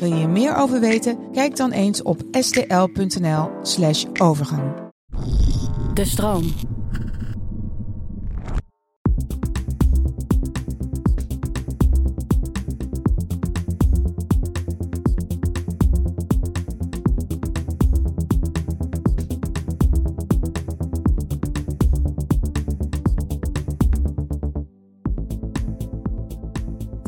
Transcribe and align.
Wil 0.00 0.14
je 0.14 0.28
meer 0.28 0.56
over 0.56 0.80
weten? 0.80 1.18
Kijk 1.32 1.56
dan 1.56 1.70
eens 1.70 2.02
op 2.02 2.22
stl.nl/slash 2.30 4.04
overgang. 4.20 4.72
De 5.94 6.04
stroom. 6.04 6.44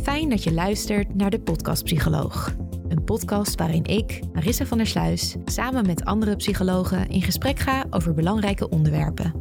Fijn 0.03 0.29
dat 0.29 0.45
je 0.45 0.53
luistert 0.53 1.15
naar 1.15 1.31
de 1.31 1.41
Podcast 1.41 1.85
Psycholoog. 1.85 2.55
Podcast 3.13 3.59
waarin 3.59 3.85
ik, 3.85 4.21
Marissa 4.33 4.67
van 4.67 4.79
der 4.79 4.87
Sluis, 4.87 5.37
samen 5.45 5.87
met 5.87 6.05
andere 6.05 6.37
psychologen 6.37 7.09
in 7.09 7.23
gesprek 7.23 7.59
ga 7.59 7.87
over 7.91 8.15
belangrijke 8.15 8.69
onderwerpen. 8.69 9.35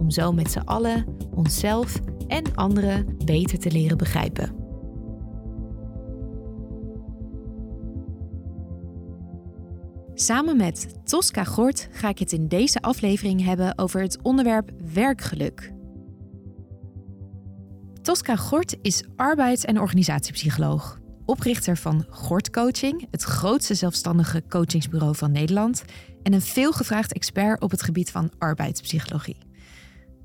Om 0.00 0.10
zo 0.10 0.32
met 0.32 0.50
z'n 0.50 0.58
allen 0.58 1.06
onszelf 1.34 2.00
en 2.26 2.54
anderen 2.54 3.16
beter 3.24 3.58
te 3.58 3.70
leren 3.70 3.96
begrijpen. 3.96 4.54
Samen 10.14 10.56
met 10.56 10.94
Tosca 11.04 11.44
Gort 11.44 11.88
ga 11.90 12.08
ik 12.08 12.18
het 12.18 12.32
in 12.32 12.48
deze 12.48 12.80
aflevering 12.80 13.44
hebben 13.44 13.78
over 13.78 14.02
het 14.02 14.22
onderwerp 14.22 14.70
werkgeluk. 14.92 15.72
Tosca 18.02 18.36
Gort 18.36 18.76
is 18.82 19.04
arbeids- 19.16 19.64
en 19.64 19.80
organisatiepsycholoog, 19.80 21.00
oprichter 21.30 21.76
van 21.76 22.04
Gort 22.08 22.50
Coaching, 22.50 23.06
het 23.10 23.22
grootste 23.22 23.74
zelfstandige 23.74 24.42
coachingsbureau 24.48 25.16
van 25.16 25.32
Nederland, 25.32 25.84
en 26.22 26.32
een 26.32 26.42
veelgevraagd 26.42 27.12
expert 27.12 27.60
op 27.60 27.70
het 27.70 27.82
gebied 27.82 28.10
van 28.10 28.30
arbeidspsychologie. 28.38 29.36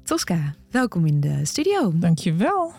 Tosca, 0.04 0.56
welkom 0.70 1.06
in 1.06 1.20
de 1.20 1.46
studio. 1.46 1.92
Dankjewel. 1.96 2.74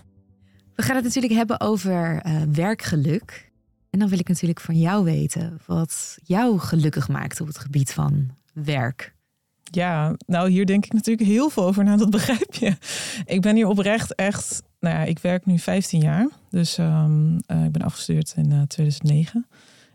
We 0.74 0.82
gaan 0.82 0.94
het 0.94 1.04
natuurlijk 1.04 1.32
hebben 1.32 1.60
over 1.60 2.26
uh, 2.26 2.42
werkgeluk. 2.52 3.50
En 3.90 3.98
dan 3.98 4.08
wil 4.08 4.18
ik 4.18 4.28
natuurlijk 4.28 4.60
van 4.60 4.78
jou 4.78 5.04
weten 5.04 5.60
wat 5.66 6.18
jou 6.22 6.58
gelukkig 6.58 7.08
maakt 7.08 7.40
op 7.40 7.46
het 7.46 7.58
gebied 7.58 7.92
van 7.92 8.30
werk. 8.52 9.14
Ja, 9.62 10.14
nou 10.26 10.50
hier 10.50 10.66
denk 10.66 10.84
ik 10.84 10.92
natuurlijk 10.92 11.28
heel 11.28 11.50
veel 11.50 11.64
over 11.64 11.84
na, 11.84 11.96
dat 11.96 12.10
begrijp 12.10 12.54
je. 12.54 12.76
Ik 13.24 13.40
ben 13.40 13.56
hier 13.56 13.66
oprecht 13.66 14.14
echt, 14.14 14.62
nou 14.80 14.94
ja, 14.94 15.02
ik 15.02 15.18
werk 15.18 15.46
nu 15.46 15.58
15 15.58 16.00
jaar. 16.00 16.28
Dus 16.50 16.78
um, 16.78 17.32
uh, 17.46 17.64
ik 17.64 17.72
ben 17.72 17.82
afgestudeerd 17.82 18.34
in 18.36 18.50
uh, 18.50 18.62
2009 18.62 19.46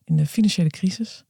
in 0.04 0.16
de 0.16 0.26
financiële 0.26 0.70
crisis. 0.70 1.24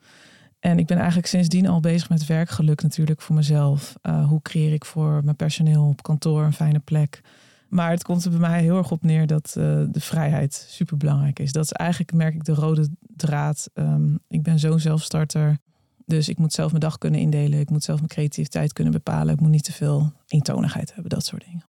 En 0.59 0.79
ik 0.79 0.85
ben 0.85 0.97
eigenlijk 0.97 1.27
sindsdien 1.27 1.67
al 1.67 1.79
bezig 1.79 2.09
met 2.09 2.25
werkgeluk 2.25 2.81
natuurlijk 2.81 3.21
voor 3.21 3.35
mezelf. 3.35 3.95
Uh, 4.03 4.27
hoe 4.27 4.41
creëer 4.41 4.73
ik 4.73 4.85
voor 4.85 5.21
mijn 5.23 5.35
personeel 5.35 5.87
op 5.87 6.03
kantoor 6.03 6.43
een 6.43 6.53
fijne 6.53 6.79
plek? 6.79 7.21
Maar 7.67 7.89
het 7.89 8.03
komt 8.03 8.23
er 8.23 8.29
bij 8.29 8.39
mij 8.39 8.61
heel 8.61 8.77
erg 8.77 8.91
op 8.91 9.03
neer 9.03 9.27
dat 9.27 9.51
de 9.53 9.99
vrijheid 9.99 10.65
super 10.69 10.97
belangrijk 10.97 11.39
is. 11.39 11.51
Dat 11.51 11.63
is 11.63 11.71
eigenlijk, 11.71 12.13
merk 12.13 12.33
ik, 12.33 12.43
de 12.43 12.53
rode 12.53 12.89
draad. 13.15 13.69
Um, 13.73 14.19
ik 14.27 14.43
ben 14.43 14.59
zo'n 14.59 14.79
zelfstarter. 14.79 15.57
Dus 16.05 16.29
ik 16.29 16.37
moet 16.37 16.53
zelf 16.53 16.69
mijn 16.69 16.81
dag 16.81 16.97
kunnen 16.97 17.19
indelen. 17.19 17.59
Ik 17.59 17.69
moet 17.69 17.83
zelf 17.83 17.97
mijn 17.97 18.09
creativiteit 18.09 18.73
kunnen 18.73 18.93
bepalen. 18.93 19.33
Ik 19.33 19.39
moet 19.39 19.49
niet 19.49 19.63
te 19.63 19.73
veel 19.73 20.13
eentonigheid 20.27 20.93
hebben, 20.93 21.09
dat 21.09 21.25
soort 21.25 21.45
dingen. 21.45 21.70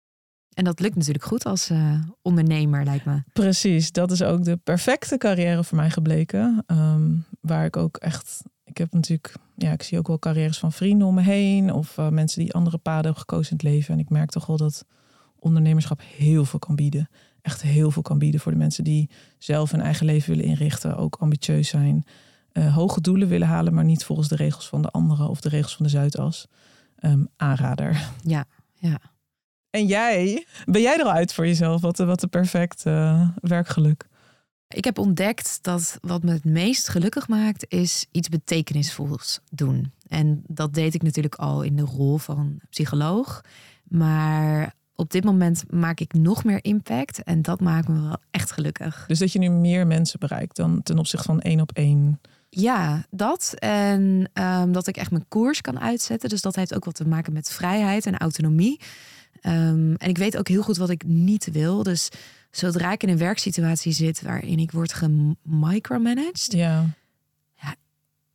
En 0.53 0.63
dat 0.63 0.79
lukt 0.79 0.95
natuurlijk 0.95 1.25
goed 1.25 1.45
als 1.45 1.69
uh, 1.69 1.99
ondernemer, 2.21 2.83
lijkt 2.83 3.05
me. 3.05 3.23
Precies, 3.33 3.91
dat 3.91 4.11
is 4.11 4.23
ook 4.23 4.43
de 4.43 4.57
perfecte 4.57 5.17
carrière 5.17 5.63
voor 5.63 5.77
mij 5.77 5.89
gebleken. 5.89 6.63
Um, 6.67 7.25
waar 7.41 7.65
ik 7.65 7.77
ook 7.77 7.97
echt. 7.97 8.41
Ik 8.63 8.77
heb 8.77 8.93
natuurlijk, 8.93 9.35
ja, 9.55 9.71
ik 9.71 9.83
zie 9.83 9.97
ook 9.97 10.07
wel 10.07 10.19
carrières 10.19 10.57
van 10.57 10.71
vrienden 10.71 11.07
om 11.07 11.13
me 11.13 11.21
heen. 11.21 11.73
Of 11.73 11.97
uh, 11.97 12.09
mensen 12.09 12.41
die 12.41 12.53
andere 12.53 12.77
paden 12.77 13.03
hebben 13.03 13.19
gekozen 13.19 13.51
in 13.51 13.57
het 13.57 13.65
leven. 13.65 13.93
En 13.93 13.99
ik 13.99 14.09
merk 14.09 14.29
toch 14.29 14.45
wel 14.45 14.57
dat 14.57 14.85
ondernemerschap 15.39 16.01
heel 16.17 16.45
veel 16.45 16.59
kan 16.59 16.75
bieden. 16.75 17.09
Echt 17.41 17.61
heel 17.61 17.91
veel 17.91 18.01
kan 18.01 18.19
bieden 18.19 18.39
voor 18.39 18.51
de 18.51 18.57
mensen 18.57 18.83
die 18.83 19.09
zelf 19.37 19.71
hun 19.71 19.81
eigen 19.81 20.05
leven 20.05 20.29
willen 20.29 20.45
inrichten. 20.45 20.97
Ook 20.97 21.15
ambitieus 21.15 21.67
zijn. 21.67 22.03
Uh, 22.53 22.75
hoge 22.75 23.01
doelen 23.01 23.27
willen 23.27 23.47
halen, 23.47 23.73
maar 23.73 23.83
niet 23.83 24.03
volgens 24.03 24.27
de 24.27 24.35
regels 24.35 24.67
van 24.67 24.81
de 24.81 24.89
anderen 24.89 25.29
of 25.29 25.41
de 25.41 25.49
regels 25.49 25.75
van 25.75 25.85
de 25.85 25.91
Zuidas. 25.91 26.47
Um, 27.01 27.27
aanrader. 27.35 28.09
Ja, 28.21 28.45
ja. 28.73 28.99
En 29.73 29.85
jij, 29.85 30.45
ben 30.65 30.81
jij 30.81 30.97
er 30.97 31.05
al 31.05 31.11
uit 31.11 31.33
voor 31.33 31.47
jezelf? 31.47 31.81
Wat 31.81 31.97
wat 31.97 32.19
de 32.19 32.27
perfect 32.27 32.85
uh, 32.85 33.29
werkgeluk? 33.41 34.07
Ik 34.67 34.83
heb 34.83 34.97
ontdekt 34.97 35.59
dat 35.61 35.97
wat 36.01 36.23
me 36.23 36.31
het 36.31 36.45
meest 36.45 36.89
gelukkig 36.89 37.27
maakt, 37.27 37.65
is 37.67 38.05
iets 38.11 38.29
betekenisvols 38.29 39.39
doen. 39.51 39.91
En 40.07 40.43
dat 40.47 40.73
deed 40.73 40.93
ik 40.93 41.01
natuurlijk 41.01 41.35
al 41.35 41.61
in 41.61 41.75
de 41.75 41.81
rol 41.81 42.17
van 42.17 42.59
psycholoog. 42.69 43.41
Maar 43.83 44.73
op 44.95 45.11
dit 45.11 45.23
moment 45.23 45.63
maak 45.69 45.99
ik 45.99 46.13
nog 46.13 46.43
meer 46.43 46.63
impact. 46.63 47.23
En 47.23 47.41
dat 47.41 47.61
maakt 47.61 47.87
me 47.87 48.01
wel 48.01 48.17
echt 48.31 48.51
gelukkig. 48.51 49.05
Dus 49.07 49.19
dat 49.19 49.31
je 49.31 49.39
nu 49.39 49.49
meer 49.49 49.87
mensen 49.87 50.19
bereikt 50.19 50.55
dan 50.55 50.83
ten 50.83 50.97
opzichte 50.97 51.25
van 51.25 51.41
één 51.41 51.61
op 51.61 51.71
één. 51.71 52.19
Ja, 52.49 53.05
dat. 53.09 53.53
En 53.57 54.29
um, 54.33 54.71
dat 54.71 54.87
ik 54.87 54.97
echt 54.97 55.11
mijn 55.11 55.27
koers 55.27 55.61
kan 55.61 55.79
uitzetten. 55.79 56.29
Dus 56.29 56.41
dat 56.41 56.55
heeft 56.55 56.75
ook 56.75 56.85
wat 56.85 56.95
te 56.95 57.07
maken 57.07 57.33
met 57.33 57.51
vrijheid 57.51 58.05
en 58.05 58.17
autonomie. 58.17 58.79
Um, 59.45 59.95
en 59.95 60.09
ik 60.09 60.17
weet 60.17 60.37
ook 60.37 60.47
heel 60.47 60.63
goed 60.63 60.77
wat 60.77 60.89
ik 60.89 61.03
niet 61.03 61.51
wil. 61.51 61.83
Dus 61.83 62.09
zodra 62.51 62.91
ik 62.91 63.03
in 63.03 63.09
een 63.09 63.17
werksituatie 63.17 63.91
zit 63.91 64.21
waarin 64.21 64.59
ik 64.59 64.71
word 64.71 64.93
gemicromanaged. 64.93 66.51
Ja. 66.51 66.85
ja 67.55 67.75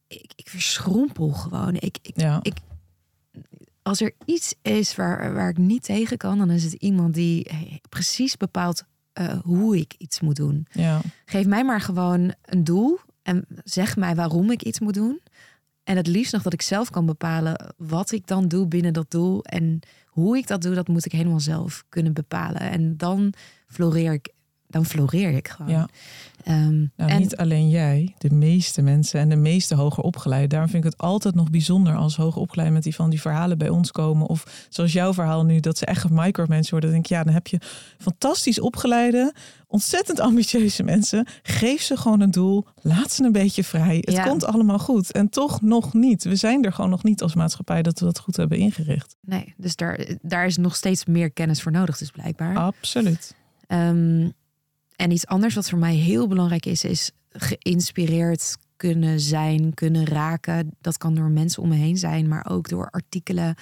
ik, 0.07 0.33
ik 0.37 0.49
verschrompel 0.49 1.29
gewoon. 1.29 1.75
Ik, 1.75 1.99
ik, 2.03 2.21
ja. 2.21 2.39
ik, 2.43 2.55
als 3.83 4.01
er 4.01 4.13
iets 4.25 4.55
is 4.63 4.97
waar, 4.97 5.35
waar 5.35 5.49
ik 5.49 5.59
niet 5.59 5.83
tegen 5.83 6.17
kan, 6.17 6.39
dan 6.39 6.51
is 6.51 6.65
het 6.65 6.73
iemand 6.73 7.15
die 7.15 7.51
precies 7.89 8.37
bepaalt 8.37 8.85
uh, 9.21 9.39
hoe 9.43 9.79
ik 9.79 9.95
iets 9.99 10.21
moet 10.21 10.37
doen. 10.37 10.67
Ja. 10.73 11.01
Geef 11.25 11.47
mij 11.47 11.65
maar 11.65 11.81
gewoon 11.81 12.35
een 12.45 12.65
doel 12.65 12.99
en 13.23 13.47
zeg 13.65 13.97
mij 13.97 14.15
waarom 14.15 14.51
ik 14.51 14.63
iets 14.63 14.81
moet 14.81 14.95
doen. 14.95 15.21
En 15.85 15.97
het 15.97 16.07
liefst 16.07 16.33
nog 16.33 16.43
dat 16.43 16.53
ik 16.53 16.63
zelf 16.63 16.91
kan 16.91 17.07
bepalen 17.07 17.75
wat 17.77 18.13
ik 18.13 18.27
dan 18.27 18.49
doe 18.49 18.67
binnen 18.67 18.93
dat 18.93 19.11
doel. 19.11 19.45
En 19.45 19.81
hoe 20.21 20.37
ik 20.37 20.47
dat 20.47 20.63
doe, 20.63 20.75
dat 20.75 20.89
moet 20.89 21.05
ik 21.05 21.13
helemaal 21.13 21.41
zelf 21.41 21.85
kunnen 21.89 22.13
bepalen. 22.13 22.61
En 22.61 22.97
dan 22.97 23.33
floreer 23.67 24.13
ik, 24.13 24.33
dan 24.67 24.85
floreer 24.85 25.31
ik 25.31 25.49
gewoon. 25.49 25.71
Ja. 25.71 25.89
Um, 26.49 26.93
nou, 26.97 27.11
en 27.11 27.19
niet 27.19 27.37
alleen 27.37 27.69
jij, 27.69 28.15
de 28.19 28.31
meeste 28.31 28.83
mensen 28.83 29.21
en 29.21 29.29
de 29.29 29.37
meeste 29.37 29.75
hoger 29.75 30.03
opgeleiden. 30.03 30.49
Daarom 30.49 30.71
vind 30.71 30.85
ik 30.85 30.91
het 30.91 31.01
altijd 31.01 31.35
nog 31.35 31.51
bijzonder 31.51 31.95
als 31.95 32.17
hoger 32.17 32.41
opgeleiden 32.41 32.75
met 32.75 32.85
die 32.85 32.95
van 32.95 33.11
die 33.11 33.21
verhalen 33.21 33.59
bij 33.59 33.69
ons 33.69 33.91
komen. 33.91 34.27
Of 34.27 34.67
zoals 34.69 34.93
jouw 34.93 35.15
verhaal 35.15 35.45
nu, 35.45 35.61
dat 35.61 35.79
ze 35.79 35.87
echt 35.87 36.01
gemicromanaged 36.01 36.71
worden. 36.71 36.91
Dan 36.91 37.01
denk 37.01 37.11
ik, 37.11 37.17
ja, 37.17 37.25
dan 37.25 37.35
heb 37.35 37.47
je 37.47 37.61
fantastisch 37.99 38.61
opgeleide, 38.61 39.35
ontzettend 39.71 40.21
ambitieuze 40.21 40.83
mensen. 40.83 41.27
Geef 41.43 41.83
ze 41.83 41.97
gewoon 41.97 42.21
een 42.21 42.31
doel, 42.31 42.67
laat 42.83 43.13
ze 43.13 43.25
een 43.25 43.33
beetje 43.33 43.65
vrij. 43.65 43.97
Het 43.97 44.15
Ja. 44.15 44.25
komt 44.25 44.45
allemaal 44.45 44.79
goed. 44.79 45.13
En 45.13 45.29
toch 45.29 45.61
nog 45.63 45.95
niet. 45.95 46.25
We 46.25 46.37
zijn 46.37 46.65
er 46.65 46.73
gewoon 46.73 46.91
nog 46.91 47.03
niet 47.03 47.23
als 47.23 47.35
maatschappij 47.35 47.83
dat 47.83 47.99
we 47.99 48.05
dat 48.05 48.19
goed 48.19 48.37
hebben 48.37 48.59
ingericht. 48.59 49.17
nee, 49.21 49.55
dus 49.57 49.77
daar, 49.77 50.07
daar 50.23 50.47
is 50.47 50.57
nog 50.57 50.77
steeds 50.77 51.05
meer 51.05 51.31
kennis 51.31 51.63
voor 51.63 51.73
nodig, 51.73 51.99
dus 51.99 52.11
blijkbaar. 52.11 52.57
Absoluut. 52.57 53.35
Um, 53.69 54.33
en 54.97 55.11
iets 55.11 55.27
anders 55.27 55.55
wat 55.55 55.69
voor 55.69 55.79
mij 55.79 55.95
heel 55.95 56.27
belangrijk 56.29 56.67
is, 56.67 56.85
is 56.85 57.11
geïnspireerd 57.31 58.57
kunnen 58.77 59.21
zijn, 59.21 59.75
kunnen 59.75 60.07
raken. 60.07 60.77
Dat 60.81 60.99
kan 60.99 61.15
door 61.15 61.31
mensen 61.31 61.63
om 61.63 61.69
me 61.69 61.75
heen 61.75 61.97
zijn, 61.97 62.29
maar 62.29 62.47
ook 62.51 62.69
door 62.69 62.91
artikelen, 62.91 63.55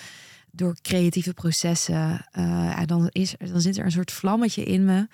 door 0.51 0.77
creatieve 0.83 1.35
processen. 1.35 2.27
Uh, 2.39 2.81
dan, 2.85 3.09
is, 3.09 3.35
dan 3.51 3.61
zit 3.61 3.77
er 3.79 3.85
een 3.85 3.91
soort 3.91 4.13
vlammetje 4.13 4.65
in 4.65 4.85
me 4.85 5.09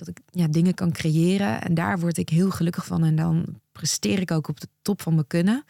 dat 0.00 0.08
ik 0.08 0.20
ja, 0.30 0.48
dingen 0.48 0.74
kan 0.74 0.92
creëren. 0.92 1.62
En 1.62 1.74
daar 1.74 1.98
word 1.98 2.16
ik 2.16 2.28
heel 2.28 2.50
gelukkig 2.50 2.86
van. 2.86 3.04
En 3.04 3.16
dan 3.16 3.60
presteer 3.72 4.20
ik 4.20 4.30
ook 4.30 4.48
op 4.48 4.60
de 4.60 4.68
top 4.82 5.02
van 5.02 5.14
mijn 5.14 5.26
kunnen. 5.26 5.64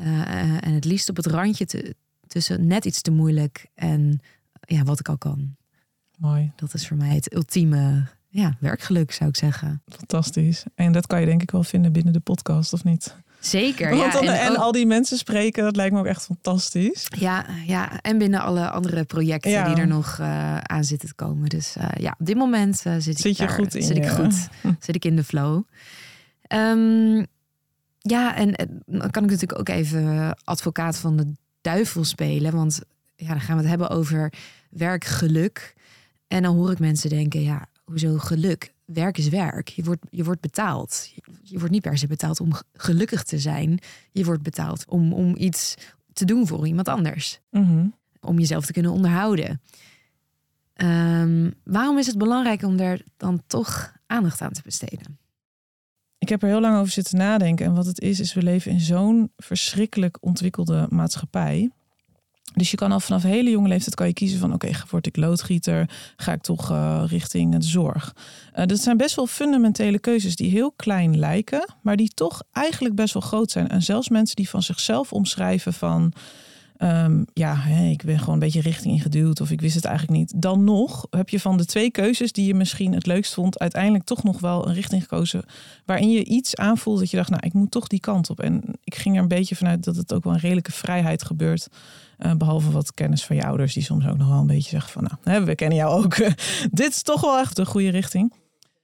Uh, 0.00 0.66
en 0.66 0.72
het 0.72 0.84
liefst 0.84 1.08
op 1.08 1.16
het 1.16 1.26
randje 1.26 1.66
te, 1.66 1.94
tussen 2.26 2.66
net 2.66 2.84
iets 2.84 3.00
te 3.00 3.10
moeilijk 3.10 3.66
en 3.74 4.20
ja, 4.60 4.82
wat 4.82 5.00
ik 5.00 5.08
al 5.08 5.18
kan. 5.18 5.56
Mooi. 6.18 6.52
Dat 6.56 6.74
is 6.74 6.86
voor 6.86 6.96
mij 6.96 7.14
het 7.14 7.34
ultieme 7.34 8.06
ja, 8.28 8.56
werkgeluk, 8.60 9.12
zou 9.12 9.30
ik 9.30 9.36
zeggen. 9.36 9.82
Fantastisch. 9.86 10.64
En 10.74 10.92
dat 10.92 11.06
kan 11.06 11.20
je 11.20 11.26
denk 11.26 11.42
ik 11.42 11.50
wel 11.50 11.64
vinden 11.64 11.92
binnen 11.92 12.12
de 12.12 12.20
podcast, 12.20 12.72
of 12.72 12.84
niet? 12.84 13.16
Zeker. 13.44 13.94
ja, 13.94 14.20
en, 14.20 14.28
en, 14.28 14.50
ook, 14.50 14.56
al 14.56 14.72
die 14.72 14.86
mensen 14.86 15.18
spreken, 15.18 15.64
dat 15.64 15.76
lijkt 15.76 15.92
me 15.92 15.98
ook 15.98 16.06
echt 16.06 16.24
fantastisch. 16.24 17.06
Ja, 17.18 17.46
ja. 17.66 18.00
en 18.00 18.18
binnen 18.18 18.40
alle 18.40 18.70
andere 18.70 19.04
projecten 19.04 19.50
ja. 19.50 19.68
die 19.68 19.82
er 19.82 19.86
nog 19.86 20.18
uh, 20.20 20.58
aan 20.58 20.84
zitten 20.84 21.08
te 21.08 21.14
komen. 21.14 21.48
Dus 21.48 21.76
uh, 21.76 21.84
ja, 22.00 22.16
op 22.18 22.26
dit 22.26 22.36
moment 22.36 22.82
uh, 22.86 22.92
zit, 22.98 23.02
zit, 23.02 23.24
ik 23.24 23.36
je 23.36 23.46
daar, 23.46 23.54
goed 23.54 23.74
in. 23.74 23.82
Zit 23.82 23.96
ik 23.96 24.08
goed. 24.08 24.48
zit 24.84 24.94
ik 24.94 25.04
in 25.04 25.16
de 25.16 25.24
flow. 25.24 25.62
Um, 26.48 27.26
ja, 27.98 28.36
en 28.36 28.54
dan 28.86 29.10
kan 29.10 29.24
ik 29.24 29.30
natuurlijk 29.30 29.58
ook 29.58 29.68
even 29.68 30.36
advocaat 30.44 30.98
van 30.98 31.16
de 31.16 31.32
duivel 31.60 32.04
spelen. 32.04 32.52
Want 32.52 32.80
ja, 33.16 33.28
dan 33.28 33.40
gaan 33.40 33.56
we 33.56 33.60
het 33.60 33.70
hebben 33.70 33.90
over 33.90 34.32
werkgeluk. 34.70 35.74
En 36.28 36.42
dan 36.42 36.56
hoor 36.56 36.70
ik 36.70 36.78
mensen 36.78 37.10
denken, 37.10 37.42
ja, 37.42 37.66
hoezo 37.84 38.18
geluk? 38.18 38.71
Werk 38.84 39.18
is 39.18 39.28
werk. 39.28 39.68
Je 39.68 39.82
wordt, 39.82 40.06
je 40.10 40.24
wordt 40.24 40.40
betaald. 40.40 41.12
Je 41.42 41.58
wordt 41.58 41.72
niet 41.72 41.82
per 41.82 41.98
se 41.98 42.06
betaald 42.06 42.40
om 42.40 42.52
gelukkig 42.72 43.22
te 43.22 43.38
zijn. 43.38 43.78
Je 44.10 44.24
wordt 44.24 44.42
betaald 44.42 44.84
om, 44.88 45.12
om 45.12 45.36
iets 45.36 45.74
te 46.12 46.24
doen 46.24 46.46
voor 46.46 46.66
iemand 46.66 46.88
anders. 46.88 47.40
Mm 47.50 47.64
-hmm. 47.64 47.94
Om 48.20 48.38
jezelf 48.38 48.66
te 48.66 48.72
kunnen 48.72 48.92
onderhouden. 48.92 49.60
Um, 50.76 51.54
waarom 51.64 51.98
is 51.98 52.06
het 52.06 52.18
belangrijk 52.18 52.62
om 52.62 52.76
daar 52.76 53.00
dan 53.16 53.42
toch 53.46 53.92
aandacht 54.06 54.40
aan 54.40 54.52
te 54.52 54.62
besteden? 54.64 55.18
Ik 56.18 56.28
heb 56.28 56.42
er 56.42 56.48
heel 56.48 56.60
lang 56.60 56.78
over 56.78 56.92
zitten 56.92 57.18
nadenken. 57.18 57.66
En 57.66 57.74
wat 57.74 57.86
het 57.86 58.00
is, 58.00 58.20
is 58.20 58.34
we 58.34 58.42
leven 58.42 58.72
in 58.72 58.80
zo'n 58.80 59.32
verschrikkelijk 59.36 60.18
ontwikkelde 60.20 60.86
maatschappij. 60.90 61.70
Dus 62.54 62.70
je 62.70 62.76
kan 62.76 62.92
al 62.92 63.00
vanaf 63.00 63.22
hele 63.22 63.50
jonge 63.50 63.68
leeftijd 63.68 63.94
kan 63.94 64.06
je 64.06 64.12
kiezen 64.12 64.38
van 64.38 64.52
oké, 64.52 64.70
word 64.90 65.06
ik 65.06 65.16
loodgieter, 65.16 65.90
ga 66.16 66.32
ik 66.32 66.42
toch 66.42 66.70
uh, 66.70 67.02
richting 67.06 67.56
de 67.56 67.66
zorg. 67.66 68.14
Uh, 68.56 68.66
dat 68.66 68.80
zijn 68.80 68.96
best 68.96 69.16
wel 69.16 69.26
fundamentele 69.26 69.98
keuzes 69.98 70.36
die 70.36 70.50
heel 70.50 70.72
klein 70.72 71.18
lijken, 71.18 71.74
maar 71.82 71.96
die 71.96 72.08
toch 72.14 72.42
eigenlijk 72.52 72.94
best 72.94 73.14
wel 73.14 73.22
groot 73.22 73.50
zijn. 73.50 73.68
En 73.68 73.82
zelfs 73.82 74.08
mensen 74.08 74.36
die 74.36 74.48
van 74.48 74.62
zichzelf 74.62 75.12
omschrijven 75.12 75.72
van 75.72 76.12
um, 76.82 77.24
ja, 77.34 77.64
ik 77.66 78.04
ben 78.04 78.18
gewoon 78.18 78.34
een 78.34 78.40
beetje 78.40 78.60
richting 78.60 78.94
ingeduwd 78.94 79.40
of 79.40 79.50
ik 79.50 79.60
wist 79.60 79.74
het 79.74 79.84
eigenlijk 79.84 80.18
niet. 80.18 80.42
Dan 80.42 80.64
nog 80.64 81.06
heb 81.10 81.28
je 81.28 81.40
van 81.40 81.56
de 81.56 81.64
twee 81.64 81.90
keuzes 81.90 82.32
die 82.32 82.46
je 82.46 82.54
misschien 82.54 82.94
het 82.94 83.06
leukst 83.06 83.34
vond, 83.34 83.58
uiteindelijk 83.58 84.04
toch 84.04 84.22
nog 84.22 84.40
wel 84.40 84.68
een 84.68 84.74
richting 84.74 85.02
gekozen 85.02 85.44
waarin 85.84 86.10
je 86.10 86.24
iets 86.24 86.56
aanvoelt 86.56 86.98
dat 86.98 87.10
je 87.10 87.16
dacht, 87.16 87.30
nou, 87.30 87.42
ik 87.46 87.52
moet 87.52 87.70
toch 87.70 87.86
die 87.86 88.00
kant 88.00 88.30
op. 88.30 88.40
En 88.40 88.62
ik 88.84 88.94
ging 88.94 89.16
er 89.16 89.22
een 89.22 89.28
beetje 89.28 89.56
vanuit 89.56 89.84
dat 89.84 89.96
het 89.96 90.12
ook 90.14 90.24
wel 90.24 90.32
een 90.32 90.38
redelijke 90.38 90.72
vrijheid 90.72 91.24
gebeurt. 91.24 91.68
Uh, 92.26 92.32
behalve 92.32 92.70
wat 92.70 92.94
kennis 92.94 93.24
van 93.24 93.36
je 93.36 93.44
ouders, 93.44 93.74
die 93.74 93.82
soms 93.82 94.06
ook 94.06 94.16
nog 94.16 94.28
wel 94.28 94.38
een 94.38 94.46
beetje 94.46 94.70
zeggen 94.70 94.90
van, 94.90 95.18
nou, 95.24 95.44
we 95.44 95.54
kennen 95.54 95.78
jou 95.78 96.04
ook. 96.04 96.16
Dit 96.70 96.90
is 96.90 97.02
toch 97.02 97.20
wel 97.20 97.38
echt 97.38 97.56
de 97.56 97.66
goede 97.66 97.90
richting. 97.90 98.32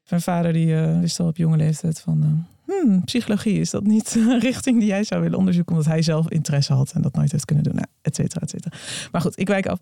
Mijn 0.08 0.23
vader 0.23 0.52
die 0.52 0.67
uh, 0.67 1.00
wist 1.00 1.20
al 1.20 1.26
op 1.26 1.37
jonge 1.37 1.56
leeftijd 1.56 2.00
van, 2.00 2.46
uh, 2.67 2.75
hmm, 2.75 3.05
psychologie, 3.05 3.61
is 3.61 3.70
dat 3.70 3.82
niet 3.82 4.14
een 4.14 4.40
richting 4.50 4.79
die 4.79 4.88
jij 4.88 5.05
zou 5.05 5.23
willen 5.23 5.38
onderzoeken, 5.38 5.75
omdat 5.75 5.90
hij 5.90 6.02
zelf 6.02 6.29
interesse 6.31 6.73
had 6.73 6.93
en 6.93 7.02
dat 7.02 7.14
nooit 7.14 7.32
heeft 7.32 7.44
kunnen 7.44 7.64
doen, 7.64 7.75
nou, 7.75 7.87
et 8.02 8.14
cetera, 8.14 8.40
et 8.40 8.50
cetera. 8.50 8.76
Maar 9.12 9.20
goed, 9.20 9.38
ik 9.38 9.49
wijk 9.49 9.67
af. 9.67 9.79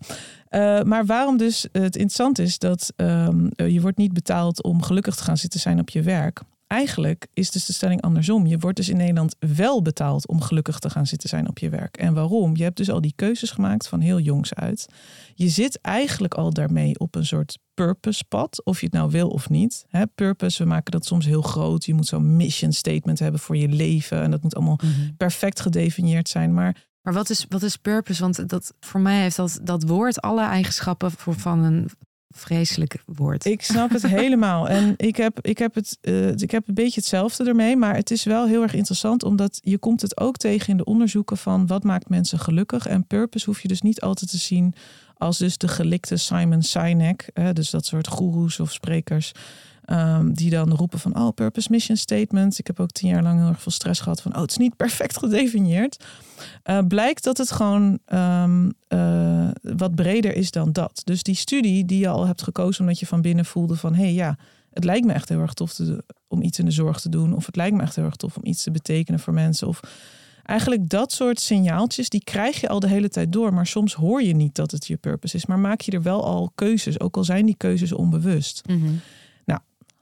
Maar 0.85 1.05
waarom 1.05 1.37
dus 1.37 1.67
het 1.71 1.95
interessant 1.95 2.39
is 2.39 2.59
dat 2.59 2.93
um, 2.95 3.49
je 3.55 3.81
wordt 3.81 3.97
niet 3.97 4.13
betaald 4.13 4.63
om 4.63 4.81
gelukkig 4.81 5.15
te 5.15 5.23
gaan 5.23 5.37
zitten 5.37 5.59
zijn 5.59 5.79
op 5.79 5.89
je 5.89 6.01
werk. 6.01 6.41
Eigenlijk 6.67 7.27
is 7.33 7.51
dus 7.51 7.65
de 7.65 7.73
stelling 7.73 8.01
andersom. 8.01 8.45
Je 8.45 8.57
wordt 8.57 8.77
dus 8.77 8.89
in 8.89 8.97
Nederland 8.97 9.35
wel 9.39 9.81
betaald 9.81 10.27
om 10.27 10.41
gelukkig 10.41 10.79
te 10.79 10.89
gaan 10.89 11.07
zitten 11.07 11.29
zijn 11.29 11.49
op 11.49 11.59
je 11.59 11.69
werk. 11.69 11.97
En 11.97 12.13
waarom? 12.13 12.55
Je 12.55 12.63
hebt 12.63 12.77
dus 12.77 12.89
al 12.89 13.01
die 13.01 13.13
keuzes 13.15 13.51
gemaakt 13.51 13.87
van 13.87 13.99
heel 13.99 14.19
jongs 14.19 14.53
uit. 14.53 14.85
Je 15.33 15.49
zit 15.49 15.81
eigenlijk 15.81 16.33
al 16.33 16.53
daarmee 16.53 16.99
op 16.99 17.15
een 17.15 17.25
soort 17.25 17.57
purpose 17.73 18.23
pad, 18.27 18.63
of 18.63 18.79
je 18.79 18.85
het 18.85 18.95
nou 18.95 19.11
wil 19.11 19.29
of 19.29 19.49
niet. 19.49 19.85
Hè, 19.87 20.07
purpose, 20.07 20.63
we 20.63 20.69
maken 20.69 20.91
dat 20.91 21.05
soms 21.05 21.25
heel 21.25 21.41
groot. 21.41 21.85
Je 21.85 21.93
moet 21.93 22.07
zo'n 22.07 22.35
mission 22.35 22.71
statement 22.71 23.19
hebben 23.19 23.39
voor 23.39 23.57
je 23.57 23.67
leven. 23.67 24.21
En 24.21 24.31
dat 24.31 24.43
moet 24.43 24.55
allemaal 24.55 24.79
mm-hmm. 24.83 25.15
perfect 25.17 25.59
gedefinieerd 25.59 26.29
zijn. 26.29 26.53
Maar 26.53 26.85
maar 27.07 27.15
wat 27.15 27.29
is, 27.29 27.45
wat 27.49 27.63
is 27.63 27.77
purpose? 27.77 28.21
Want 28.21 28.49
dat, 28.49 28.73
voor 28.79 28.99
mij 28.99 29.21
heeft 29.21 29.35
dat, 29.35 29.59
dat 29.63 29.83
woord 29.83 30.21
alle 30.21 30.43
eigenschappen 30.43 31.11
voor, 31.11 31.35
van 31.35 31.63
een 31.63 31.89
vreselijk 32.37 33.03
woord. 33.05 33.45
Ik 33.45 33.61
snap 33.61 33.89
het 33.89 34.07
helemaal. 34.07 34.67
En 34.67 34.93
ik 34.97 35.15
heb, 35.15 35.39
ik, 35.41 35.57
heb 35.57 35.75
het, 35.75 35.97
uh, 36.01 36.27
ik 36.31 36.51
heb 36.51 36.67
een 36.67 36.73
beetje 36.73 36.99
hetzelfde 36.99 37.43
ermee. 37.43 37.75
Maar 37.75 37.95
het 37.95 38.11
is 38.11 38.23
wel 38.23 38.47
heel 38.47 38.61
erg 38.61 38.73
interessant. 38.73 39.23
Omdat 39.23 39.59
je 39.63 39.77
komt 39.77 40.01
het 40.01 40.19
ook 40.19 40.37
tegen 40.37 40.69
in 40.69 40.77
de 40.77 40.85
onderzoeken 40.85 41.37
van 41.37 41.67
wat 41.67 41.83
maakt 41.83 42.09
mensen 42.09 42.39
gelukkig. 42.39 42.87
En 42.87 43.07
purpose 43.07 43.45
hoef 43.45 43.61
je 43.61 43.67
dus 43.67 43.81
niet 43.81 44.01
altijd 44.01 44.29
te 44.29 44.37
zien 44.37 44.73
als 45.17 45.37
dus 45.37 45.57
de 45.57 45.67
gelikte 45.67 46.17
Simon 46.17 46.61
Sinek. 46.61 47.29
Hè, 47.33 47.53
dus 47.53 47.69
dat 47.69 47.85
soort 47.85 48.07
goeroes 48.07 48.59
of 48.59 48.71
sprekers. 48.71 49.31
Um, 49.91 50.33
die 50.33 50.49
dan 50.49 50.73
roepen 50.73 50.99
van, 50.99 51.15
oh, 51.15 51.33
purpose 51.33 51.67
mission 51.71 51.97
statement. 51.97 52.59
Ik 52.59 52.67
heb 52.67 52.79
ook 52.79 52.91
tien 52.91 53.09
jaar 53.09 53.23
lang 53.23 53.39
heel 53.39 53.47
erg 53.47 53.61
veel 53.61 53.71
stress 53.71 53.99
gehad 53.99 54.21
van, 54.21 54.35
oh, 54.35 54.41
het 54.41 54.51
is 54.51 54.57
niet 54.57 54.75
perfect 54.75 55.17
gedefinieerd. 55.17 56.03
Uh, 56.65 56.79
blijkt 56.87 57.23
dat 57.23 57.37
het 57.37 57.51
gewoon 57.51 57.99
um, 58.13 58.73
uh, 58.89 59.47
wat 59.61 59.95
breder 59.95 60.35
is 60.35 60.51
dan 60.51 60.71
dat. 60.71 61.01
Dus 61.03 61.23
die 61.23 61.35
studie 61.35 61.85
die 61.85 61.99
je 61.99 62.07
al 62.07 62.25
hebt 62.25 62.41
gekozen 62.41 62.81
omdat 62.81 62.99
je 62.99 63.05
van 63.05 63.21
binnen 63.21 63.45
voelde 63.45 63.75
van, 63.75 63.95
hé 63.95 64.03
hey, 64.03 64.13
ja, 64.13 64.37
het 64.73 64.83
lijkt 64.83 65.05
me 65.05 65.13
echt 65.13 65.29
heel 65.29 65.39
erg 65.39 65.53
tof 65.53 65.73
te, 65.73 66.03
om 66.27 66.41
iets 66.41 66.59
in 66.59 66.65
de 66.65 66.71
zorg 66.71 66.99
te 66.99 67.09
doen. 67.09 67.35
Of 67.35 67.45
het 67.45 67.55
lijkt 67.55 67.75
me 67.75 67.81
echt 67.81 67.95
heel 67.95 68.05
erg 68.05 68.15
tof 68.15 68.37
om 68.37 68.45
iets 68.45 68.63
te 68.63 68.71
betekenen 68.71 69.19
voor 69.19 69.33
mensen. 69.33 69.67
Of 69.67 69.79
eigenlijk 70.43 70.89
dat 70.89 71.11
soort 71.11 71.39
signaaltjes, 71.39 72.09
die 72.09 72.23
krijg 72.23 72.61
je 72.61 72.69
al 72.69 72.79
de 72.79 72.89
hele 72.89 73.09
tijd 73.09 73.31
door. 73.31 73.53
Maar 73.53 73.67
soms 73.67 73.93
hoor 73.93 74.23
je 74.23 74.35
niet 74.35 74.55
dat 74.55 74.71
het 74.71 74.87
je 74.87 74.97
purpose 74.97 75.35
is. 75.35 75.45
Maar 75.45 75.59
maak 75.59 75.81
je 75.81 75.91
er 75.91 76.01
wel 76.01 76.25
al 76.25 76.51
keuzes, 76.55 76.99
ook 76.99 77.17
al 77.17 77.23
zijn 77.23 77.45
die 77.45 77.57
keuzes 77.57 77.91
onbewust. 77.91 78.61
Nou, 78.65 78.79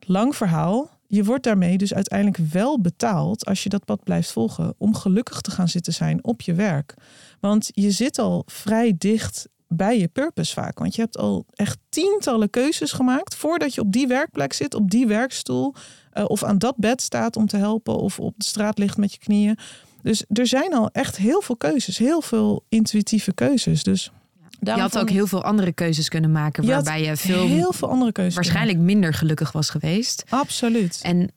lang 0.07 0.35
verhaal. 0.35 0.89
Je 1.07 1.23
wordt 1.23 1.43
daarmee 1.43 1.77
dus 1.77 1.93
uiteindelijk 1.93 2.51
wel 2.51 2.81
betaald 2.81 3.45
als 3.45 3.63
je 3.63 3.69
dat 3.69 3.85
pad 3.85 4.03
blijft 4.03 4.31
volgen 4.31 4.73
om 4.77 4.95
gelukkig 4.95 5.41
te 5.41 5.51
gaan 5.51 5.69
zitten 5.69 5.93
zijn 5.93 6.23
op 6.23 6.41
je 6.41 6.53
werk. 6.53 6.93
Want 7.39 7.69
je 7.73 7.91
zit 7.91 8.19
al 8.19 8.43
vrij 8.45 8.95
dicht 8.97 9.47
bij 9.67 9.99
je 9.99 10.07
purpose 10.07 10.53
vaak. 10.53 10.79
Want 10.79 10.95
je 10.95 11.01
hebt 11.01 11.17
al 11.17 11.45
echt 11.53 11.77
tientallen 11.89 12.49
keuzes 12.49 12.91
gemaakt 12.91 13.35
voordat 13.35 13.73
je 13.73 13.81
op 13.81 13.91
die 13.91 14.07
werkplek 14.07 14.53
zit, 14.53 14.73
op 14.73 14.89
die 14.89 15.07
werkstoel 15.07 15.73
uh, 16.13 16.23
of 16.27 16.43
aan 16.43 16.57
dat 16.57 16.77
bed 16.77 17.01
staat 17.01 17.35
om 17.35 17.45
te 17.45 17.57
helpen 17.57 17.95
of 17.97 18.19
op 18.19 18.33
de 18.37 18.45
straat 18.45 18.77
ligt 18.77 18.97
met 18.97 19.11
je 19.11 19.19
knieën. 19.19 19.57
Dus 20.01 20.23
er 20.27 20.47
zijn 20.47 20.73
al 20.73 20.89
echt 20.91 21.17
heel 21.17 21.41
veel 21.41 21.57
keuzes, 21.57 21.97
heel 21.97 22.21
veel 22.21 22.65
intuïtieve 22.69 23.33
keuzes. 23.33 23.83
Dus 23.83 24.11
je 24.59 24.71
had 24.71 24.97
ook 24.97 25.09
heel 25.09 25.27
veel 25.27 25.43
andere 25.43 25.71
keuzes 25.71 26.09
kunnen 26.09 26.31
maken 26.31 26.63
je 26.63 26.69
waarbij 26.69 27.03
je 27.03 27.17
veel, 27.17 27.47
heel 27.47 27.73
veel 27.73 27.89
andere 27.89 28.11
keuzes 28.11 28.35
waarschijnlijk 28.35 28.77
minder 28.77 29.13
gelukkig 29.13 29.51
was 29.51 29.69
geweest. 29.69 30.23
Absoluut. 30.29 30.99
En 31.03 31.31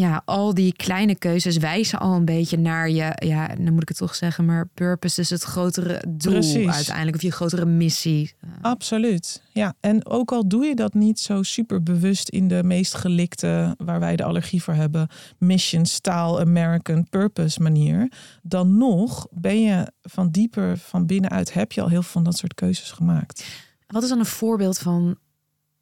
ja, 0.00 0.22
al 0.24 0.54
die 0.54 0.72
kleine 0.72 1.14
keuzes 1.14 1.56
wijzen 1.56 1.98
al 1.98 2.14
een 2.14 2.24
beetje 2.24 2.58
naar 2.58 2.90
je, 2.90 3.12
ja, 3.14 3.46
dan 3.46 3.72
moet 3.72 3.82
ik 3.82 3.88
het 3.88 3.96
toch 3.96 4.14
zeggen, 4.14 4.44
maar 4.44 4.68
purpose 4.74 5.20
is 5.20 5.30
het 5.30 5.42
grotere 5.42 6.04
doel 6.08 6.32
Precies. 6.32 6.68
uiteindelijk, 6.68 7.16
of 7.16 7.22
je 7.22 7.30
grotere 7.30 7.64
missie. 7.64 8.34
Absoluut. 8.60 9.42
Ja, 9.52 9.74
en 9.80 10.06
ook 10.06 10.32
al 10.32 10.48
doe 10.48 10.64
je 10.64 10.74
dat 10.74 10.94
niet 10.94 11.18
zo 11.20 11.42
super 11.42 11.82
bewust 11.82 12.28
in 12.28 12.48
de 12.48 12.62
meest 12.64 12.94
gelikte, 12.94 13.74
waar 13.78 14.00
wij 14.00 14.16
de 14.16 14.24
allergie 14.24 14.62
voor 14.62 14.74
hebben, 14.74 15.08
mission, 15.38 15.86
style, 15.86 16.40
American, 16.40 17.08
purpose 17.08 17.62
manier, 17.62 18.12
dan 18.42 18.76
nog 18.76 19.26
ben 19.30 19.62
je 19.62 19.92
van 20.02 20.30
dieper 20.30 20.78
van 20.78 21.06
binnenuit, 21.06 21.52
heb 21.52 21.72
je 21.72 21.80
al 21.80 21.88
heel 21.88 22.02
veel 22.02 22.12
van 22.12 22.24
dat 22.24 22.36
soort 22.36 22.54
keuzes 22.54 22.90
gemaakt. 22.90 23.44
Wat 23.86 24.02
is 24.02 24.08
dan 24.08 24.18
een 24.18 24.26
voorbeeld 24.26 24.78
van 24.78 25.16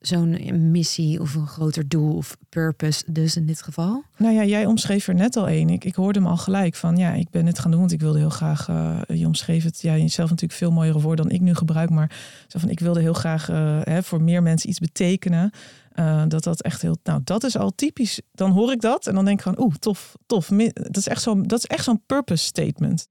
zo'n 0.07 0.71
missie 0.71 1.21
of 1.21 1.35
een 1.35 1.47
groter 1.47 1.89
doel 1.89 2.17
of 2.17 2.37
purpose 2.49 3.05
dus 3.07 3.37
in 3.37 3.47
dit 3.47 3.63
geval? 3.63 4.03
Nou 4.17 4.35
ja, 4.35 4.45
jij 4.45 4.67
omschreef 4.67 5.09
er 5.09 5.15
net 5.15 5.37
al 5.37 5.49
één. 5.49 5.69
Ik, 5.69 5.95
hoorde 5.95 6.19
hem 6.19 6.29
al 6.29 6.37
gelijk 6.37 6.75
van 6.75 6.97
ja, 6.97 7.13
ik 7.13 7.31
ben 7.31 7.47
het 7.47 7.59
gaan 7.59 7.71
doen, 7.71 7.81
want 7.81 7.93
ik 7.93 8.01
wilde 8.01 8.19
heel 8.19 8.31
graag. 8.31 8.69
Uh, 8.69 8.99
je 9.07 9.27
omschreef 9.27 9.65
het, 9.65 9.81
ja, 9.83 9.97
jezelf 9.97 10.31
natuurlijk 10.31 10.59
veel 10.59 10.71
mooiere 10.71 11.01
woord 11.01 11.19
dan 11.19 11.31
ik 11.31 11.41
nu 11.41 11.55
gebruik, 11.55 11.91
maar 11.91 12.17
zo 12.47 12.59
van 12.59 12.69
ik 12.69 12.81
wilde 12.81 13.01
heel 13.01 13.13
graag 13.13 13.51
uh, 13.51 13.79
hè, 13.83 14.03
voor 14.03 14.23
meer 14.23 14.43
mensen 14.43 14.69
iets 14.69 14.79
betekenen. 14.79 15.51
Uh, 15.95 16.23
dat 16.29 16.45
dat 16.45 16.63
echt 16.63 16.83
heel, 16.83 16.97
nou 17.03 17.21
dat 17.25 17.45
is 17.45 17.57
al 17.57 17.75
typisch. 17.75 18.21
Dan 18.33 18.51
hoor 18.51 18.73
ik 18.73 18.81
dat 18.81 19.07
en 19.07 19.15
dan 19.15 19.25
denk 19.25 19.39
ik 19.39 19.45
van, 19.45 19.61
oeh, 19.61 19.75
tof, 19.75 20.17
tof. 20.27 20.49
Dat 20.73 20.97
is 20.97 21.09
echt 21.09 21.23
zo'n, 21.23 21.43
dat 21.43 21.59
is 21.59 21.67
echt 21.67 21.85
zo'n 21.85 22.03
purpose 22.07 22.45
statement. 22.45 23.09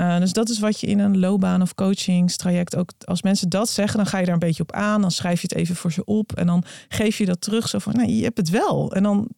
Uh, 0.00 0.18
dus 0.18 0.32
dat 0.32 0.48
is 0.48 0.58
wat 0.58 0.80
je 0.80 0.86
in 0.86 0.98
een 0.98 1.18
loopbaan 1.18 1.62
of 1.62 1.74
coachingstraject 1.74 2.76
ook, 2.76 2.90
als 3.04 3.22
mensen 3.22 3.48
dat 3.48 3.70
zeggen, 3.70 3.96
dan 3.96 4.06
ga 4.06 4.18
je 4.18 4.24
daar 4.24 4.34
een 4.34 4.40
beetje 4.40 4.62
op 4.62 4.72
aan. 4.72 5.00
Dan 5.00 5.10
schrijf 5.10 5.40
je 5.40 5.46
het 5.50 5.56
even 5.56 5.76
voor 5.76 5.92
ze 5.92 6.04
op 6.04 6.32
en 6.32 6.46
dan 6.46 6.64
geef 6.88 7.18
je 7.18 7.26
dat 7.26 7.40
terug. 7.40 7.68
Zo 7.68 7.78
van, 7.78 7.96
nou, 7.96 8.10
je 8.10 8.22
hebt 8.22 8.36
het 8.36 8.48
wel. 8.48 8.92
En 8.92 9.02
dan 9.02 9.28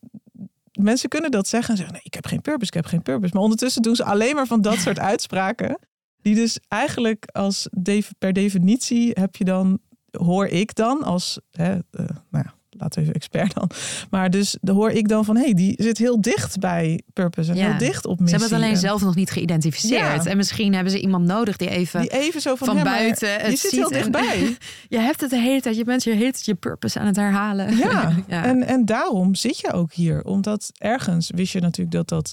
mensen 0.73 1.09
kunnen 1.09 1.31
dat 1.31 1.49
zeggen 1.49 1.71
en 1.71 1.77
zeggen: 1.77 1.95
nee, 1.95 2.05
ik 2.05 2.15
heb 2.15 2.27
geen 2.27 2.41
purpose, 2.41 2.67
ik 2.67 2.75
heb 2.75 2.85
geen 2.85 3.03
purpose. 3.03 3.35
Maar 3.35 3.43
ondertussen 3.43 3.83
doen 3.83 3.97
ze 3.97 4.05
alleen 4.05 4.35
maar 4.35 4.47
van 4.47 4.61
dat 4.61 4.79
soort 4.79 4.99
uitspraken. 5.13 5.79
Die 6.21 6.35
dus 6.35 6.59
eigenlijk 6.69 7.27
als 7.33 7.69
per 8.19 8.33
definitie 8.33 9.11
heb 9.13 9.37
je 9.37 9.45
dan, 9.45 9.79
hoor 10.11 10.47
ik 10.47 10.75
dan 10.75 11.03
als, 11.03 11.41
hè, 11.51 11.73
uh, 11.75 11.81
nou 12.31 12.45
ja, 12.45 12.55
we 12.89 13.01
even 13.01 13.15
expert 13.15 13.55
dan. 13.55 13.71
Maar 14.11 14.31
dus 14.31 14.57
hoor 14.65 14.91
ik 14.91 15.09
dan 15.09 15.25
van, 15.25 15.37
hé, 15.37 15.43
hey, 15.43 15.55
die 15.55 15.75
zit 15.79 15.99
heel 15.99 16.21
dicht 16.21 16.59
bij 16.59 17.01
purpose 17.13 17.51
en 17.51 17.57
heel 17.57 17.79
dicht 17.79 18.07
op 18.07 18.21
missie. 18.21 18.39
Ze 18.39 18.45
hebben 18.45 18.59
het 18.59 18.67
alleen 18.67 18.81
zelf 18.81 19.03
nog 19.03 19.15
niet 19.15 19.31
geïdentificeerd. 19.31 20.27
En 20.27 20.37
misschien 20.37 20.75
hebben 20.75 20.93
ze 20.93 21.01
iemand 21.01 21.27
nodig 21.27 21.57
die 21.57 21.69
even, 21.69 22.01
die 22.01 22.11
even 22.11 22.41
zo 22.41 22.55
van, 22.55 22.67
van 22.67 22.83
buiten 22.83 23.41
het 23.41 23.51
je 23.51 23.57
zit 23.57 23.71
heel 23.71 23.89
dichtbij. 23.89 24.57
je 24.89 24.99
hebt 24.99 25.21
het 25.21 25.31
de 25.31 25.39
hele 25.39 25.61
tijd, 25.61 25.77
je 25.77 25.85
bent 25.85 26.05
je 26.05 26.11
heet 26.13 26.45
je 26.45 26.55
purpose 26.55 26.99
aan 26.99 27.07
het 27.07 27.17
herhalen. 27.17 27.77
Ja, 27.77 28.15
En, 28.29 28.67
en 28.67 28.85
daarom 28.85 29.35
zit 29.35 29.59
je 29.59 29.73
ook 29.73 29.93
hier. 29.93 30.25
Omdat 30.25 30.71
ergens 30.79 31.31
wist 31.35 31.53
je 31.53 31.61
natuurlijk 31.61 31.97
dat 31.97 32.09
dat 32.09 32.33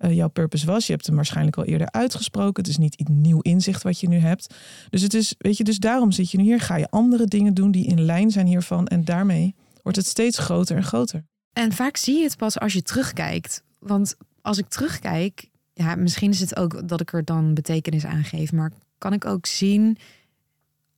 uh, 0.00 0.12
jouw 0.12 0.28
purpose 0.28 0.66
was. 0.66 0.86
Je 0.86 0.92
hebt 0.92 1.06
hem 1.06 1.14
waarschijnlijk 1.14 1.56
al 1.56 1.64
eerder 1.64 1.90
uitgesproken. 1.90 2.62
Het 2.62 2.70
is 2.70 2.76
niet 2.76 3.00
een 3.00 3.20
nieuw 3.20 3.40
inzicht 3.40 3.82
wat 3.82 4.00
je 4.00 4.08
nu 4.08 4.18
hebt. 4.18 4.54
Dus 4.90 5.02
het 5.02 5.14
is, 5.14 5.34
weet 5.38 5.56
je, 5.56 5.64
dus 5.64 5.78
daarom 5.78 6.12
zit 6.12 6.30
je 6.30 6.36
nu 6.36 6.44
hier. 6.44 6.60
Ga 6.60 6.76
je 6.76 6.90
andere 6.90 7.26
dingen 7.26 7.54
doen 7.54 7.70
die 7.70 7.86
in 7.86 8.00
lijn 8.00 8.30
zijn 8.30 8.46
hiervan. 8.46 8.86
En 8.86 9.04
daarmee 9.04 9.54
wordt 9.84 9.98
het 9.98 10.06
steeds 10.06 10.38
groter 10.38 10.76
en 10.76 10.84
groter. 10.84 11.24
En 11.52 11.72
vaak 11.72 11.96
zie 11.96 12.18
je 12.18 12.24
het 12.24 12.36
pas 12.36 12.58
als 12.58 12.72
je 12.72 12.82
terugkijkt. 12.82 13.62
Want 13.78 14.16
als 14.42 14.58
ik 14.58 14.68
terugkijk, 14.68 15.48
ja, 15.72 15.94
misschien 15.94 16.30
is 16.30 16.40
het 16.40 16.56
ook 16.56 16.88
dat 16.88 17.00
ik 17.00 17.12
er 17.12 17.24
dan 17.24 17.54
betekenis 17.54 18.04
aan 18.04 18.24
geef, 18.24 18.52
maar 18.52 18.72
kan 18.98 19.12
ik 19.12 19.24
ook 19.24 19.46
zien, 19.46 19.98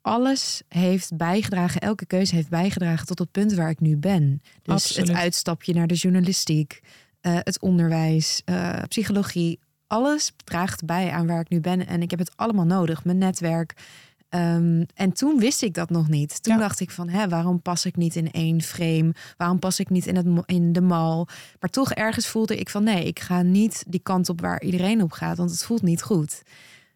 alles 0.01 0.63
heeft 0.69 1.17
bijgedragen, 1.17 1.81
elke 1.81 2.07
keuze 2.07 2.35
heeft 2.35 2.49
bijgedragen 2.49 3.07
tot 3.07 3.19
het 3.19 3.31
punt 3.31 3.55
waar 3.55 3.71
ik 3.71 3.81
nu 3.81 3.97
ben. 3.97 4.43
Dus 4.63 4.75
Absoluut. 4.75 5.09
het 5.09 5.17
uitstapje 5.17 5.75
naar 5.75 5.87
de 5.87 5.95
journalistiek, 5.95 6.81
uh, 6.83 7.39
het 7.43 7.61
onderwijs, 7.61 8.43
uh, 8.45 8.79
psychologie, 8.89 9.59
alles 9.87 10.33
draagt 10.45 10.85
bij 10.85 11.11
aan 11.11 11.27
waar 11.27 11.41
ik 11.41 11.49
nu 11.49 11.61
ben. 11.61 11.87
En 11.87 12.03
ik 12.03 12.11
heb 12.11 12.19
het 12.19 12.37
allemaal 12.37 12.65
nodig, 12.65 13.05
mijn 13.05 13.19
netwerk, 13.19 13.75
Um, 14.31 14.87
en 14.95 15.13
toen 15.13 15.39
wist 15.39 15.63
ik 15.63 15.75
dat 15.75 15.91
nog 15.91 16.09
niet. 16.09 16.43
Toen 16.43 16.59
dacht 16.59 16.81
ik 16.81 16.91
van, 16.91 17.09
hè, 17.09 17.29
waarom 17.29 17.63
pas 17.63 17.85
ik 17.85 17.97
niet 17.97 18.17
in 18.17 18.31
één 18.31 18.63
frame? 18.63 19.15
Waarom 19.37 19.59
pas 19.59 19.81
ik 19.81 19.91
niet 19.91 20.07
in, 20.07 20.17
het, 20.17 20.27
in 20.47 20.73
de 20.73 20.81
mal? 20.81 21.29
Maar 21.61 21.71
toch 21.71 21.93
ergens 21.93 22.27
voelde 22.27 22.57
ik 22.57 22.69
van, 22.69 22.83
nee, 22.85 23.05
ik 23.05 23.21
ga 23.21 23.43
niet 23.43 23.85
die 23.89 24.01
kant 24.01 24.29
op 24.29 24.41
waar 24.41 24.63
iedereen 24.63 25.03
op 25.03 25.13
gaat, 25.13 25.37
want 25.37 25.51
het 25.51 25.65
voelt 25.65 25.83
niet 25.83 26.03
goed. 26.03 26.43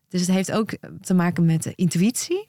Dus 0.08 0.20
het 0.20 0.30
heeft 0.30 0.52
ook 0.52 0.70
te 1.00 1.14
maken 1.14 1.44
met 1.44 1.62
de 1.62 1.72
intuïtie. 1.74 2.48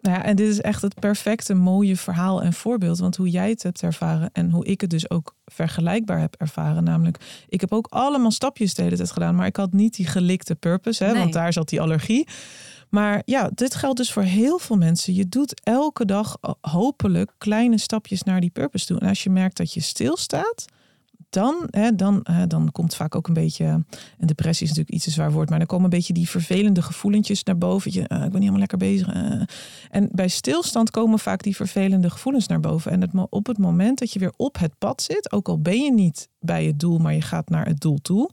Nou 0.00 0.16
ja, 0.16 0.24
en 0.24 0.36
dit 0.36 0.48
is 0.48 0.60
echt 0.60 0.82
het 0.82 0.94
perfecte 1.00 1.54
mooie 1.54 1.96
verhaal 1.96 2.42
en 2.42 2.52
voorbeeld. 2.52 2.98
Want 2.98 3.16
hoe 3.16 3.30
jij 3.30 3.50
het 3.50 3.62
hebt 3.62 3.82
ervaren 3.82 4.30
en 4.32 4.50
hoe 4.50 4.64
ik 4.64 4.80
het 4.80 4.90
dus 4.90 5.10
ook 5.10 5.34
vergelijkbaar 5.44 6.20
heb 6.20 6.34
ervaren. 6.38 6.84
Namelijk, 6.84 7.44
ik 7.48 7.60
heb 7.60 7.72
ook 7.72 7.86
allemaal 7.90 8.30
stapjes 8.30 8.74
de 8.74 8.82
hele 8.82 8.96
tijd 8.96 9.10
gedaan. 9.10 9.34
Maar 9.34 9.46
ik 9.46 9.56
had 9.56 9.72
niet 9.72 9.94
die 9.94 10.06
gelikte 10.06 10.54
purpose, 10.54 11.04
hè, 11.04 11.14
want 11.14 11.32
daar 11.32 11.52
zat 11.52 11.68
die 11.68 11.80
allergie. 11.80 12.28
Maar 12.90 13.22
ja, 13.24 13.50
dit 13.54 13.74
geldt 13.74 13.96
dus 13.96 14.12
voor 14.12 14.22
heel 14.22 14.58
veel 14.58 14.76
mensen. 14.76 15.14
Je 15.14 15.28
doet 15.28 15.60
elke 15.64 16.04
dag 16.04 16.36
hopelijk 16.60 17.30
kleine 17.38 17.78
stapjes 17.78 18.22
naar 18.22 18.40
die 18.40 18.50
purpose 18.50 18.86
toe. 18.86 18.98
En 18.98 19.08
als 19.08 19.22
je 19.22 19.30
merkt 19.30 19.56
dat 19.56 19.72
je 19.72 19.80
stilstaat, 19.80 20.64
dan, 21.30 21.66
hè, 21.70 21.94
dan, 21.94 22.20
hè, 22.22 22.46
dan 22.46 22.72
komt 22.72 22.94
vaak 22.94 23.14
ook 23.14 23.28
een 23.28 23.34
beetje. 23.34 23.64
En 23.64 24.26
depressie 24.26 24.62
is 24.62 24.68
natuurlijk 24.68 24.96
iets 24.96 25.04
te 25.04 25.10
zwaar 25.10 25.32
woord, 25.32 25.48
maar 25.48 25.58
dan 25.58 25.66
komen 25.66 25.84
een 25.84 25.90
beetje 25.90 26.12
die 26.12 26.28
vervelende 26.28 26.82
gevoelentjes 26.82 27.44
naar 27.44 27.58
boven. 27.58 27.92
Je, 27.92 27.98
uh, 27.98 28.04
ik 28.04 28.08
ben 28.08 28.20
niet 28.20 28.32
helemaal 28.32 28.58
lekker 28.58 28.78
bezig. 28.78 29.08
En 29.90 30.08
bij 30.12 30.28
stilstand 30.28 30.90
komen 30.90 31.18
vaak 31.18 31.42
die 31.42 31.56
vervelende 31.56 32.10
gevoelens 32.10 32.46
naar 32.46 32.60
boven. 32.60 32.92
En 32.92 33.28
op 33.30 33.46
het 33.46 33.58
moment 33.58 33.98
dat 33.98 34.12
je 34.12 34.18
weer 34.18 34.32
op 34.36 34.58
het 34.58 34.78
pad 34.78 35.02
zit, 35.02 35.32
ook 35.32 35.48
al 35.48 35.60
ben 35.60 35.82
je 35.82 35.92
niet 35.92 36.28
bij 36.40 36.64
het 36.64 36.80
doel, 36.80 36.98
maar 36.98 37.14
je 37.14 37.22
gaat 37.22 37.48
naar 37.48 37.66
het 37.66 37.80
doel 37.80 37.98
toe, 38.02 38.30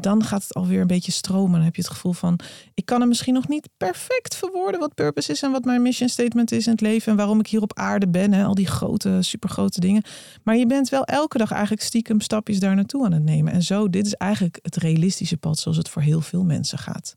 dan 0.00 0.24
gaat 0.24 0.42
het 0.42 0.54
alweer 0.54 0.80
een 0.80 0.86
beetje 0.86 1.12
stromen. 1.12 1.52
Dan 1.52 1.62
heb 1.62 1.74
je 1.76 1.82
het 1.82 1.90
gevoel 1.90 2.12
van, 2.12 2.38
ik 2.74 2.86
kan 2.86 3.00
er 3.00 3.08
misschien 3.08 3.34
nog 3.34 3.48
niet 3.48 3.68
perfect 3.76 4.36
verwoorden 4.36 4.80
wat 4.80 4.94
purpose 4.94 5.32
is 5.32 5.42
en 5.42 5.50
wat 5.50 5.64
mijn 5.64 5.82
mission 5.82 6.08
statement 6.08 6.52
is 6.52 6.66
in 6.66 6.72
het 6.72 6.80
leven 6.80 7.10
en 7.10 7.16
waarom 7.16 7.40
ik 7.40 7.46
hier 7.46 7.62
op 7.62 7.78
aarde 7.78 8.08
ben. 8.08 8.32
Hè? 8.32 8.44
Al 8.44 8.54
die 8.54 8.66
grote, 8.66 9.18
supergrote 9.20 9.80
dingen. 9.80 10.02
Maar 10.42 10.56
je 10.56 10.66
bent 10.66 10.88
wel 10.88 11.04
elke 11.04 11.38
dag 11.38 11.50
eigenlijk 11.50 11.82
stiekem 11.82 12.20
stapjes 12.20 12.58
daar 12.58 12.74
naartoe 12.74 13.04
aan 13.04 13.12
het 13.12 13.24
nemen. 13.24 13.52
En 13.52 13.62
zo, 13.62 13.90
dit 13.90 14.06
is 14.06 14.14
eigenlijk 14.14 14.58
het 14.62 14.76
realistische 14.76 15.36
pad 15.36 15.58
zoals 15.58 15.76
het 15.76 15.88
voor 15.88 16.02
heel 16.02 16.20
veel 16.20 16.44
mensen 16.44 16.78
gaat. 16.78 17.16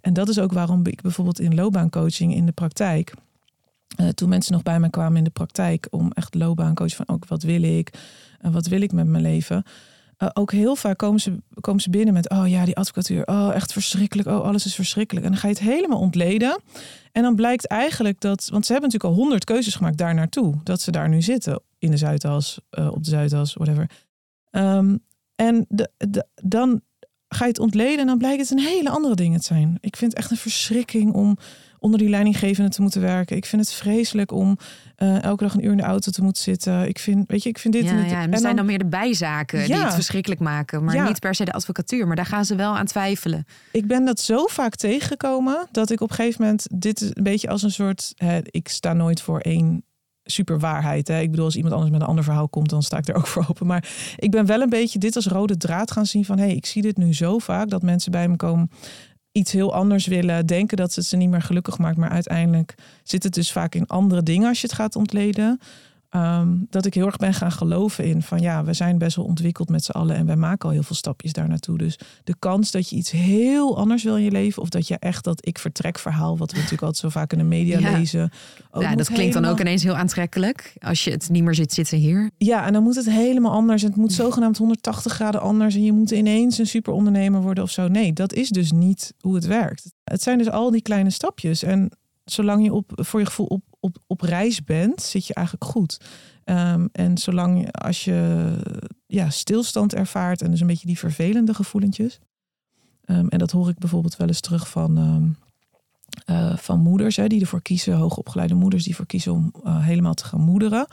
En 0.00 0.12
dat 0.12 0.28
is 0.28 0.38
ook 0.38 0.52
waarom 0.52 0.86
ik 0.86 1.02
bijvoorbeeld 1.02 1.40
in 1.40 1.54
loopbaancoaching 1.54 2.34
in 2.34 2.46
de 2.46 2.52
praktijk, 2.52 3.14
uh, 4.00 4.08
toen 4.08 4.28
mensen 4.28 4.52
nog 4.52 4.62
bij 4.62 4.80
mij 4.80 4.90
kwamen 4.90 5.16
in 5.16 5.24
de 5.24 5.30
praktijk 5.30 5.86
om 5.90 6.12
echt 6.12 6.34
loopbaancoach 6.34 6.96
van 6.96 7.08
ook 7.08 7.26
wat 7.26 7.42
wil 7.42 7.62
ik 7.62 7.90
en 8.38 8.52
wat 8.52 8.66
wil 8.66 8.80
ik 8.80 8.92
met 8.92 9.06
mijn 9.06 9.22
leven 9.22 9.64
uh, 10.22 10.28
ook 10.32 10.52
heel 10.52 10.76
vaak 10.76 10.98
komen 10.98 11.20
ze, 11.20 11.36
komen 11.60 11.82
ze 11.82 11.90
binnen 11.90 12.14
met: 12.14 12.30
Oh 12.30 12.48
ja, 12.48 12.64
die 12.64 12.76
advocatuur. 12.76 13.26
Oh, 13.26 13.50
echt 13.54 13.72
verschrikkelijk. 13.72 14.28
Oh, 14.28 14.40
alles 14.40 14.66
is 14.66 14.74
verschrikkelijk. 14.74 15.26
En 15.26 15.32
dan 15.32 15.40
ga 15.40 15.48
je 15.48 15.54
het 15.54 15.62
helemaal 15.62 15.98
ontleden. 15.98 16.60
En 17.12 17.22
dan 17.22 17.34
blijkt 17.34 17.66
eigenlijk 17.66 18.20
dat. 18.20 18.48
Want 18.50 18.66
ze 18.66 18.72
hebben 18.72 18.90
natuurlijk 18.90 19.18
al 19.18 19.22
honderd 19.22 19.44
keuzes 19.44 19.74
gemaakt 19.74 19.98
daar 19.98 20.14
naartoe. 20.14 20.54
Dat 20.62 20.80
ze 20.80 20.90
daar 20.90 21.08
nu 21.08 21.22
zitten. 21.22 21.62
In 21.78 21.90
de 21.90 21.96
Zuidas, 21.96 22.60
uh, 22.78 22.92
op 22.92 23.04
de 23.04 23.10
Zuidas, 23.10 23.54
whatever. 23.54 23.90
Um, 24.50 25.04
en 25.34 25.66
de, 25.68 25.90
dan 26.34 26.80
ga 27.28 27.44
je 27.44 27.50
het 27.50 27.60
ontleden 27.60 27.98
en 27.98 28.06
dan 28.06 28.18
blijkt 28.18 28.40
het 28.40 28.50
een 28.50 28.64
hele 28.64 28.90
andere 28.90 29.14
dingen 29.14 29.40
te 29.40 29.46
zijn. 29.46 29.78
Ik 29.80 29.96
vind 29.96 30.12
het 30.12 30.20
echt 30.20 30.30
een 30.30 30.36
verschrikking 30.36 31.12
om 31.12 31.38
onder 31.78 31.98
die 31.98 32.08
leidinggevende 32.08 32.70
te 32.70 32.82
moeten 32.82 33.00
werken. 33.00 33.36
Ik 33.36 33.46
vind 33.46 33.62
het 33.62 33.74
vreselijk 33.74 34.32
om 34.32 34.58
uh, 34.98 35.22
elke 35.22 35.44
dag 35.44 35.54
een 35.54 35.64
uur 35.64 35.70
in 35.70 35.76
de 35.76 35.82
auto 35.82 36.10
te 36.10 36.22
moeten 36.22 36.42
zitten. 36.42 36.88
Ik 36.88 36.98
vind, 36.98 37.24
weet 37.26 37.42
je, 37.42 37.48
ik 37.48 37.58
vind 37.58 37.74
dit. 37.74 37.84
Ja, 37.84 37.90
en 37.90 38.08
ja, 38.08 38.22
en 38.22 38.32
er 38.32 38.38
zijn 38.38 38.56
dan, 38.56 38.66
meer 38.66 38.78
de 38.78 38.86
bijzaken 38.86 39.64
die 39.64 39.76
het 39.76 39.94
verschrikkelijk 39.94 40.40
maken, 40.40 40.84
maar 40.84 40.94
ja. 40.94 41.08
niet 41.08 41.20
per 41.20 41.34
se 41.34 41.44
de 41.44 41.52
advocatuur. 41.52 42.06
Maar 42.06 42.16
daar 42.16 42.26
gaan 42.26 42.44
ze 42.44 42.54
wel 42.54 42.76
aan 42.76 42.86
twijfelen. 42.86 43.44
Ik 43.72 43.86
ben 43.86 44.04
dat 44.04 44.20
zo 44.20 44.46
vaak 44.46 44.74
tegengekomen 44.74 45.66
dat 45.70 45.90
ik 45.90 46.00
op 46.00 46.10
een 46.10 46.16
gegeven 46.16 46.42
moment 46.42 46.66
dit 46.74 47.00
is 47.00 47.10
een 47.12 47.22
beetje 47.22 47.48
als 47.48 47.62
een 47.62 47.70
soort. 47.70 48.12
Hè, 48.16 48.38
ik 48.42 48.68
sta 48.68 48.92
nooit 48.92 49.22
voor 49.22 49.40
één 49.40 49.82
super 50.30 50.58
waarheid. 50.58 51.08
Hè? 51.08 51.20
Ik 51.20 51.30
bedoel, 51.30 51.44
als 51.44 51.56
iemand 51.56 51.74
anders 51.74 51.92
met 51.92 52.00
een 52.00 52.06
ander 52.06 52.24
verhaal 52.24 52.48
komt, 52.48 52.70
dan 52.70 52.82
sta 52.82 52.98
ik 52.98 53.08
er 53.08 53.14
ook 53.14 53.26
voor 53.36 53.46
open. 53.48 53.66
Maar 53.66 53.88
ik 54.16 54.30
ben 54.30 54.46
wel 54.46 54.60
een 54.60 54.68
beetje 54.68 54.98
dit 54.98 55.16
als 55.16 55.26
rode 55.26 55.56
draad 55.56 55.90
gaan 55.90 56.06
zien 56.06 56.24
van 56.24 56.38
hé, 56.38 56.44
hey, 56.44 56.54
ik 56.54 56.66
zie 56.66 56.82
dit 56.82 56.96
nu 56.96 57.14
zo 57.14 57.38
vaak 57.38 57.68
dat 57.68 57.82
mensen 57.82 58.12
bij 58.12 58.28
me 58.28 58.36
komen 58.36 58.70
iets 59.38 59.52
heel 59.52 59.74
anders 59.74 60.06
willen, 60.06 60.46
denken 60.46 60.76
dat 60.76 60.94
het 60.94 61.04
ze 61.04 61.16
niet 61.16 61.30
meer 61.30 61.42
gelukkig 61.42 61.78
maakt, 61.78 61.96
maar 61.96 62.10
uiteindelijk 62.10 62.74
zit 63.02 63.22
het 63.22 63.34
dus 63.34 63.52
vaak 63.52 63.74
in 63.74 63.86
andere 63.86 64.22
dingen 64.22 64.48
als 64.48 64.60
je 64.60 64.66
het 64.66 64.76
gaat 64.76 64.96
ontleden. 64.96 65.60
Um, 66.16 66.66
dat 66.70 66.86
ik 66.86 66.94
heel 66.94 67.06
erg 67.06 67.16
ben 67.16 67.34
gaan 67.34 67.52
geloven 67.52 68.04
in 68.04 68.22
van 68.22 68.40
ja, 68.40 68.64
we 68.64 68.72
zijn 68.72 68.98
best 68.98 69.16
wel 69.16 69.24
ontwikkeld 69.24 69.68
met 69.68 69.84
z'n 69.84 69.90
allen 69.90 70.16
en 70.16 70.26
wij 70.26 70.36
maken 70.36 70.68
al 70.68 70.74
heel 70.74 70.82
veel 70.82 70.96
stapjes 70.96 71.32
daar 71.32 71.48
naartoe. 71.48 71.78
Dus 71.78 71.98
de 72.24 72.34
kans 72.38 72.70
dat 72.70 72.88
je 72.88 72.96
iets 72.96 73.10
heel 73.10 73.78
anders 73.78 74.02
wil 74.02 74.16
in 74.16 74.22
je 74.22 74.30
leven, 74.30 74.62
of 74.62 74.68
dat 74.68 74.88
je 74.88 74.98
echt 74.98 75.24
dat 75.24 75.46
ik 75.46 75.58
vertrek 75.58 75.98
verhaal, 75.98 76.38
wat 76.38 76.50
we 76.50 76.56
natuurlijk 76.56 76.82
altijd 76.82 77.02
zo 77.02 77.18
vaak 77.18 77.32
in 77.32 77.38
de 77.38 77.44
media 77.44 77.78
ja. 77.78 77.98
lezen. 77.98 78.30
Ja, 78.72 78.94
dat 78.94 79.08
klinkt 79.10 79.34
dan 79.34 79.44
ook 79.44 79.60
ineens 79.60 79.82
heel 79.82 79.96
aantrekkelijk 79.96 80.74
als 80.80 81.04
je 81.04 81.10
het 81.10 81.28
niet 81.30 81.44
meer 81.44 81.54
zit 81.54 81.72
zitten 81.72 81.98
hier. 81.98 82.30
Ja, 82.38 82.66
en 82.66 82.72
dan 82.72 82.82
moet 82.82 82.96
het 82.96 83.10
helemaal 83.10 83.52
anders. 83.52 83.82
En 83.82 83.88
het 83.88 83.98
moet 83.98 84.12
zogenaamd 84.12 84.58
180 84.58 85.12
graden 85.12 85.40
anders. 85.40 85.74
En 85.74 85.82
je 85.82 85.92
moet 85.92 86.10
ineens 86.10 86.58
een 86.58 86.66
super 86.66 86.92
ondernemer 86.92 87.42
worden 87.42 87.64
of 87.64 87.70
zo. 87.70 87.88
Nee, 87.88 88.12
dat 88.12 88.32
is 88.32 88.48
dus 88.48 88.72
niet 88.72 89.14
hoe 89.20 89.34
het 89.34 89.46
werkt. 89.46 89.92
Het 90.04 90.22
zijn 90.22 90.38
dus 90.38 90.50
al 90.50 90.70
die 90.70 90.82
kleine 90.82 91.10
stapjes. 91.10 91.62
En 91.62 91.90
zolang 92.30 92.64
je 92.64 92.72
op, 92.72 92.90
voor 92.94 93.20
je 93.20 93.26
gevoel 93.26 93.46
op, 93.46 93.62
op, 93.80 93.96
op 94.06 94.20
reis 94.20 94.64
bent, 94.64 95.02
zit 95.02 95.26
je 95.26 95.34
eigenlijk 95.34 95.66
goed. 95.66 96.00
Um, 96.44 96.88
en 96.92 97.18
zolang 97.18 97.72
als 97.72 98.04
je 98.04 98.46
ja, 99.06 99.30
stilstand 99.30 99.94
ervaart 99.94 100.42
en 100.42 100.50
dus 100.50 100.60
een 100.60 100.66
beetje 100.66 100.86
die 100.86 100.98
vervelende 100.98 101.54
gevoelentjes. 101.54 102.18
Um, 103.06 103.28
en 103.28 103.38
dat 103.38 103.50
hoor 103.50 103.68
ik 103.68 103.78
bijvoorbeeld 103.78 104.16
wel 104.16 104.26
eens 104.26 104.40
terug 104.40 104.68
van, 104.68 104.96
um, 104.96 105.36
uh, 106.30 106.56
van 106.56 106.80
moeders 106.80 107.16
hè, 107.16 107.26
die 107.26 107.40
ervoor 107.40 107.62
kiezen, 107.62 107.94
hoogopgeleide 107.94 108.54
moeders 108.54 108.82
die 108.82 108.92
ervoor 108.92 109.06
kiezen 109.06 109.32
om 109.32 109.52
uh, 109.64 109.84
helemaal 109.84 110.14
te 110.14 110.24
gaan 110.24 110.40
moederen. 110.40 110.86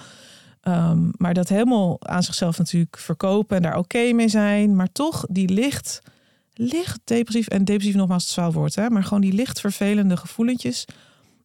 maar 1.18 1.34
dat 1.34 1.50
helemaal 1.50 1.98
aan 2.08 2.24
zichzelf 2.24 2.58
natuurlijk 2.58 2.98
verkopen 2.98 3.56
en 3.56 3.62
daar 3.62 3.78
oké 3.78 4.12
mee 4.12 4.30
zijn. 4.30 4.76
Maar 4.76 4.92
toch 4.92 5.26
die 5.30 5.50
licht, 5.50 6.02
licht 6.54 7.00
depressief, 7.04 7.48
en 7.48 7.66
depressief 7.66 7.96
nogmaals 7.96 8.24
het 8.24 8.32
zwaar 8.32 8.52
woord, 8.52 8.76
hè, 8.76 8.90
maar 8.90 9.04
gewoon 9.04 9.22
die 9.22 9.34
licht 9.34 9.60
vervelende 9.60 10.18
gevoelentjes 10.18 10.86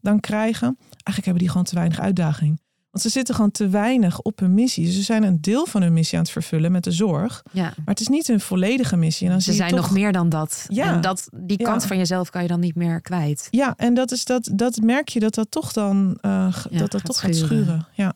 dan 0.01 0.21
krijgen. 0.21 0.77
Eigenlijk 0.79 1.25
hebben 1.25 1.39
die 1.39 1.49
gewoon 1.49 1.65
te 1.65 1.75
weinig 1.75 2.01
uitdaging. 2.01 2.61
Want 2.91 3.03
ze 3.03 3.09
zitten 3.09 3.35
gewoon 3.35 3.51
te 3.51 3.69
weinig 3.69 4.21
op 4.21 4.39
hun 4.39 4.55
missie. 4.55 4.93
Ze 4.93 5.03
zijn 5.03 5.23
een 5.23 5.41
deel 5.41 5.67
van 5.67 5.83
hun 5.83 5.93
missie 5.93 6.19
aan 6.19 6.25
het 6.25 6.33
vervullen 6.33 6.73
met 6.73 6.85
de 6.85 6.91
zorg. 6.91 7.43
Ja. 7.53 7.63
Maar 7.63 7.85
het 7.85 8.01
is 8.01 8.09
niet 8.09 8.27
hun 8.27 8.41
volledige 8.41 8.97
missie. 8.97 9.27
En 9.27 9.33
dan 9.33 9.43
ze 9.43 9.53
zijn 9.53 9.71
toch... 9.71 9.81
nog 9.81 9.91
meer 9.91 10.13
dan 10.13 10.29
dat. 10.29 10.67
Ja. 10.69 10.95
En 10.95 11.01
dat, 11.01 11.29
die 11.35 11.57
kant 11.57 11.83
ja. 11.83 11.89
van 11.89 11.97
jezelf 11.97 12.31
kan 12.31 12.43
je 12.43 12.49
dan 12.49 12.61
niet 12.61 12.75
meer 12.75 13.01
kwijt. 13.01 13.49
Ja, 13.51 13.75
en 13.77 13.95
dat, 13.95 14.11
is 14.13 14.25
dat, 14.25 14.51
dat 14.53 14.77
merk 14.77 15.09
je 15.09 15.21
dat 15.21 15.35
dat 15.35 15.51
toch 15.51 15.73
dan 15.73 16.19
uh, 16.23 16.57
ja, 16.71 16.79
dat 16.79 16.91
dat 16.91 17.05
toch 17.05 17.17
schuren. 17.17 17.37
gaat 17.37 17.47
schuren. 17.47 17.87
Ja. 17.95 18.15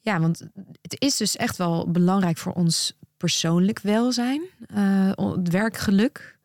ja, 0.00 0.20
want 0.20 0.42
het 0.82 0.96
is 0.98 1.16
dus 1.16 1.36
echt 1.36 1.56
wel 1.56 1.90
belangrijk 1.90 2.38
voor 2.38 2.52
ons 2.52 2.98
persoonlijk 3.16 3.80
welzijn. 3.80 4.42
Uh, 4.76 5.10
het 5.16 5.48
werkgeluk. 5.48 6.38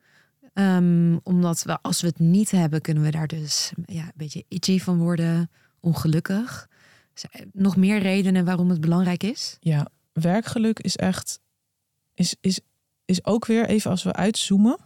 Um, 0.60 1.20
omdat 1.24 1.64
we, 1.64 1.82
als 1.82 2.02
we 2.02 2.08
het 2.08 2.20
niet 2.20 2.52
hebben, 2.52 2.82
kunnen 2.82 3.04
we 3.04 3.12
daar 3.12 3.28
dus 3.28 3.72
ja, 3.86 4.04
een 4.04 4.12
beetje 4.16 4.44
itchy 4.48 4.80
van 4.80 4.98
worden, 4.98 5.50
ongelukkig. 5.80 6.70
Nog 7.54 7.76
meer 7.76 8.00
redenen 8.00 8.46
waarom 8.46 8.70
het 8.70 8.82
belangrijk 8.82 9.24
is? 9.24 9.58
Ja, 9.60 9.88
werkgeluk 10.14 10.80
is 10.80 10.96
echt 10.96 11.40
is, 12.18 12.36
is, 12.42 12.60
is 13.06 13.26
ook 13.26 13.46
weer 13.46 13.68
even 13.68 13.92
als 13.92 14.04
we 14.04 14.14
uitzoomen. 14.14 14.78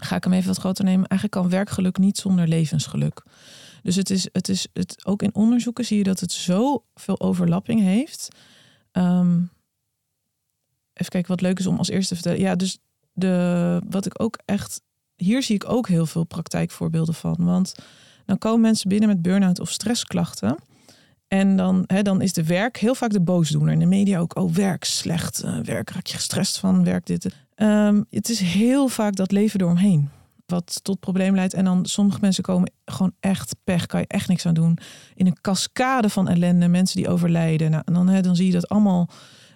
Ga 0.00 0.16
ik 0.16 0.24
hem 0.24 0.32
even 0.32 0.48
wat 0.48 0.58
groter 0.58 0.84
nemen. 0.84 1.06
Eigenlijk 1.08 1.40
kan 1.40 1.50
werkgeluk 1.50 1.98
niet 1.98 2.18
zonder 2.18 2.48
levensgeluk. 2.48 3.22
Dus 3.82 3.96
het 3.96 4.10
is, 4.10 4.28
het 4.32 4.48
is 4.48 4.66
het, 4.72 5.04
ook 5.04 5.22
in 5.22 5.34
onderzoeken 5.34 5.84
zie 5.84 5.98
je 5.98 6.04
dat 6.04 6.20
het 6.20 6.32
zoveel 6.32 7.20
overlapping 7.20 7.80
heeft. 7.80 8.28
Ehm, 8.92 9.36
even 10.92 11.10
kijken 11.10 11.30
wat 11.30 11.40
leuk 11.40 11.58
is 11.58 11.66
om 11.66 11.78
als 11.78 11.88
eerste 11.88 12.08
te 12.08 12.14
vertellen. 12.14 12.40
Ja, 12.40 12.54
dus 12.54 12.78
de, 13.14 13.80
wat 13.88 14.06
ik 14.06 14.22
ook 14.22 14.38
echt. 14.44 14.80
Hier 15.14 15.42
zie 15.42 15.54
ik 15.54 15.68
ook 15.68 15.88
heel 15.88 16.06
veel 16.06 16.24
praktijkvoorbeelden 16.24 17.14
van. 17.14 17.36
Want 17.38 17.74
dan 18.24 18.38
komen 18.38 18.60
mensen 18.60 18.88
binnen 18.88 19.08
met 19.08 19.22
burn-out 19.22 19.60
of 19.60 19.70
stressklachten. 19.70 20.56
En 21.28 21.56
dan, 21.56 21.84
hè, 21.86 22.02
dan 22.02 22.22
is 22.22 22.32
de 22.32 22.44
werk 22.44 22.76
heel 22.76 22.94
vaak 22.94 23.10
de 23.10 23.20
boosdoener. 23.20 23.72
In 23.72 23.78
de 23.78 23.86
media 23.86 24.18
ook, 24.18 24.38
oh 24.38 24.52
werk, 24.52 24.84
slecht. 24.84 25.44
Uh, 25.44 25.58
werk, 25.58 25.90
raak 25.90 26.06
je 26.06 26.14
gestrest 26.14 26.58
van, 26.58 26.84
werk 26.84 27.06
dit. 27.06 27.34
Ehm, 27.54 28.02
het 28.10 28.28
is 28.28 28.40
heel 28.40 28.88
vaak 28.88 29.16
dat 29.16 29.32
leven 29.32 29.60
eromheen. 29.60 30.08
Wat 30.46 30.80
tot 30.82 31.00
probleem 31.00 31.34
leidt. 31.34 31.54
En 31.54 31.64
dan 31.64 31.86
sommige 31.86 32.18
mensen 32.20 32.42
komen 32.42 32.72
gewoon 32.84 33.12
echt 33.20 33.56
pech. 33.64 33.86
Kan 33.86 34.00
je 34.00 34.06
echt 34.06 34.28
niks 34.28 34.46
aan 34.46 34.54
doen. 34.54 34.78
In 35.14 35.26
een 35.26 35.40
cascade 35.40 36.08
van 36.08 36.28
ellende. 36.28 36.68
Mensen 36.68 36.96
die 36.96 37.08
overlijden. 37.08 37.70
Nou, 37.70 37.82
en 37.86 37.92
dan, 37.92 38.08
hè, 38.08 38.20
dan 38.20 38.36
zie 38.36 38.46
je 38.46 38.52
dat 38.52 38.68
allemaal 38.68 39.08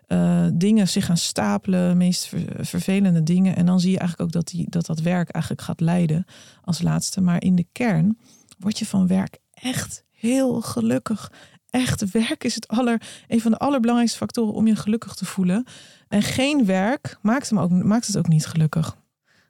uh, 0.08 0.46
dingen 0.54 0.88
zich 0.88 1.04
gaan 1.06 1.16
stapelen. 1.16 1.96
Meest 1.96 2.32
vervelende 2.60 3.22
dingen. 3.22 3.56
En 3.56 3.66
dan 3.66 3.80
zie 3.80 3.90
je 3.90 3.98
eigenlijk 3.98 4.28
ook 4.28 4.42
dat, 4.42 4.52
die, 4.52 4.66
dat 4.70 4.86
dat 4.86 5.00
werk 5.00 5.30
eigenlijk 5.30 5.64
gaat 5.64 5.80
leiden 5.80 6.24
als 6.62 6.82
laatste. 6.82 7.20
Maar 7.20 7.42
in 7.42 7.54
de 7.54 7.66
kern 7.72 8.18
word 8.58 8.78
je 8.78 8.86
van 8.86 9.06
werk 9.06 9.38
echt 9.52 10.04
heel 10.10 10.60
gelukkig. 10.60 11.32
Echt 11.70 12.10
werk 12.10 12.44
is 12.44 12.54
het 12.54 12.68
aller, 12.68 13.02
een 13.26 13.40
van 13.40 13.50
de 13.50 13.58
allerbelangrijkste 13.58 14.18
factoren 14.18 14.54
om 14.54 14.66
je 14.66 14.76
gelukkig 14.76 15.14
te 15.14 15.24
voelen. 15.24 15.66
En 16.08 16.22
geen 16.22 16.64
werk 16.64 17.18
maakt, 17.22 17.48
hem 17.48 17.58
ook, 17.58 17.70
maakt 17.70 18.06
het 18.06 18.18
ook 18.18 18.28
niet 18.28 18.46
gelukkig. 18.46 18.96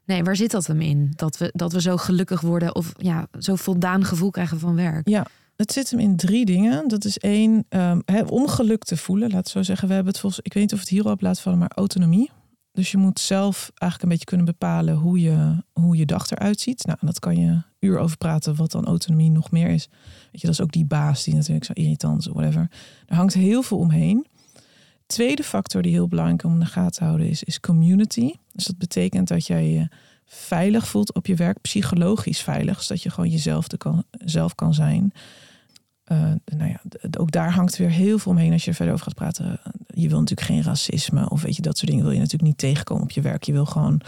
Nee, 0.04 0.24
waar 0.24 0.36
zit 0.36 0.50
dat 0.50 0.66
hem 0.66 0.80
in? 0.80 1.12
Dat 1.16 1.38
we, 1.38 1.50
dat 1.52 1.72
we 1.72 1.80
zo 1.80 1.96
gelukkig 1.96 2.40
worden 2.40 2.74
of 2.74 2.92
ja, 2.96 3.26
zo 3.38 3.54
voldaan 3.56 4.04
gevoel 4.04 4.30
krijgen 4.30 4.58
van 4.58 4.74
werk? 4.74 5.08
Ja, 5.08 5.26
het 5.58 5.72
zit 5.72 5.90
hem 5.90 6.00
in 6.00 6.16
drie 6.16 6.44
dingen. 6.44 6.88
Dat 6.88 7.04
is 7.04 7.18
één, 7.18 7.66
um, 7.68 8.02
om 8.26 8.48
geluk 8.48 8.84
te 8.84 8.96
voelen. 8.96 9.28
Laat 9.28 9.38
het 9.38 9.48
zo 9.48 9.62
zeggen. 9.62 9.88
We 9.88 9.94
hebben 9.94 10.12
het 10.12 10.20
volgens, 10.20 10.42
ik 10.44 10.52
weet 10.52 10.62
niet 10.62 10.72
of 10.72 10.78
het 10.80 10.88
hierop 10.88 11.20
laat 11.20 11.40
vallen, 11.40 11.58
maar 11.58 11.72
autonomie. 11.74 12.30
Dus 12.72 12.90
je 12.90 12.96
moet 12.96 13.20
zelf 13.20 13.56
eigenlijk 13.74 14.02
een 14.02 14.08
beetje 14.08 14.24
kunnen 14.24 14.46
bepalen 14.46 14.94
hoe 14.94 15.20
je, 15.20 15.62
hoe 15.72 15.96
je 15.96 16.06
dag 16.06 16.30
eruit 16.30 16.60
ziet. 16.60 16.86
Nou, 16.86 16.98
dat 17.00 17.18
kan 17.18 17.36
je 17.36 17.62
uur 17.80 17.98
over 17.98 18.16
praten, 18.16 18.56
wat 18.56 18.70
dan 18.70 18.84
autonomie 18.84 19.30
nog 19.30 19.50
meer 19.50 19.68
is. 19.68 19.88
Weet 20.30 20.40
je, 20.40 20.46
dat 20.46 20.50
is 20.50 20.60
ook 20.60 20.72
die 20.72 20.84
baas 20.84 21.24
die 21.24 21.34
natuurlijk 21.34 21.64
zo 21.64 21.72
irritant 21.72 22.20
is, 22.20 22.26
whatever. 22.26 22.70
Er 23.06 23.16
hangt 23.16 23.34
heel 23.34 23.62
veel 23.62 23.78
omheen. 23.78 24.26
Tweede 25.06 25.42
factor 25.42 25.82
die 25.82 25.92
heel 25.92 26.08
belangrijk 26.08 26.44
om 26.44 26.52
in 26.52 26.60
de 26.60 26.66
gaten 26.66 26.98
te 26.98 27.04
houden 27.04 27.28
is, 27.28 27.42
is 27.42 27.60
community. 27.60 28.32
Dus 28.52 28.64
dat 28.64 28.78
betekent 28.78 29.28
dat 29.28 29.46
jij 29.46 29.68
je 29.68 29.88
veilig 30.24 30.88
voelt 30.88 31.14
op 31.14 31.26
je 31.26 31.34
werk, 31.34 31.60
psychologisch 31.60 32.40
veilig. 32.40 32.76
Dus 32.76 32.86
dat 32.86 33.02
je 33.02 33.10
gewoon 33.10 33.30
jezelf 33.30 33.66
kan, 33.66 34.04
zelf 34.10 34.54
kan 34.54 34.74
zijn. 34.74 35.12
Uh, 36.12 36.18
nou 36.56 36.70
ja, 36.70 36.80
ook 37.18 37.30
daar 37.30 37.52
hangt 37.52 37.76
weer 37.76 37.90
heel 37.90 38.18
veel 38.18 38.32
omheen 38.32 38.52
als 38.52 38.64
je 38.64 38.70
er 38.70 38.76
verder 38.76 38.94
over 38.94 39.06
gaat 39.06 39.14
praten. 39.14 39.60
Je 39.86 40.08
wil 40.08 40.18
natuurlijk 40.18 40.48
geen 40.48 40.62
racisme 40.62 41.30
of 41.30 41.42
weet 41.42 41.56
je, 41.56 41.62
dat 41.62 41.78
soort 41.78 41.90
dingen 41.90 42.04
wil 42.04 42.14
je 42.14 42.18
natuurlijk 42.18 42.48
niet 42.48 42.58
tegenkomen 42.58 43.02
op 43.02 43.10
je 43.10 43.20
werk. 43.20 43.42
Je 43.42 43.52
wil 43.52 43.64
gewoon 43.64 44.00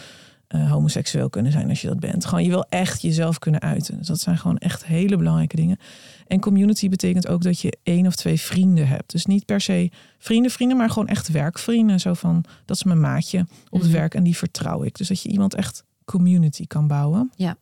uh, 0.55 0.71
homoseksueel 0.71 1.31
kunnen 1.31 1.53
zijn 1.53 1.69
als 1.69 1.81
je 1.81 1.89
dat 1.89 2.01
bent. 2.01 2.25
Gewoon, 2.25 2.45
je 2.45 2.51
wil 2.51 2.67
echt 2.69 3.03
jezelf 3.03 3.39
kunnen 3.39 3.61
uiten. 3.61 3.99
Dus 3.99 4.07
dat 4.07 4.21
zijn 4.21 4.39
gewoon 4.39 4.59
echt 4.59 4.85
hele 4.85 5.17
belangrijke 5.17 5.57
dingen. 5.57 5.79
En 6.27 6.41
community 6.41 6.89
betekent 6.89 7.29
ook 7.29 7.43
dat 7.43 7.61
je 7.61 7.79
één 7.83 8.07
of 8.07 8.15
twee 8.15 8.41
vrienden 8.41 8.89
hebt. 8.89 9.11
Dus 9.11 9.27
niet 9.27 9.45
per 9.45 9.61
se 9.61 9.91
vrienden, 10.19 10.51
vrienden, 10.51 10.77
maar 10.77 10.91
gewoon 10.91 11.09
echt 11.09 11.29
werkvrienden. 11.29 12.01
Zo 12.01 12.15
van, 12.15 12.45
dat 12.65 12.77
is 12.77 12.85
mijn 12.85 13.01
maatje 13.01 13.47
op 13.69 13.81
het 13.81 13.89
mhm. 13.89 13.99
werk 13.99 14.15
en 14.15 14.23
die 14.23 14.37
vertrouw 14.37 14.83
ik. 14.83 14.97
Dus 14.97 15.09
dat 15.09 15.23
je 15.23 15.29
iemand 15.29 15.55
echt 15.55 15.85
community 16.05 16.67
kan 16.67 16.87
bouwen. 16.87 17.33
Ja. 17.37 17.57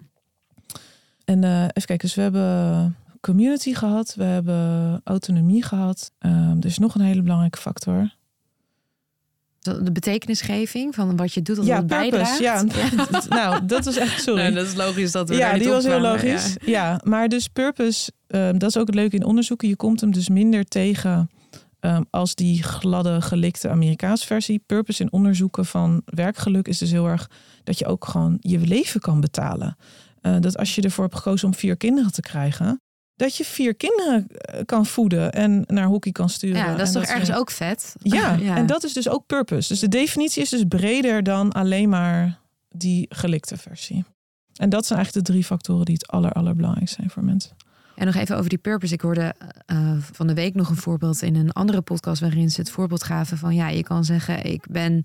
En 1.25 1.43
uh, 1.43 1.63
even 1.63 1.73
kijken, 1.73 1.99
dus 1.99 2.15
we 2.15 2.23
hebben 2.23 2.97
community 3.21 3.75
gehad, 3.75 4.15
we 4.15 4.25
hebben 4.25 5.01
autonomie 5.05 5.65
gehad. 5.65 6.13
Is 6.61 6.79
nog 6.79 6.95
een 6.95 7.01
hele 7.01 7.23
belangrijke 7.23 7.59
factor. 7.59 8.17
De 9.59 9.93
betekenisgeving 9.93 10.95
van 10.95 11.17
wat 11.17 11.33
je 11.33 11.43
doet 11.43 11.59
als 11.59 11.67
ja, 11.67 11.83
bijdraagt. 11.83 12.39
Ja, 12.39 12.65
nou, 13.29 13.67
dat 13.67 13.85
was 13.85 13.97
echt 13.97 14.23
sorry. 14.23 14.43
Nee, 14.43 14.53
dat 14.53 14.67
is 14.67 14.75
logisch 14.75 15.13
dat 15.13 15.29
we 15.29 15.35
Ja, 15.35 15.59
die 15.59 15.69
was 15.69 15.85
heel 15.85 16.01
logisch. 16.01 16.57
Ja. 16.65 17.01
maar 17.05 17.29
dus 17.29 17.49
purpose, 17.49 18.13
um, 18.27 18.59
dat 18.59 18.69
is 18.69 18.77
ook 18.77 18.87
het 18.87 18.95
leuke 18.95 19.17
in 19.17 19.25
onderzoeken. 19.25 19.69
Je 19.69 19.77
komt 19.77 20.01
hem 20.01 20.13
dus 20.13 20.29
minder 20.29 20.65
tegen 20.65 21.31
um, 21.81 22.07
als 22.11 22.35
die 22.35 22.63
gladde, 22.63 23.21
gelikte 23.21 23.69
Amerikaanse 23.69 24.27
versie. 24.27 24.63
Purpose 24.67 25.03
in 25.03 25.13
onderzoeken 25.13 25.67
van 25.67 26.03
werkgeluk 26.05 26.69
is 26.69 26.79
dus 26.79 26.91
heel 26.91 27.07
erg 27.07 27.31
dat 27.65 27.79
je 27.79 27.87
ook 27.87 28.05
gewoon 28.05 28.37
je 28.41 28.59
leven 28.59 29.01
kan 29.01 29.21
betalen. 29.21 29.77
Uh, 30.23 30.37
dat 30.41 30.57
als 30.57 30.75
je 30.75 30.83
ervoor 30.83 31.05
hebt 31.05 31.17
gekozen 31.17 31.49
om 31.49 31.55
vier 31.55 31.77
kinderen 31.77 32.13
te 32.13 32.21
krijgen, 32.21 32.81
dat 33.19 33.37
je 33.37 33.45
vier 33.45 33.75
kinderen 33.75 34.27
eh, 34.29 34.61
kan 34.65 34.87
voeden 34.87 35.33
en 35.33 35.65
naar 35.67 35.87
hockey 35.87 36.13
kan 36.13 36.29
sturen. 36.29 36.57
Ja, 36.57 36.77
dat 36.77 36.87
is 36.87 36.93
toch 36.93 37.03
ergens 37.03 37.33
ook 37.33 37.51
vet? 37.51 37.95
Ja, 38.03 38.35
ja, 38.35 38.57
en 38.57 38.67
dat 38.67 38.85
is 38.85 38.93
dus 38.93 39.09
ook 39.09 39.27
purpose. 39.27 39.69
Dus 39.69 39.81
de 39.81 39.89
definitie 39.89 40.43
is 40.43 40.49
dus 40.49 40.65
breder 40.69 41.23
dan 41.23 41.53
alleen 41.53 41.89
maar 41.89 42.39
die 42.69 43.07
gelikte 43.09 43.57
versie. 43.57 44.05
En 44.55 44.69
dat 44.69 44.87
zijn 44.87 44.99
eigenlijk 44.99 45.27
de 45.27 45.33
drie 45.33 45.45
factoren 45.45 45.85
die 45.85 45.95
het 45.95 46.09
aller, 46.09 46.33
allerbelangrijkste 46.33 46.97
zijn 46.97 47.11
voor 47.11 47.25
mensen. 47.25 47.57
En 47.95 48.07
nog 48.07 48.15
even 48.15 48.37
over 48.37 48.49
die 48.49 48.59
purpose. 48.59 48.95
Ik 48.95 49.01
hoorde 49.01 49.35
uh, 49.67 49.97
van 50.13 50.27
de 50.27 50.35
week 50.35 50.55
nog 50.55 50.69
een 50.69 50.77
voorbeeld 50.77 51.23
in 51.23 51.37
een 51.37 51.53
andere 51.53 51.81
podcast 51.81 52.21
waarin 52.21 52.51
ze 52.51 52.61
het 52.61 52.71
voorbeeld 52.71 53.05
gaven 53.05 53.39
van 53.39 53.55
ja, 53.55 53.69
je 53.69 53.83
kan 53.83 54.05
zeggen 54.05 54.45
ik 54.45 54.67
ben 54.71 55.05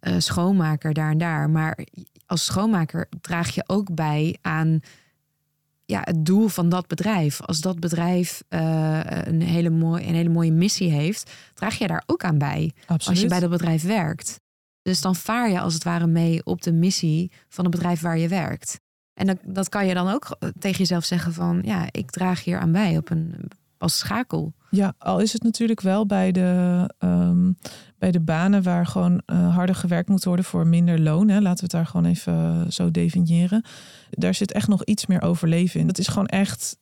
uh, 0.00 0.14
schoonmaker 0.18 0.94
daar 0.94 1.10
en 1.10 1.18
daar, 1.18 1.50
maar 1.50 1.78
als 2.26 2.44
schoonmaker 2.44 3.08
draag 3.20 3.54
je 3.54 3.64
ook 3.66 3.94
bij 3.94 4.36
aan 4.40 4.80
ja, 5.84 6.00
het 6.04 6.24
doel 6.24 6.48
van 6.48 6.68
dat 6.68 6.86
bedrijf. 6.86 7.40
Als 7.40 7.60
dat 7.60 7.80
bedrijf 7.80 8.42
uh, 8.48 9.00
een, 9.04 9.42
hele 9.42 9.70
mooie, 9.70 10.06
een 10.06 10.14
hele 10.14 10.28
mooie 10.28 10.52
missie 10.52 10.90
heeft, 10.90 11.30
draag 11.54 11.78
je 11.78 11.86
daar 11.86 12.02
ook 12.06 12.24
aan 12.24 12.38
bij. 12.38 12.72
Absoluut. 12.80 13.06
Als 13.06 13.20
je 13.20 13.26
bij 13.26 13.40
dat 13.40 13.50
bedrijf 13.50 13.82
werkt. 13.82 14.40
Dus 14.82 15.00
dan 15.00 15.16
vaar 15.16 15.50
je 15.50 15.60
als 15.60 15.74
het 15.74 15.84
ware 15.84 16.06
mee 16.06 16.44
op 16.44 16.62
de 16.62 16.72
missie 16.72 17.30
van 17.48 17.64
het 17.64 17.74
bedrijf 17.74 18.00
waar 18.00 18.18
je 18.18 18.28
werkt. 18.28 18.80
En 19.14 19.26
dat, 19.26 19.38
dat 19.44 19.68
kan 19.68 19.86
je 19.86 19.94
dan 19.94 20.08
ook 20.08 20.36
tegen 20.58 20.78
jezelf 20.78 21.04
zeggen 21.04 21.32
van 21.32 21.60
ja, 21.64 21.86
ik 21.90 22.10
draag 22.10 22.44
hier 22.44 22.58
aan 22.58 22.72
bij 22.72 22.96
op 22.96 23.10
een, 23.10 23.50
als 23.82 23.98
schakel. 23.98 24.54
Ja, 24.70 24.94
al 24.98 25.20
is 25.20 25.32
het 25.32 25.42
natuurlijk 25.42 25.80
wel 25.80 26.06
bij 26.06 26.32
de, 26.32 26.90
um, 26.98 27.58
bij 27.98 28.10
de 28.10 28.20
banen 28.20 28.62
waar 28.62 28.86
gewoon 28.86 29.22
uh, 29.26 29.54
harder 29.54 29.74
gewerkt 29.74 30.08
moet 30.08 30.24
worden 30.24 30.44
voor 30.44 30.66
minder 30.66 31.00
loon. 31.00 31.28
Hè. 31.28 31.40
Laten 31.40 31.56
we 31.56 31.62
het 31.62 31.70
daar 31.70 31.86
gewoon 31.86 32.06
even 32.06 32.66
zo 32.72 32.90
definiëren. 32.90 33.64
Daar 34.10 34.34
zit 34.34 34.52
echt 34.52 34.68
nog 34.68 34.84
iets 34.84 35.06
meer 35.06 35.22
overleven 35.22 35.80
in. 35.80 35.86
Dat 35.86 35.98
is 35.98 36.08
gewoon 36.08 36.26
echt 36.26 36.76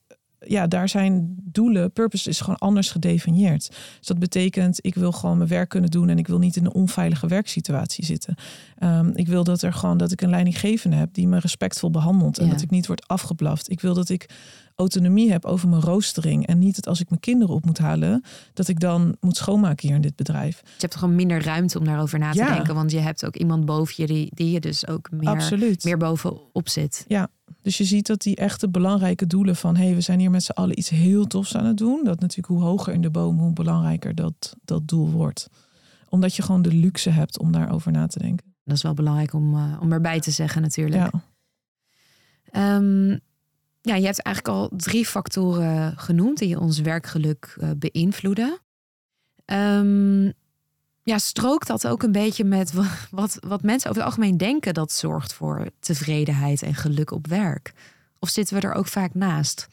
ja, 0.46 0.66
daar 0.66 0.88
zijn 0.88 1.36
doelen, 1.42 1.92
purpose 1.92 2.28
is 2.28 2.40
gewoon 2.40 2.58
anders 2.58 2.90
gedefinieerd. 2.90 3.68
Dus 3.98 4.06
dat 4.06 4.18
betekent, 4.18 4.78
ik 4.80 4.94
wil 4.94 5.12
gewoon 5.12 5.36
mijn 5.36 5.48
werk 5.48 5.68
kunnen 5.68 5.90
doen 5.90 6.08
en 6.08 6.18
ik 6.18 6.26
wil 6.26 6.38
niet 6.38 6.56
in 6.56 6.64
een 6.64 6.74
onveilige 6.74 7.26
werksituatie 7.26 8.04
zitten. 8.04 8.34
Um, 8.82 9.12
ik 9.14 9.28
wil 9.28 9.44
dat 9.44 9.62
er 9.62 9.72
gewoon 9.72 9.96
dat 9.96 10.12
ik 10.12 10.20
een 10.20 10.30
leidinggevende 10.30 10.96
heb 10.96 11.14
die 11.14 11.28
me 11.28 11.38
respectvol 11.38 11.90
behandelt 11.90 12.38
en 12.38 12.48
dat 12.48 12.62
ik 12.62 12.70
niet 12.70 12.86
word 12.86 13.08
afgeblaft. 13.08 13.70
Ik 13.70 13.80
wil 13.80 13.94
dat 13.94 14.08
ik 14.08 14.28
autonomie 14.74 15.30
heb 15.30 15.44
over 15.44 15.68
mijn 15.68 15.82
roostering. 15.82 16.46
En 16.46 16.58
niet 16.58 16.74
dat 16.74 16.86
als 16.86 17.00
ik 17.00 17.08
mijn 17.08 17.20
kinderen 17.20 17.54
op 17.54 17.64
moet 17.64 17.78
halen, 17.78 18.24
dat 18.54 18.68
ik 18.68 18.80
dan 18.80 19.16
moet 19.20 19.36
schoonmaken 19.36 19.86
hier 19.86 19.96
in 19.96 20.02
dit 20.02 20.16
bedrijf. 20.16 20.60
Je 20.64 20.72
hebt 20.78 20.96
gewoon 20.96 21.14
minder 21.14 21.42
ruimte 21.42 21.78
om 21.78 21.84
daarover 21.84 22.18
na 22.18 22.32
te 22.32 22.44
denken. 22.44 22.74
Want 22.74 22.90
je 22.90 22.98
hebt 22.98 23.26
ook 23.26 23.36
iemand 23.36 23.64
boven 23.64 23.94
je 23.96 24.06
die, 24.06 24.30
die 24.34 24.50
je 24.50 24.60
dus 24.60 24.86
ook 24.86 25.10
meer, 25.10 25.28
Absoluut. 25.28 25.84
meer 25.84 25.96
bovenop 25.96 26.68
zit. 26.68 27.04
Ja, 27.08 27.28
dus 27.62 27.78
je 27.78 27.84
ziet 27.84 28.06
dat 28.06 28.22
die 28.22 28.36
echte 28.36 28.68
belangrijke 28.68 29.26
doelen 29.26 29.56
van 29.56 29.76
hé, 29.76 29.84
hey, 29.84 29.94
we 29.94 30.00
zijn 30.00 30.18
hier 30.18 30.30
met 30.30 30.42
z'n 30.42 30.50
allen 30.50 30.78
iets 30.78 30.88
heel 30.88 31.26
tofs 31.26 31.56
aan 31.56 31.66
het 31.66 31.76
doen. 31.76 32.00
Dat 32.04 32.20
natuurlijk 32.20 32.48
hoe 32.48 32.62
hoger 32.62 32.92
in 32.92 33.02
de 33.02 33.10
boom, 33.10 33.38
hoe 33.38 33.52
belangrijker 33.52 34.14
dat, 34.14 34.56
dat 34.64 34.88
doel 34.88 35.10
wordt. 35.10 35.48
Omdat 36.08 36.34
je 36.34 36.42
gewoon 36.42 36.62
de 36.62 36.74
luxe 36.74 37.10
hebt 37.10 37.38
om 37.38 37.52
daarover 37.52 37.92
na 37.92 38.06
te 38.06 38.18
denken. 38.18 38.49
Dat 38.70 38.78
is 38.78 38.85
wel 38.85 38.94
belangrijk 38.94 39.33
om, 39.33 39.54
uh, 39.54 39.76
om 39.80 39.92
erbij 39.92 40.20
te 40.20 40.30
zeggen 40.30 40.62
natuurlijk. 40.62 41.11
Ja. 42.52 42.76
Um, 42.76 43.20
ja, 43.80 43.94
je 43.94 44.04
hebt 44.04 44.22
eigenlijk 44.22 44.56
al 44.56 44.70
drie 44.76 45.06
factoren 45.06 45.98
genoemd 45.98 46.38
die 46.38 46.61
ons 46.61 46.80
werkgeluk 46.80 47.56
uh, 47.61 47.70
beïnvloeden. 47.76 48.59
Um, 49.46 50.33
ja, 51.02 51.18
strookt 51.18 51.66
dat 51.66 51.87
ook 51.87 52.02
een 52.02 52.12
beetje 52.12 52.44
met 52.44 52.72
wat, 53.11 53.38
wat 53.40 53.62
mensen 53.62 53.90
over 53.90 54.02
het 54.02 54.11
algemeen 54.11 54.37
denken 54.37 54.74
dat 54.74 54.92
zorgt 54.92 55.33
voor 55.33 55.66
tevredenheid 55.80 56.62
en 56.62 56.74
geluk 56.74 57.11
op 57.11 57.26
werk? 57.26 57.72
Of 58.18 58.28
zitten 58.28 58.61
we 58.61 58.66
er 58.66 58.74
ook 58.74 58.87
vaak 58.87 59.14
naast? 59.14 59.68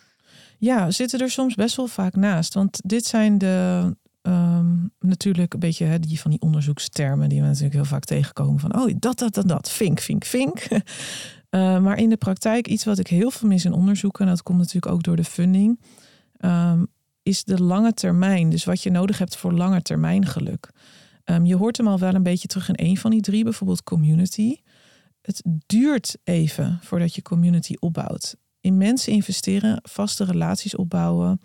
Ja, 0.58 0.92
zitten 0.92 1.20
er 1.20 1.30
soms 1.30 1.56
best 1.56 1.76
wel 1.76 1.88
vaak 1.88 2.16
naast. 2.16 2.54
Want 2.54 2.80
dit 2.84 3.06
zijn 3.06 3.38
de 3.38 3.96
um, 4.28 4.92
natuurlijk 5.00 5.54
een 5.54 5.60
beetje 5.60 5.86
hè, 5.86 6.00
die 6.00 6.20
van 6.20 6.32
die 6.32 6.42
onderzoekstermen 6.42 7.30
die 7.30 7.42
we 7.42 7.48
natuurlijk 7.48 7.74
heel 7.74 7.86
vaak 7.86 8.04
tegenkomen. 8.04 8.60
Van 8.60 8.76
oh, 8.76 8.94
dat, 9.00 9.20
dat, 9.20 9.34
dat, 9.34 9.48
dat, 9.48 9.70
vink, 9.70 10.00
vink, 10.00 10.26
vink. 10.26 10.68
Uh, 10.70 10.80
maar 11.86 11.98
in 11.98 12.10
de 12.10 12.18
praktijk, 12.18 12.68
iets 12.68 12.86
wat 12.86 13.00
ik 13.00 13.08
heel 13.08 13.32
veel 13.32 13.50
mis 13.50 13.66
in 13.66 13.74
onderzoeken, 13.74 14.26
en 14.26 14.32
dat 14.32 14.44
komt 14.44 14.58
natuurlijk 14.58 14.94
ook 14.94 15.04
door 15.04 15.16
de 15.16 15.24
funding, 15.24 15.80
um, 16.40 16.88
is 17.24 17.44
de 17.44 17.64
lange 17.64 17.94
termijn. 17.94 18.50
Dus 18.50 18.66
wat 18.66 18.84
je 18.84 18.92
nodig 18.92 19.18
hebt 19.18 19.38
voor 19.38 19.54
lange 19.54 19.82
termijn 19.82 20.26
geluk. 20.26 20.72
Ehm, 21.24 21.46
je 21.46 21.56
hoort 21.56 21.78
hem 21.78 21.88
al 21.88 22.00
wel 22.00 22.14
een 22.14 22.24
beetje 22.24 22.48
terug 22.48 22.70
in 22.70 22.88
een 22.88 22.98
van 22.98 23.12
die 23.12 23.22
drie, 23.22 23.44
bijvoorbeeld 23.44 23.84
community. 23.84 24.56
Het 25.22 25.44
duurt 25.66 26.18
even 26.24 26.80
voordat 26.82 27.16
je 27.16 27.22
community 27.22 27.74
opbouwt. 27.80 28.36
In 28.62 28.78
mensen 28.78 29.14
investeren, 29.14 29.80
vaste 29.84 30.24
relaties 30.24 30.76
opbouwen, 30.76 31.40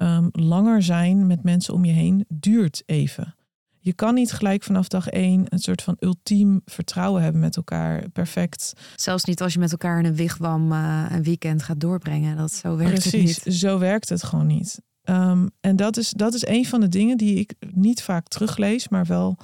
ehm, 0.00 0.28
langer 0.32 0.82
zijn 0.82 1.26
met 1.26 1.42
mensen 1.42 1.74
om 1.74 1.84
je 1.84 1.92
heen, 1.92 2.24
duurt 2.28 2.82
even. 2.86 3.34
Je 3.78 3.92
kan 3.92 4.14
niet 4.14 4.32
gelijk 4.32 4.62
vanaf 4.62 4.88
dag 4.88 5.08
één 5.08 5.44
een 5.48 5.58
soort 5.58 5.82
van 5.82 5.96
ultiem 6.00 6.60
vertrouwen 6.64 7.22
hebben 7.22 7.40
met 7.40 7.56
elkaar. 7.56 8.08
Perfect. 8.08 8.72
Zelfs 8.96 9.24
niet 9.24 9.42
als 9.42 9.52
je 9.52 9.58
met 9.58 9.72
elkaar 9.72 9.98
in 9.98 10.04
een 10.04 10.14
wigwam 10.14 10.72
uh, 10.72 11.06
een 11.10 11.22
weekend 11.22 11.62
gaat 11.62 11.80
doorbrengen. 11.80 12.36
Dat 12.36 12.52
zo 12.52 12.76
werkt 12.76 12.92
Precies, 13.00 13.36
het 13.36 13.44
niet. 13.44 13.54
zo 13.54 13.78
werkt 13.78 14.08
het 14.08 14.22
gewoon 14.22 14.46
niet. 14.46 14.80
Um, 15.04 15.50
en 15.60 15.76
dat 15.76 15.96
is, 15.96 16.10
dat 16.10 16.34
is 16.34 16.46
een 16.46 16.66
van 16.66 16.80
de 16.80 16.88
dingen 16.88 17.16
die 17.16 17.38
ik 17.38 17.54
niet 17.70 18.02
vaak 18.02 18.28
teruglees, 18.28 18.88
maar 18.88 19.06
wel 19.06 19.38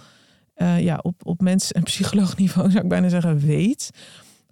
uh, 0.57 0.81
ja, 0.81 0.99
op, 1.03 1.27
op 1.27 1.41
mens- 1.41 1.73
en 1.73 1.83
psycholoogniveau 1.83 2.69
zou 2.71 2.83
ik 2.83 2.89
bijna 2.89 3.09
zeggen 3.09 3.39
weet. 3.39 3.91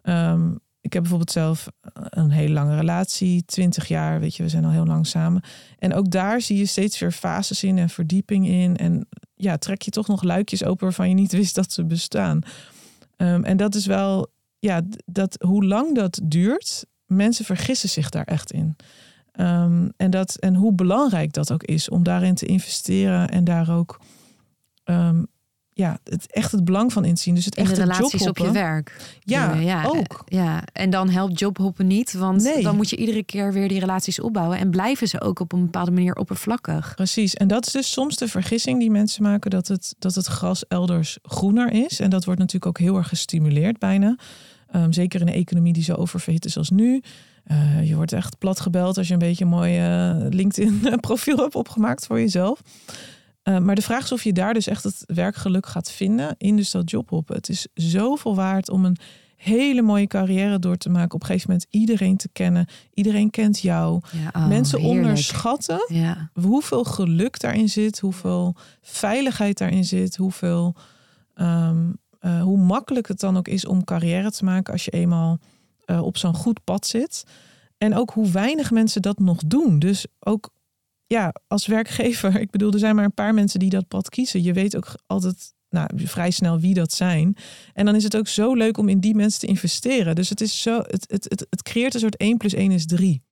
Um, 0.03 0.61
ik 0.85 0.93
heb 0.93 1.03
bijvoorbeeld 1.03 1.31
zelf 1.31 1.69
een 1.93 2.31
hele 2.31 2.53
lange 2.53 2.77
relatie, 2.77 3.45
20 3.45 3.89
jaar, 3.89 4.21
weet 4.21 4.37
je, 4.37 4.43
we 4.43 4.49
zijn 4.49 4.65
al 4.65 4.71
heel 4.71 4.87
lang 4.87 5.07
samen. 5.07 5.43
En 5.79 5.95
ook 5.95 6.11
daar 6.11 6.41
zie 6.41 6.59
je 6.59 6.67
steeds 6.67 6.99
weer 6.99 7.13
fases 7.13 7.63
in 7.63 7.79
en 7.79 7.89
verdieping 7.89 8.49
in. 8.49 8.77
En 8.77 9.09
ja, 9.35 9.57
trek 9.57 9.83
je 9.83 9.91
toch 9.91 10.07
nog 10.07 10.23
luikjes 10.23 10.65
open 10.65 10.85
waarvan 10.85 11.09
je 11.09 11.15
niet 11.15 11.33
wist 11.43 11.55
dat 11.55 11.73
ze 11.73 11.85
bestaan. 11.85 12.43
Um, 13.17 13.45
en 13.45 13.57
dat 13.57 13.75
is 13.75 13.87
wel, 13.87 14.33
ja, 14.59 14.83
dat 15.05 15.43
hoe 15.43 15.65
lang 15.65 15.95
dat 15.95 16.21
duurt, 16.25 16.87
mensen 17.07 17.45
vergissen 17.45 17.89
zich 17.89 18.09
daar 18.09 18.27
echt 18.27 18.53
in. 18.53 18.77
Um, 19.41 19.93
en, 19.97 20.11
dat, 20.11 20.37
en 20.37 20.55
hoe 20.55 20.75
belangrijk 20.75 21.33
dat 21.33 21.53
ook 21.53 21.63
is 21.63 21.89
om 21.89 22.03
daarin 22.03 22.35
te 22.35 22.47
investeren 22.47 23.29
en 23.29 23.45
daar 23.45 23.77
ook 23.77 24.01
um, 24.85 25.27
ja, 25.77 25.99
het, 26.05 26.33
echt 26.33 26.53
het 26.53 26.65
belang 26.65 26.93
van 26.93 27.05
inzien. 27.05 27.35
Dus 27.35 27.45
het 27.45 27.57
in 27.57 27.63
echte 27.63 27.75
de 27.75 27.81
relaties 27.81 28.13
jobhoppen. 28.13 28.43
op 28.43 28.49
je 28.49 28.59
werk. 28.61 28.97
Ja, 29.21 29.55
ja, 29.55 29.85
ook. 29.85 30.25
Ja, 30.27 30.63
en 30.73 30.91
dan 30.91 31.09
helpt 31.09 31.39
jobhoppen 31.39 31.87
niet, 31.87 32.13
want 32.13 32.43
Nee. 32.43 32.63
dan 32.63 32.77
moet 32.77 32.91
je 32.91 32.97
iedere 32.97 33.23
keer 33.23 33.53
weer 33.53 33.69
die 33.69 33.81
relaties 33.81 34.21
opbouwen 34.21 34.59
en 34.59 34.71
blijven 34.71 35.09
ze 35.09 35.21
ook 35.21 35.41
op 35.41 35.53
een 35.53 35.63
bepaalde 35.63 35.91
manier 35.91 36.15
oppervlakkig. 36.15 36.95
Precies. 36.95 37.35
En 37.35 37.49
dat 37.49 37.67
is 37.67 37.73
dus 37.73 37.93
soms 37.93 38.17
de 38.17 38.29
vergissing 38.29 38.79
die 38.79 38.91
mensen 38.91 39.23
maken 39.23 39.51
dat 39.51 39.69
het, 39.69 39.95
dat 39.99 40.15
het 40.15 40.27
gras 40.27 40.69
elders 40.69 41.19
groener 41.23 41.73
is. 41.73 42.01
En 42.01 42.11
dat 42.11 42.25
wordt 42.25 42.41
natuurlijk 42.41 42.67
ook 42.67 42.79
heel 42.87 42.97
erg 42.97 43.09
gestimuleerd 43.09 43.79
bijna. 43.79 44.17
Um, 44.77 44.93
zeker 44.93 45.21
in 45.21 45.29
een 45.29 45.35
economie 45.35 45.73
die 45.73 45.83
zo 45.83 45.95
oververhit 45.95 46.45
is 46.45 46.57
als 46.57 46.71
nu. 46.71 47.03
Uh, 47.51 47.89
je 47.89 47.95
wordt 47.95 48.13
echt 48.13 48.39
plat 48.39 48.61
gebeld 48.61 48.99
als 48.99 49.07
je 49.07 49.13
een 49.13 49.19
beetje 49.19 49.45
een 49.45 49.51
mooi 49.51 49.79
uh, 49.79 50.27
LinkedIn 50.31 51.01
profiel 51.01 51.37
hebt 51.37 51.55
opgemaakt 51.55 52.07
voor 52.07 52.21
jezelf. 52.21 52.63
Uh, 53.45 53.59
maar 53.59 53.75
de 53.75 53.83
vraag 53.83 54.03
is 54.03 54.13
of 54.13 54.25
je 54.25 54.33
daar 54.33 54.55
dus 54.55 54.67
echt 54.67 54.85
het 54.85 55.03
werkgeluk 55.07 55.67
gaat 55.67 55.91
vinden 55.91 56.35
in 56.39 56.57
dus 56.57 56.71
dat 56.71 56.91
jobhop. 56.91 57.29
Het 57.29 57.49
is 57.49 57.67
zoveel 57.75 58.35
waard 58.35 58.71
om 58.71 58.85
een 58.85 58.97
hele 59.37 59.83
mooie 59.83 60.07
carrière 60.07 60.59
door 60.59 60.77
te 60.77 60.89
maken. 60.89 61.15
Op 61.15 61.21
een 61.21 61.27
gegeven 61.27 61.51
moment 61.51 61.67
iedereen 61.71 62.17
te 62.17 62.29
kennen. 62.33 62.67
Iedereen 62.95 63.31
kent 63.31 63.61
jou. 63.61 64.01
Ja, 64.13 64.41
oh, 64.41 64.49
Mensen 64.49 64.81
heerlijk. 64.81 65.01
onderschatten 65.01 65.85
Ja. 65.89 66.31
hoeveel 66.41 66.85
geluk 66.85 67.41
daarin 67.41 67.69
zit. 67.69 67.99
Hoeveel 68.01 68.55
veiligheid 68.81 69.59
daarin 69.59 69.85
zit. 69.85 70.17
Hoeveel, 70.17 70.75
um, 71.35 71.97
uh, 72.21 72.43
hoe 72.43 72.59
makkelijk 72.59 73.09
het 73.09 73.21
dan 73.21 73.37
ook 73.37 73.49
is 73.49 73.67
om 73.67 73.85
carrière 73.85 74.31
te 74.31 74.45
maken 74.45 74.73
als 74.73 74.85
je 74.85 74.91
eenmaal 74.91 75.39
uh, 75.87 76.03
op 76.03 76.17
zo'n 76.17 76.35
goed 76.35 76.65
pad 76.65 76.87
zit. 76.87 77.25
En 77.79 77.95
ook 77.95 78.11
hoe 78.11 78.31
weinig 78.31 78.71
mensen 78.71 79.03
dat 79.03 79.19
nog 79.19 79.41
doen. 79.47 79.79
Dus 79.79 80.07
ook 80.21 80.51
ja, 81.15 81.35
als 81.49 81.67
werkgever, 81.67 82.41
ik 82.47 82.51
bedoel, 82.51 82.73
er 82.73 82.79
zijn 82.79 82.95
maar 82.95 83.05
een 83.05 83.15
paar 83.15 83.35
mensen 83.35 83.59
die 83.61 83.71
dat 83.71 83.89
pad 83.89 84.09
kiezen. 84.09 84.43
Je 84.43 84.53
weet 84.53 84.77
ook 84.77 84.95
altijd 85.07 85.53
nou, 85.71 85.89
vrij 85.95 86.31
snel 86.31 86.61
wie 86.61 86.75
dat 86.75 86.93
zijn. 86.93 87.37
En 87.73 87.85
dan 87.85 87.95
is 87.95 88.05
het 88.05 88.17
ook 88.17 88.29
zo 88.29 88.55
leuk 88.55 88.79
om 88.79 88.89
in 88.89 89.01
die 89.01 89.15
mensen 89.15 89.41
te 89.41 89.47
investeren. 89.47 90.15
Dus 90.15 90.29
het 90.29 90.41
is 90.41 90.63
zo, 90.63 90.79
het, 90.79 91.05
het, 91.09 91.25
het, 91.29 91.47
het 91.51 91.63
creëert 91.63 91.95
een 91.95 92.01
soort 92.01 92.17
1 92.17 92.37
plus 92.37 92.55
1 92.55 92.71
is 92.71 92.87
3. 92.87 93.23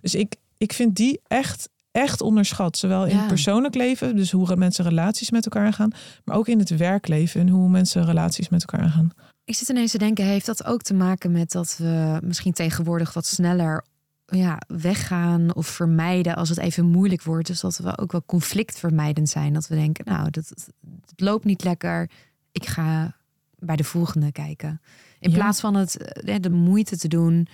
Dus 0.00 0.14
ik, 0.14 0.36
ik 0.58 0.72
vind 0.72 0.96
die 0.96 1.20
echt, 1.26 1.68
echt 1.90 2.20
onderschat. 2.20 2.76
Zowel 2.76 3.04
in 3.04 3.10
Ja. 3.14 3.18
het 3.18 3.26
persoonlijk 3.26 3.74
leven, 3.74 4.16
dus 4.16 4.30
hoe 4.30 4.56
mensen 4.56 4.84
relaties 4.84 5.30
met 5.30 5.44
elkaar 5.44 5.66
aangaan, 5.66 5.90
maar 6.24 6.36
ook 6.36 6.48
in 6.48 6.58
het 6.58 6.76
werkleven 6.76 7.40
en 7.40 7.48
hoe 7.48 7.68
mensen 7.68 8.04
relaties 8.04 8.48
met 8.48 8.60
elkaar 8.60 8.80
aangaan. 8.86 9.10
Ik 9.44 9.54
zit 9.54 9.68
ineens 9.68 9.90
te 9.90 9.98
denken, 9.98 10.24
heeft 10.24 10.46
dat 10.46 10.64
ook 10.64 10.82
te 10.82 10.94
maken 10.94 11.32
met 11.32 11.50
dat 11.50 11.76
we 11.78 12.18
misschien 12.22 12.52
tegenwoordig 12.52 13.12
wat 13.12 13.26
sneller 13.26 13.84
ja, 14.26 14.58
weggaan 14.66 15.54
of 15.54 15.66
vermijden 15.66 16.36
als 16.36 16.48
het 16.48 16.58
even 16.58 16.86
moeilijk 16.86 17.22
wordt. 17.22 17.46
Dus 17.46 17.60
dat 17.60 17.76
we 17.76 17.98
ook 17.98 18.12
wel 18.12 18.22
conflictvermijdend 18.26 19.28
zijn. 19.28 19.52
Dat 19.52 19.68
we 19.68 19.74
denken, 19.74 20.04
nou, 20.04 20.30
dat, 20.30 20.48
het 20.48 21.20
loopt 21.20 21.44
niet 21.44 21.64
lekker. 21.64 22.10
Ik 22.52 22.66
ga 22.66 23.16
bij 23.58 23.76
de 23.76 23.84
volgende 23.84 24.32
kijken. 24.32 24.80
In 25.18 25.30
Ja. 25.30 25.36
plaats 25.36 25.60
van 25.60 25.74
het, 25.74 25.96
eh, 25.96 26.36
de 26.40 26.50
moeite 26.50 26.96
te 26.98 27.08
doen 27.08 27.46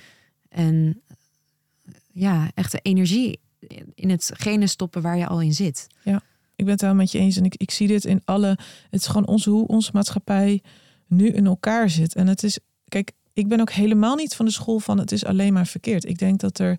en 0.49 1.01
ja, 2.13 2.51
echt 2.55 2.73
de 2.73 2.79
energie 2.83 3.41
in 3.95 4.11
hetgene 4.11 4.67
stoppen 4.67 5.03
waar 5.03 5.17
je 5.17 5.27
al 5.27 5.41
in 5.41 5.55
zit. 5.55 5.87
Ik 6.57 6.65
ben 6.65 6.77
het 6.77 6.83
wel 6.83 6.95
met 6.95 7.13
je 7.13 7.19
eens 7.19 7.37
en 7.37 7.45
ik, 7.45 7.55
ik 7.57 7.71
zie 7.71 7.87
dit 7.89 8.05
in 8.05 8.21
alle. 8.25 8.49
Het 8.91 9.01
is 9.01 9.07
gewoon 9.07 9.27
onze, 9.27 9.51
hoe 9.51 9.67
onze 9.67 9.91
maatschappij 9.93 10.63
nu 11.07 11.29
in 11.29 11.47
elkaar 11.47 11.91
zit. 11.91 12.15
En 12.15 12.27
het 12.27 12.43
is, 12.43 12.59
kijk, 12.89 13.13
ik 13.33 13.49
ben 13.49 13.61
ook 13.61 13.71
helemaal 13.71 14.17
niet 14.17 14.35
van 14.35 14.47
de 14.47 14.53
school 14.53 14.79
van 14.79 14.99
het 14.99 15.13
is 15.13 15.25
alleen 15.25 15.53
maar 15.53 15.67
verkeerd. 15.67 16.05
Ik 16.05 16.19
denk 16.19 16.41
dat 16.41 16.59
er 16.59 16.79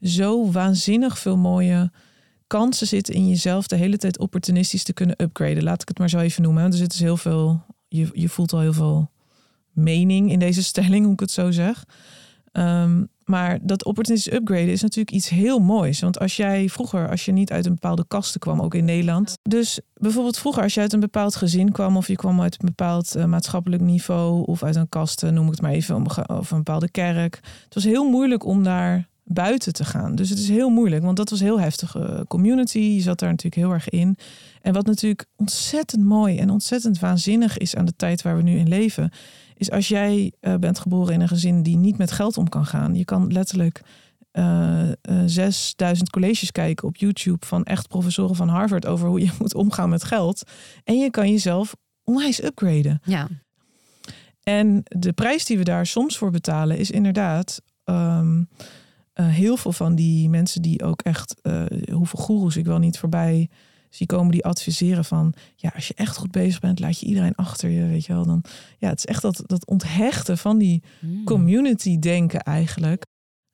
zo 0.00 0.50
waanzinnig 0.50 1.18
veel 1.18 1.36
mooie 1.36 1.90
kansen 2.46 2.86
zitten 2.86 3.14
in 3.14 3.28
jezelf 3.28 3.66
de 3.66 3.76
hele 3.76 3.96
tijd 3.96 4.18
opportunistisch 4.18 4.82
te 4.82 4.92
kunnen 4.92 5.22
upgraden. 5.22 5.62
Laat 5.62 5.82
ik 5.82 5.88
het 5.88 5.98
maar 5.98 6.10
zo 6.10 6.18
even 6.18 6.42
noemen. 6.42 6.62
Want 6.62 6.74
er 6.74 6.80
zit 6.80 6.90
dus 6.90 7.00
heel 7.00 7.16
veel, 7.16 7.64
je, 7.88 8.08
je 8.12 8.28
voelt 8.28 8.52
al 8.52 8.60
heel 8.60 8.72
veel 8.72 9.10
mening 9.72 10.30
in 10.30 10.38
deze 10.38 10.62
stelling, 10.62 11.04
hoe 11.04 11.12
ik 11.12 11.20
het 11.20 11.30
zo 11.30 11.50
zeg. 11.50 11.84
Um, 12.58 13.08
maar 13.24 13.58
dat 13.62 13.84
opportunistisch 13.84 14.32
upgraden 14.32 14.68
is 14.68 14.82
natuurlijk 14.82 15.10
iets 15.10 15.28
heel 15.28 15.58
moois. 15.58 16.00
Want 16.00 16.18
als 16.18 16.36
jij 16.36 16.68
vroeger, 16.68 17.10
als 17.10 17.24
je 17.24 17.32
niet 17.32 17.52
uit 17.52 17.66
een 17.66 17.72
bepaalde 17.72 18.04
kasten 18.08 18.40
kwam, 18.40 18.60
ook 18.60 18.74
in 18.74 18.84
Nederland. 18.84 19.38
Dus 19.42 19.80
bijvoorbeeld 19.94 20.38
vroeger, 20.38 20.62
als 20.62 20.74
je 20.74 20.80
uit 20.80 20.92
een 20.92 21.00
bepaald 21.00 21.36
gezin 21.36 21.72
kwam, 21.72 21.96
of 21.96 22.08
je 22.08 22.16
kwam 22.16 22.40
uit 22.40 22.52
een 22.52 22.66
bepaald 22.66 23.16
uh, 23.16 23.24
maatschappelijk 23.24 23.82
niveau, 23.82 24.46
of 24.46 24.62
uit 24.62 24.76
een 24.76 24.88
kasten, 24.88 25.34
noem 25.34 25.44
ik 25.44 25.50
het 25.50 25.60
maar 25.60 25.70
even, 25.70 26.06
of 26.26 26.50
een 26.50 26.56
bepaalde 26.56 26.90
kerk. 26.90 27.40
Het 27.64 27.74
was 27.74 27.84
heel 27.84 28.10
moeilijk 28.10 28.44
om 28.44 28.62
daar 28.62 29.08
buiten 29.24 29.72
te 29.72 29.84
gaan. 29.84 30.14
Dus 30.14 30.30
het 30.30 30.38
is 30.38 30.48
heel 30.48 30.70
moeilijk, 30.70 31.02
want 31.04 31.16
dat 31.16 31.30
was 31.30 31.40
heel 31.40 31.60
heftige 31.60 32.24
community. 32.28 32.78
Je 32.78 33.00
zat 33.00 33.18
daar 33.18 33.30
natuurlijk 33.30 33.62
heel 33.62 33.72
erg 33.72 33.88
in. 33.88 34.16
En 34.62 34.72
wat 34.72 34.86
natuurlijk 34.86 35.26
ontzettend 35.36 36.04
mooi 36.04 36.38
en 36.38 36.50
ontzettend 36.50 36.98
waanzinnig 36.98 37.58
is 37.58 37.76
aan 37.76 37.84
de 37.84 37.96
tijd 37.96 38.22
waar 38.22 38.36
we 38.36 38.42
nu 38.42 38.58
in 38.58 38.68
leven, 38.68 39.10
is 39.58 39.70
als 39.70 39.88
jij 39.88 40.32
uh, 40.40 40.54
bent 40.54 40.78
geboren 40.78 41.14
in 41.14 41.20
een 41.20 41.28
gezin 41.28 41.62
die 41.62 41.76
niet 41.76 41.98
met 41.98 42.10
geld 42.10 42.36
om 42.38 42.48
kan 42.48 42.66
gaan. 42.66 42.94
Je 42.94 43.04
kan 43.04 43.32
letterlijk 43.32 43.80
uh, 44.32 44.88
uh, 44.88 45.22
6000 45.26 46.10
colleges 46.10 46.52
kijken 46.52 46.88
op 46.88 46.96
YouTube 46.96 47.46
van 47.46 47.64
echt 47.64 47.88
professoren 47.88 48.36
van 48.36 48.48
Harvard 48.48 48.86
over 48.86 49.08
hoe 49.08 49.20
je 49.20 49.30
moet 49.38 49.54
omgaan 49.54 49.88
met 49.88 50.04
geld. 50.04 50.50
En 50.84 50.98
je 50.98 51.10
kan 51.10 51.30
jezelf 51.30 51.76
onwijs 52.04 52.42
upgraden. 52.42 53.00
Ja. 53.04 53.28
En 54.42 54.80
de 54.84 55.12
prijs 55.12 55.44
die 55.44 55.58
we 55.58 55.64
daar 55.64 55.86
soms 55.86 56.18
voor 56.18 56.30
betalen 56.30 56.78
is 56.78 56.90
inderdaad 56.90 57.62
um, 57.84 58.48
heel 59.12 59.56
veel 59.56 59.72
van 59.72 59.94
die 59.94 60.28
mensen 60.28 60.62
die 60.62 60.82
ook 60.82 61.02
echt, 61.02 61.34
hoeveel 61.92 62.20
goeroes 62.20 62.56
ik 62.56 62.64
wel 62.64 62.78
niet 62.78 62.98
voorbij 62.98 63.48
zie 63.90 64.06
komen 64.06 64.32
die 64.32 64.44
adviseren 64.44 65.04
van 65.04 65.34
ja, 65.56 65.72
als 65.74 65.88
je 65.88 65.94
echt 65.94 66.16
goed 66.16 66.30
bezig 66.30 66.60
bent, 66.60 66.80
laat 66.80 67.00
je 67.00 67.06
iedereen 67.06 67.34
achter 67.34 67.70
je, 67.70 67.86
weet 67.86 68.06
je 68.06 68.12
wel. 68.12 68.26
Dan 68.26 68.44
ja, 68.78 68.88
het 68.88 68.98
is 68.98 69.06
echt 69.06 69.22
dat, 69.22 69.42
dat 69.46 69.66
onthechten 69.66 70.38
van 70.38 70.58
die 70.58 70.82
Mm. 71.00 71.24
community 71.24 71.98
denken 71.98 72.40
eigenlijk, 72.40 73.06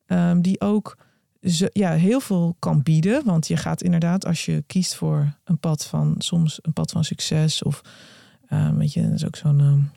um, 0.07 0.43
die 0.43 0.61
ook 0.61 0.99
zo, 1.43 1.67
ja, 1.73 1.93
heel 1.93 2.21
veel 2.21 2.57
kan 2.59 2.83
bieden. 2.83 3.25
Want 3.25 3.47
je 3.47 3.57
gaat 3.57 3.83
inderdaad, 3.83 4.27
als 4.27 4.45
je 4.45 4.65
kiest 4.67 4.95
voor 4.95 5.39
een 5.45 5.59
pad 5.59 5.87
van 5.87 6.15
soms 6.19 6.59
een 6.63 6.73
pad 6.73 6.91
van 6.91 7.05
succes 7.05 7.63
of 7.63 7.81
um, 8.53 8.79
weet 8.79 8.93
je, 8.93 9.03
dat 9.03 9.13
is 9.13 9.27
ook 9.27 9.37
zo'n 9.37 9.61
um, 9.61 9.91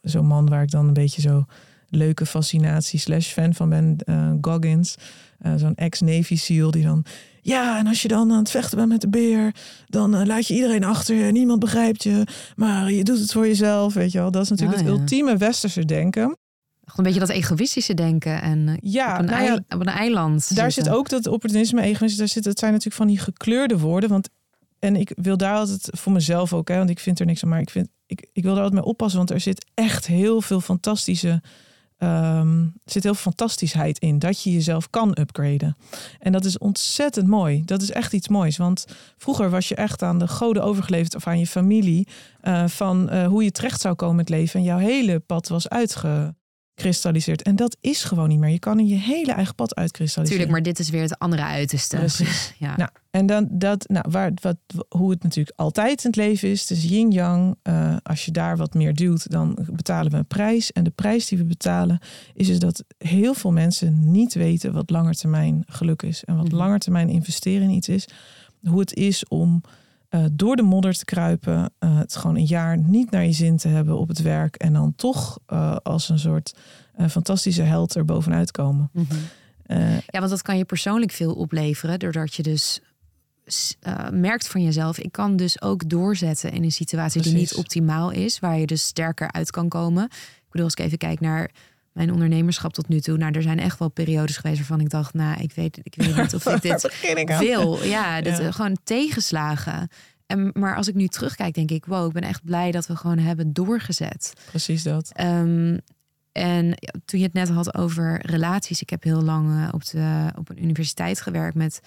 zo'n 0.00 0.26
man 0.26 0.48
waar 0.48 0.62
ik 0.62 0.70
dan 0.70 0.86
een 0.86 0.92
beetje 0.92 1.20
zo 1.20 1.44
leuke 1.88 2.26
fascinatie 2.26 2.98
slash 2.98 3.32
fan 3.32 3.54
van 3.54 3.68
ben, 3.68 3.96
uh, 4.04 4.32
Goggins. 4.40 4.96
Uh, 5.46 5.52
zo'n 5.56 5.74
ex-Navy 5.74 6.36
SEAL 6.36 6.70
die 6.70 6.82
dan... 6.82 7.04
Ja, 7.42 7.78
en 7.78 7.86
als 7.86 8.02
je 8.02 8.08
dan 8.08 8.32
aan 8.32 8.38
het 8.38 8.50
vechten 8.50 8.76
bent 8.76 8.88
met 8.88 9.00
de 9.00 9.08
beer... 9.08 9.54
dan 9.86 10.14
uh, 10.14 10.26
laat 10.26 10.46
je 10.46 10.54
iedereen 10.54 10.84
achter 10.84 11.14
je. 11.14 11.32
Niemand 11.32 11.60
begrijpt 11.60 12.02
je. 12.02 12.26
Maar 12.56 12.92
je 12.92 13.04
doet 13.04 13.18
het 13.18 13.32
voor 13.32 13.46
jezelf, 13.46 13.94
weet 13.94 14.12
je 14.12 14.18
wel. 14.18 14.30
Dat 14.30 14.42
is 14.42 14.48
natuurlijk 14.48 14.78
Ah, 14.78 14.84
het 14.84 14.94
ja. 14.94 15.00
ultieme 15.00 15.36
westerse 15.36 15.84
denken. 15.84 16.36
Een 16.96 17.04
beetje 17.04 17.20
dat 17.20 17.28
egoïstische 17.28 17.94
denken 17.94 18.42
en 18.42 18.68
eh, 18.68 18.74
Ja, 18.80 19.12
op, 19.12 19.18
een 19.18 19.24
nou 19.24 19.42
ja, 19.42 19.54
op 19.54 19.80
een 19.80 19.86
eiland. 19.86 20.56
daar 20.56 20.72
zitten. 20.72 20.92
zit 20.92 21.00
ook 21.00 21.08
dat 21.08 21.26
opportunisme, 21.26 21.82
egoïsme. 21.82 22.18
Daar 22.18 22.28
zit, 22.28 22.44
het 22.44 22.58
zijn 22.58 22.70
natuurlijk 22.72 22.98
van 22.98 23.06
die 23.06 23.18
gekleurde 23.18 23.78
woorden. 23.78 24.10
Want, 24.10 24.28
en 24.78 24.96
ik 24.96 25.12
wil 25.14 25.36
daar 25.36 25.54
altijd 25.54 25.88
voor 25.90 26.12
mezelf 26.12 26.52
ook... 26.52 26.68
Hè, 26.68 26.76
want 26.76 26.90
ik 26.90 26.98
vind 26.98 27.20
er 27.20 27.26
niks 27.26 27.42
aan, 27.42 27.48
maar 27.48 27.60
ik, 27.60 27.70
vind, 27.70 27.88
ik, 28.06 28.28
ik 28.32 28.42
wil 28.42 28.54
daar 28.54 28.62
altijd 28.62 28.80
mee 28.80 28.90
oppassen... 28.90 29.18
want 29.18 29.30
er 29.30 29.40
zit 29.40 29.66
echt 29.74 30.06
heel 30.06 30.40
veel 30.40 30.60
fantastische 30.60 31.42
ehm, 31.98 32.66
zit 32.84 33.02
heel 33.02 33.14
veel 33.14 33.32
fantastischheid 33.32 33.98
in. 33.98 34.18
Dat 34.18 34.42
je 34.42 34.52
jezelf 34.52 34.90
kan 34.90 35.16
upgraden. 35.20 35.76
En 36.18 36.32
dat 36.32 36.44
is 36.44 36.58
ontzettend 36.58 37.26
mooi. 37.26 37.62
Dat 37.64 37.82
is 37.82 37.90
echt 37.90 38.12
iets 38.12 38.28
moois. 38.28 38.56
Want 38.56 38.84
vroeger 39.16 39.50
was 39.50 39.68
je 39.68 39.74
echt 39.74 40.02
aan 40.02 40.18
de 40.18 40.28
goden 40.28 40.62
overgeleverd 40.62 41.14
of 41.14 41.26
aan 41.26 41.38
je 41.38 41.46
familie. 41.46 42.06
eh, 42.40 42.66
van 42.66 43.08
eh, 43.08 43.26
hoe 43.26 43.44
je 43.44 43.50
terecht 43.50 43.80
zou 43.80 43.94
komen 43.94 44.14
in 44.14 44.20
het 44.20 44.28
leven. 44.28 44.60
En 44.60 44.66
jouw 44.66 44.78
hele 44.78 45.18
pad 45.18 45.48
was 45.48 45.68
uitgekristalliseerd. 46.78 47.42
En 47.42 47.56
dat 47.56 47.76
is 47.80 48.04
gewoon 48.04 48.28
niet 48.28 48.38
meer. 48.38 48.50
Je 48.50 48.58
kan 48.58 48.78
in 48.78 48.86
je 48.86 48.94
hele 48.94 49.32
eigen 49.32 49.54
pad 49.54 49.74
uitkristalliseren. 49.74 50.28
Tuurlijk, 50.46 50.50
maar 50.50 50.72
dit 50.74 50.78
is 50.78 50.90
weer 50.90 51.02
het 51.02 51.18
andere 51.18 51.42
uiterste. 51.42 51.96
Precies. 51.96 52.46
Ja. 52.58 52.76
Nou, 52.76 52.90
en 53.10 53.26
dan 53.26 53.48
dat, 53.50 53.88
nou, 53.88 54.04
waar, 54.10 54.32
wat, 54.42 54.56
hoe 54.88 55.10
het 55.10 55.22
natuurlijk 55.22 55.58
altijd 55.58 56.04
in 56.04 56.10
het 56.10 56.16
leven 56.16 56.48
is, 56.48 56.66
dus 56.66 56.82
yin-yang. 56.84 57.56
eh, 57.62 57.96
als 58.02 58.24
je 58.24 58.30
daar 58.30 58.56
wat 58.56 58.74
meer 58.74 58.94
duwt, 58.94 59.30
dan 59.30 59.58
betalen 59.72 60.10
we 60.12 60.16
een 60.18 60.26
prijs. 60.26 60.72
En 60.72 60.84
de 60.84 60.90
prijs 60.90 61.26
die 61.26 61.38
we 61.38 61.44
betalen, 61.44 61.98
is 62.34 62.46
dus 62.46 62.58
dat 62.58 62.84
heel 62.98 63.34
veel 63.34 63.52
mensen 63.52 64.10
niet 64.10 64.34
weten 64.34 64.72
wat 64.72 64.90
langetermijn 64.90 65.62
geluk 65.66 66.02
is. 66.02 66.24
En 66.24 66.36
wat 66.36 66.46
Mhm. 66.48 66.56
langetermijn 66.56 67.08
investeren 67.08 67.62
in 67.62 67.74
iets 67.74 67.88
is. 67.88 68.08
Hoe 68.68 68.80
het 68.80 68.94
is 68.94 69.26
om 69.28 69.62
eh, 70.08 70.24
door 70.32 70.56
de 70.56 70.62
modder 70.62 70.94
te 70.94 71.04
kruipen. 71.04 71.72
eh, 71.78 71.98
het 71.98 72.16
gewoon 72.16 72.36
een 72.36 72.44
jaar 72.44 72.78
niet 72.78 73.10
naar 73.10 73.24
je 73.24 73.32
zin 73.32 73.56
te 73.56 73.68
hebben 73.68 73.98
op 73.98 74.08
het 74.08 74.22
werk. 74.22 74.56
En 74.56 74.72
dan 74.72 74.94
toch 74.96 75.38
eh, 75.46 75.76
als 75.82 76.08
een 76.08 76.18
soort 76.18 76.54
fantastische 77.10 77.62
held 77.62 77.94
er 77.94 78.04
bovenuit 78.04 78.50
komen. 78.50 78.90
Mhm. 78.92 79.14
Ja, 80.06 80.18
want 80.18 80.30
dat 80.30 80.42
kan 80.42 80.56
je 80.56 80.64
persoonlijk 80.64 81.10
veel 81.10 81.34
opleveren. 81.34 81.98
Doordat 81.98 82.34
je 82.34 82.42
dus 82.42 82.80
merkt 84.12 84.48
van 84.48 84.62
jezelf. 84.62 84.98
Ik 84.98 85.12
kan 85.12 85.36
dus 85.36 85.62
ook 85.62 85.88
doorzetten 85.88 86.52
in 86.52 86.62
een 86.62 86.72
situatie 86.72 87.22
die 87.22 87.34
niet 87.34 87.54
optimaal 87.54 88.10
is. 88.10 88.38
Waar 88.38 88.58
je 88.58 88.66
dus 88.66 88.82
sterker 88.82 89.32
uit 89.32 89.50
kan 89.50 89.68
komen. 89.68 90.04
Ik 90.04 90.46
bedoel, 90.50 90.64
als 90.64 90.74
ik 90.74 90.84
even 90.84 90.98
kijk 90.98 91.20
naar 91.20 91.50
mijn 91.98 92.12
ondernemerschap 92.12 92.72
tot 92.72 92.88
nu 92.88 93.00
toe. 93.00 93.16
Nou, 93.16 93.32
er 93.32 93.42
zijn 93.42 93.58
echt 93.58 93.78
wel 93.78 93.88
periodes 93.88 94.36
geweest 94.36 94.58
waarvan 94.58 94.80
ik 94.80 94.90
dacht... 94.90 95.14
Nou, 95.14 95.42
ik 95.42 95.52
weet, 95.52 95.78
ik 95.82 95.94
weet 95.96 96.16
niet 96.16 96.34
of 96.34 96.46
ik 96.46 96.62
dit 96.70 97.00
ik 97.16 97.28
wil. 97.38 97.84
Ja, 97.84 98.22
eh, 98.22 98.52
gewoon 98.52 98.78
tegenslagen. 98.84 99.88
En, 100.26 100.50
maar 100.52 100.76
als 100.76 100.88
ik 100.88 100.94
nu 100.94 101.06
terugkijk, 101.06 101.54
denk 101.54 101.70
ik... 101.70 101.84
Wow, 101.84 102.06
ik 102.06 102.12
ben 102.12 102.22
echt 102.22 102.44
blij 102.44 102.70
dat 102.70 102.86
we 102.86 102.96
gewoon 102.96 103.18
hebben 103.18 103.52
doorgezet. 103.52 104.32
Precies 104.46 104.82
dat. 104.82 105.10
Ehm, 105.12 105.78
en 106.32 106.74
toen 107.04 107.18
je 107.18 107.24
het 107.24 107.34
net 107.34 107.48
had 107.48 107.74
over 107.74 108.26
relaties, 108.26 108.80
ik 108.80 108.90
heb 108.90 109.02
heel 109.02 109.22
lang 109.22 109.48
eh, 109.48 109.68
op, 109.72 109.84
de, 109.84 110.32
op 110.38 110.48
een 110.48 110.62
universiteit 110.62 111.20
gewerkt 111.20 111.54
met, 111.56 111.80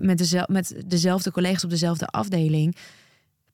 met, 0.00 0.18
dezel, 0.18 0.44
met 0.48 0.82
dezelfde 0.86 1.30
collega's 1.30 1.64
op 1.64 1.70
dezelfde 1.70 2.06
afdeling. 2.06 2.76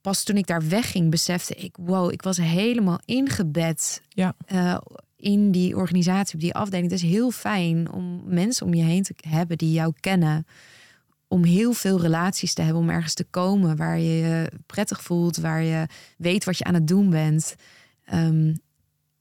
Pas 0.01 0.23
toen 0.23 0.37
ik 0.37 0.47
daar 0.47 0.69
wegging, 0.69 1.11
besefte 1.11 1.55
ik, 1.55 1.77
wow, 1.81 2.13
ik 2.13 2.23
was 2.23 2.37
helemaal 2.37 3.01
ingebed 3.05 4.03
Ja. 4.09 4.35
eh, 4.47 4.77
in 5.23 5.51
die 5.51 5.77
organisatie, 5.77 6.35
op 6.35 6.41
die 6.41 6.55
afdeling. 6.55 6.91
Het 6.91 7.03
is 7.03 7.11
heel 7.11 7.31
fijn 7.31 7.93
om 7.93 8.23
mensen 8.25 8.67
om 8.67 8.75
je 8.75 8.83
heen 8.83 9.03
te 9.03 9.15
hebben 9.29 9.59
die 9.59 9.73
jou 9.73 9.93
kennen. 10.01 10.47
Om 11.29 11.45
heel 11.45 11.73
veel 11.73 12.01
relaties 12.01 12.55
te 12.55 12.63
hebben, 12.63 12.83
om 12.83 12.91
ergens 12.91 13.15
te 13.15 13.25
komen 13.25 13.77
waar 13.77 13.99
je 13.99 14.17
je 14.17 14.51
prettig 14.67 15.03
voelt, 15.03 15.37
waar 15.37 15.63
je 15.63 15.87
weet 16.17 16.45
wat 16.45 16.59
je 16.59 16.65
aan 16.65 16.75
het 16.75 16.89
doen 16.89 17.11
bent. 17.11 17.57
Ehm, 18.05 18.55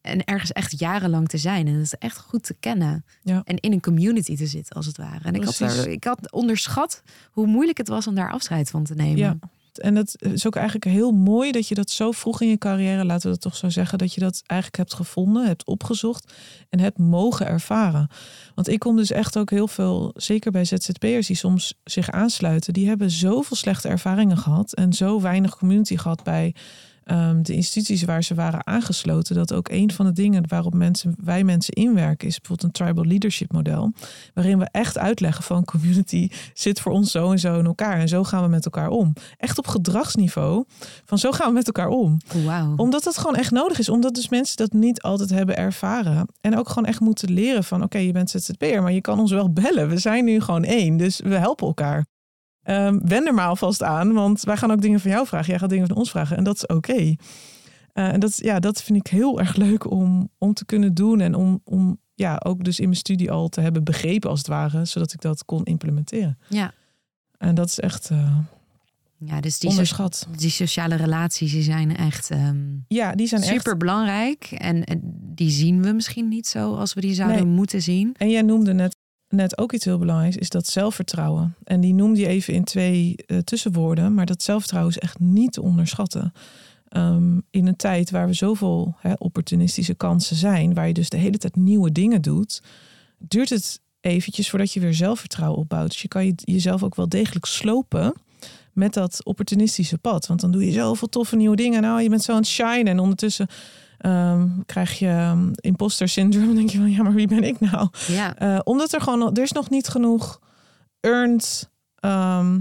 en 0.02 0.24
ergens 0.24 0.52
echt 0.52 0.80
jarenlang 0.80 1.28
te 1.28 1.38
zijn. 1.38 1.68
En 1.68 1.74
dat 1.74 1.84
is 1.84 1.94
echt 1.94 2.18
goed 2.18 2.44
te 2.44 2.56
kennen. 2.60 3.06
Ja. 3.22 3.42
En 3.46 3.58
in 3.58 3.72
een 3.72 3.82
community 3.82 4.36
te 4.36 4.48
zitten, 4.48 4.76
als 4.76 4.86
het 4.86 4.98
ware. 4.98 5.24
En 5.24 5.36
ik 5.36 5.44
had, 5.44 5.58
daar, 5.58 5.88
ik 5.88 6.04
had 6.04 6.32
onderschat 6.32 7.04
hoe 7.32 7.48
moeilijk 7.48 7.78
het 7.78 7.88
was 7.88 8.08
om 8.08 8.16
daar 8.16 8.32
afscheid 8.32 8.70
van 8.70 8.84
te 8.84 8.96
nemen. 8.96 9.18
Ja. 9.18 9.38
En 9.78 9.96
het 9.96 10.16
is 10.20 10.48
ook 10.48 10.56
eigenlijk 10.56 10.86
heel 10.86 11.12
mooi 11.12 11.52
dat 11.52 11.68
je 11.68 11.76
dat 11.76 11.90
zo 11.90 12.12
vroeg 12.12 12.42
in 12.42 12.48
je 12.48 12.58
carrière, 12.58 13.06
laten 13.06 13.26
we 13.26 13.30
dat 13.30 13.42
toch 13.42 13.56
zo 13.56 13.70
zeggen, 13.70 13.98
dat 13.98 14.14
je 14.14 14.20
dat 14.20 14.42
eigenlijk 14.46 14.80
hebt 14.80 14.94
gevonden, 14.94 15.46
hebt 15.46 15.66
opgezocht 15.66 16.34
en 16.70 16.80
hebt 16.80 16.98
mogen 16.98 17.48
ervaren. 17.48 18.08
Want 18.56 18.68
ik 18.68 18.80
kom 18.80 18.96
dus 18.96 19.12
echt 19.12 19.38
ook 19.38 19.50
heel 19.50 19.68
veel, 19.68 20.12
zeker 20.16 20.52
bij 20.52 20.66
ZZP'ers 20.66 21.28
die 21.28 21.36
soms 21.36 21.74
zich 21.84 22.12
aansluiten, 22.12 22.74
die 22.74 22.88
hebben 22.88 23.12
zoveel 23.12 23.58
slechte 23.58 23.88
ervaringen 23.88 24.38
gehad 24.38 24.74
en 24.74 24.94
zo 24.94 25.22
weinig 25.22 25.58
community 25.58 25.98
gehad 25.98 26.24
bij 26.24 26.56
ehm, 27.04 27.42
de 27.42 27.54
instituties 27.54 28.04
waar 28.04 28.24
ze 28.24 28.36
waren 28.36 28.68
aangesloten. 28.68 29.36
Dat 29.36 29.54
ook 29.54 29.70
een 29.70 29.92
van 29.92 30.06
de 30.06 30.12
dingen 30.12 30.44
waarop 30.48 30.74
mensen, 30.74 31.16
wij 31.24 31.44
mensen 31.44 31.74
inwerken 31.74 32.28
is 32.28 32.40
bijvoorbeeld 32.40 32.68
een 32.68 32.86
tribal 32.86 33.06
leadership 33.06 33.52
model. 33.52 33.94
Waarin 34.34 34.60
we 34.60 34.68
echt 34.72 34.98
uitleggen 34.98 35.44
van 35.44 35.66
community 35.66 36.30
zit 36.54 36.80
voor 36.80 36.92
ons 36.92 37.12
zo 37.12 37.32
en 37.32 37.40
zo 37.40 37.60
in 37.60 37.66
elkaar. 37.66 38.00
En 38.00 38.08
zo 38.08 38.24
gaan 38.24 38.44
we 38.44 38.50
met 38.50 38.66
elkaar 38.66 38.90
om. 38.90 39.14
Echt 39.38 39.58
op 39.58 39.68
gedragsniveau. 39.68 40.66
Van 41.06 41.18
zo 41.18 41.32
gaan 41.32 41.48
we 41.48 41.54
met 41.54 41.66
elkaar 41.68 41.88
om. 41.88 42.18
Wauw. 42.46 42.74
Omdat 42.76 43.04
het 43.04 43.18
gewoon 43.18 43.36
echt 43.36 43.52
nodig 43.52 43.80
is. 43.80 43.90
Omdat 43.90 44.16
dus 44.16 44.30
mensen 44.30 44.58
dat 44.58 44.74
niet 44.74 45.02
altijd 45.02 45.30
hebben 45.30 45.58
ervaren. 45.58 46.28
En 46.42 46.58
ook 46.58 46.70
gewoon 46.70 46.86
echt 46.86 47.00
moeten 47.00 47.32
leren 47.34 47.64
van 47.64 47.84
oké, 47.84 47.98
je 47.98 48.12
bent 48.12 48.30
ZZP'er, 48.30 48.82
maar 48.82 48.94
je 48.94 49.02
kan 49.02 49.20
ons 49.20 49.32
wel 49.32 49.54
bellen. 49.54 49.90
We 49.90 49.98
zijn 49.98 50.26
nu 50.26 50.42
gewoon 50.42 50.64
één. 50.64 50.98
Dus 50.98 51.20
we 51.20 51.36
helpen 51.36 51.68
elkaar. 51.68 52.06
Wend 52.64 53.28
er 53.28 53.34
maar 53.34 53.48
alvast 53.48 53.84
aan, 53.84 54.14
want 54.14 54.42
wij 54.42 54.58
gaan 54.58 54.72
ook 54.72 54.82
dingen 54.82 55.00
van 55.00 55.12
jou 55.12 55.28
vragen. 55.28 55.48
Jij 55.50 55.60
gaat 55.60 55.70
dingen 55.70 55.88
van 55.88 55.98
ons 55.98 56.10
vragen 56.12 56.38
en 56.38 56.44
dat 56.44 56.56
is 56.56 56.66
oké. 56.66 57.16
Eh, 57.94 58.14
en 58.14 58.20
dat, 58.20 58.38
ja, 58.38 58.60
dat 58.60 58.82
vind 58.84 58.98
ik 58.98 59.08
heel 59.08 59.40
erg 59.40 59.56
leuk 59.56 59.92
om, 59.92 60.30
om 60.38 60.54
te 60.54 60.66
kunnen 60.66 60.94
doen. 60.94 61.20
En 61.20 61.36
om, 61.36 61.62
om 61.64 62.00
ja, 62.16 62.42
ook 62.46 62.64
dus 62.64 62.80
in 62.80 62.86
mijn 62.86 62.98
studie 62.98 63.32
al 63.32 63.50
te 63.50 63.62
hebben 63.62 63.84
begrepen 63.84 64.30
als 64.30 64.40
het 64.40 64.48
ware. 64.48 64.86
Zodat 64.86 65.14
ik 65.14 65.22
dat 65.22 65.46
kon 65.46 65.64
implementeren. 65.64 66.38
Ja. 66.50 66.74
En 67.38 67.56
dat 67.56 67.68
is 67.68 67.80
echt 67.80 68.10
eh, 68.10 68.38
ja, 69.18 69.42
dus 69.42 69.60
die, 69.60 69.70
so- 69.70 69.76
onderschat. 69.76 70.28
die 70.38 70.50
sociale 70.50 70.96
relaties 70.96 71.52
die 71.52 71.62
zijn 71.64 71.96
echt 71.98 72.30
ehm, 72.32 72.58
Ja, 72.88 73.12
die 73.16 73.28
zijn 73.28 73.42
echt... 73.42 73.52
super 73.52 73.78
belangrijk. 73.78 74.44
En, 74.58 74.84
en 74.84 75.00
die 75.36 75.50
zien 75.50 75.82
we 75.84 75.92
misschien 75.92 76.28
niet 76.28 76.48
zo 76.48 76.76
als 76.76 76.94
we 76.94 77.02
die 77.02 77.14
zouden 77.14 77.46
Nee. 77.46 77.56
moeten 77.56 77.82
zien. 77.82 78.16
En 78.18 78.30
jij 78.30 78.42
noemde 78.42 78.74
net, 78.74 78.96
net 79.32 79.58
ook 79.58 79.74
iets 79.74 79.86
heel 79.86 79.98
belangrijks, 79.98 80.38
is 80.38 80.50
dat 80.50 80.68
zelfvertrouwen. 80.68 81.56
En 81.64 81.82
die 81.82 81.94
noemde 81.94 82.20
je 82.20 82.28
even 82.28 82.54
in 82.54 82.64
twee 82.64 83.16
eh, 83.16 83.38
tussenwoorden, 83.38 84.14
maar 84.14 84.26
dat 84.26 84.44
zelfvertrouwen 84.44 84.94
is 84.96 85.02
echt 85.02 85.20
niet 85.20 85.52
te 85.52 85.62
onderschatten. 85.62 86.34
Ehm, 86.88 87.40
in 87.50 87.68
een 87.68 87.76
tijd 87.76 88.12
waar 88.12 88.28
we 88.28 88.34
zoveel 88.34 88.96
opportunistische 89.18 89.94
kansen 89.94 90.36
zijn, 90.36 90.74
waar 90.74 90.88
je 90.88 90.94
dus 90.94 91.10
de 91.10 91.18
hele 91.18 91.38
tijd 91.38 91.56
nieuwe 91.56 91.92
dingen 91.92 92.22
doet, 92.22 92.62
duurt 93.18 93.50
het 93.50 93.80
eventjes 94.02 94.50
voordat 94.50 94.74
je 94.74 94.80
weer 94.80 94.94
zelfvertrouwen 94.94 95.60
opbouwt. 95.60 95.90
Dus 95.90 96.02
je 96.02 96.08
kan 96.08 96.26
je, 96.26 96.34
jezelf 96.36 96.84
ook 96.84 96.96
wel 96.96 97.10
degelijk 97.10 97.46
slopen 97.46 98.14
met 98.74 98.94
dat 98.94 99.26
opportunistische 99.26 99.98
pad. 99.98 100.28
Want 100.28 100.42
dan 100.42 100.52
doe 100.52 100.66
je 100.66 100.72
zoveel 100.72 101.10
toffe 101.10 101.36
nieuwe 101.36 101.56
dingen. 101.56 101.82
Nou, 101.82 102.02
je 102.02 102.10
bent 102.10 102.24
zo 102.24 102.32
aan 102.32 102.38
het 102.38 102.48
shine 102.48 102.90
en 102.90 103.00
ondertussen 103.00 103.48
ehm, 104.02 104.48
krijg 104.66 105.00
je 105.00 105.10
um, 105.10 105.52
imposter 105.56 106.10
syndroom. 106.10 106.46
Dan 106.46 106.56
denk 106.56 106.70
je 106.70 106.78
van, 106.78 106.92
ja, 106.92 107.04
maar 107.04 107.14
wie 107.14 107.28
ben 107.28 107.44
ik 107.44 107.60
nou? 107.60 107.90
Ja, 108.08 108.42
Uh, 108.42 108.60
omdat 108.64 108.94
er 108.94 109.02
gewoon, 109.02 109.36
er 109.36 109.44
is 109.44 109.52
nog 109.52 109.70
niet 109.70 109.88
genoeg 109.88 110.40
earned, 111.00 111.70
ehm, 111.96 112.60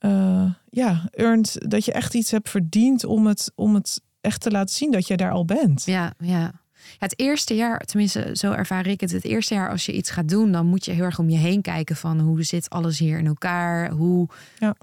uh, 0.00 0.50
ja, 0.68 1.08
earned, 1.10 1.70
dat 1.70 1.84
je 1.84 1.92
echt 1.92 2.14
iets 2.14 2.30
hebt 2.30 2.48
verdiend 2.50 3.04
om 3.04 3.26
het, 3.26 3.52
om 3.54 3.74
het 3.74 4.00
echt 4.20 4.40
te 4.40 4.50
laten 4.50 4.74
zien 4.74 4.90
dat 4.90 5.06
je 5.06 5.16
daar 5.16 5.32
al 5.32 5.44
bent. 5.44 5.84
ja, 5.84 6.12
ja. 6.18 6.52
Het 6.98 7.18
eerste 7.18 7.54
jaar, 7.54 7.80
tenminste 7.80 8.30
zo 8.32 8.52
ervaar 8.52 8.86
ik 8.86 9.00
het, 9.00 9.10
het 9.10 9.24
eerste 9.24 9.54
jaar 9.54 9.70
als 9.70 9.86
je 9.86 9.92
iets 9.92 10.10
gaat 10.10 10.28
doen, 10.28 10.52
dan 10.52 10.66
moet 10.66 10.84
je 10.84 10.92
heel 10.92 11.04
erg 11.04 11.18
om 11.18 11.30
je 11.30 11.36
heen 11.36 11.62
kijken 11.62 11.96
van 11.96 12.20
hoe 12.20 12.42
zit 12.42 12.70
alles 12.70 12.98
hier 12.98 13.18
in 13.18 13.26
elkaar, 13.26 13.90
hoe, 13.90 14.28
Ja. 14.58 14.74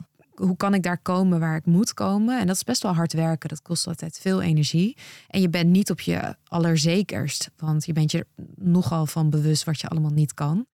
Hoe 0.45 0.58
kan 0.58 0.73
ik 0.73 0.84
daar 0.84 0.97
komen 0.97 1.39
waar 1.39 1.56
ik 1.56 1.65
moet 1.65 1.93
komen. 1.93 2.39
En 2.39 2.47
dat 2.47 2.56
is 2.56 2.63
best 2.63 2.84
wel 2.84 2.93
hard 2.93 3.13
werken, 3.13 3.49
dat 3.49 3.62
kost 3.62 3.88
altijd 3.88 4.17
veel 4.21 4.41
energie. 4.41 4.97
En 5.27 5.41
je 5.41 5.49
bent 5.49 5.69
niet 5.69 5.89
op 5.91 5.99
je 5.99 6.36
allerzekerst, 6.47 7.49
want 7.58 7.86
je 7.86 7.93
bent 7.93 8.12
je 8.12 8.25
nogal 8.56 9.06
van 9.06 9.30
bewust 9.30 9.63
wat 9.63 9.80
je 9.82 9.88
allemaal 9.88 10.12
niet 10.12 10.34
kan. 10.34 10.65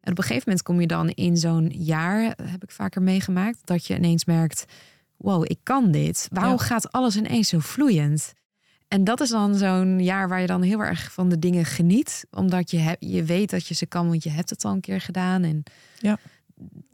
En 0.00 0.10
op 0.12 0.18
een 0.18 0.24
gegeven 0.24 0.42
moment 0.46 0.62
kom 0.64 0.80
je 0.80 0.86
dan 0.86 1.08
in 1.08 1.36
zo'n 1.36 1.68
jaar, 1.68 2.22
heb 2.42 2.62
ik 2.62 2.70
vaker 2.70 3.02
meegemaakt, 3.02 3.58
dat 3.64 3.86
je 3.86 3.96
ineens 3.96 4.24
merkt, 4.24 4.64
wow, 5.16 5.44
ik 5.44 5.58
kan 5.62 5.90
dit. 5.90 6.28
Waarom 6.32 6.52
Ja. 6.52 6.58
gaat 6.64 6.92
alles 6.92 7.16
ineens 7.16 7.48
zo 7.48 7.58
vloeiend? 7.58 8.32
En 8.88 9.04
dat 9.04 9.20
is 9.20 9.28
dan 9.28 9.54
zo'n 9.54 10.00
jaar 10.02 10.28
waar 10.28 10.40
je 10.40 10.46
dan 10.46 10.62
heel 10.62 10.80
erg 10.82 11.12
van 11.12 11.28
de 11.28 11.38
dingen 11.38 11.64
geniet. 11.64 12.24
Omdat 12.30 12.70
je, 12.70 12.76
heb, 12.78 12.96
je 13.00 13.24
weet 13.24 13.50
dat 13.50 13.66
je 13.66 13.74
ze 13.74 13.86
kan, 13.86 14.08
want 14.08 14.22
je 14.22 14.30
hebt 14.30 14.50
het 14.50 14.64
al 14.64 14.72
een 14.72 14.80
keer 14.80 15.00
gedaan. 15.00 15.42
En 15.42 15.62
Ja. 15.98 16.18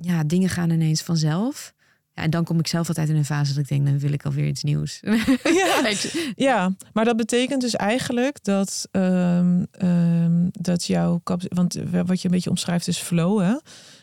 ja, 0.00 0.24
dingen 0.24 0.48
gaan 0.48 0.70
ineens 0.70 1.02
vanzelf. 1.02 1.74
Ja, 2.16 2.22
en 2.22 2.30
dan 2.30 2.44
kom 2.44 2.58
ik 2.58 2.66
zelf 2.66 2.88
altijd 2.88 3.08
in 3.08 3.16
een 3.16 3.24
fase 3.24 3.54
dat 3.54 3.62
ik 3.62 3.68
denk, 3.68 3.86
dan 3.86 3.98
wil 3.98 4.12
ik 4.12 4.24
alweer 4.24 4.46
iets 4.46 4.62
nieuws. 4.62 5.00
Ja. 5.42 5.92
Ja, 6.36 6.76
maar 6.92 7.04
dat 7.04 7.16
betekent 7.16 7.60
dus 7.60 7.76
eigenlijk 7.76 8.44
dat, 8.44 8.88
ehm, 8.90 9.64
ehm, 9.70 10.48
dat 10.52 10.84
jouw 10.84 11.20
want 11.48 11.78
wat 12.06 12.20
je 12.20 12.28
een 12.28 12.34
beetje 12.34 12.50
omschrijft 12.50 12.88
is 12.88 12.98
flow. 12.98 13.40
Hè? 13.40 13.54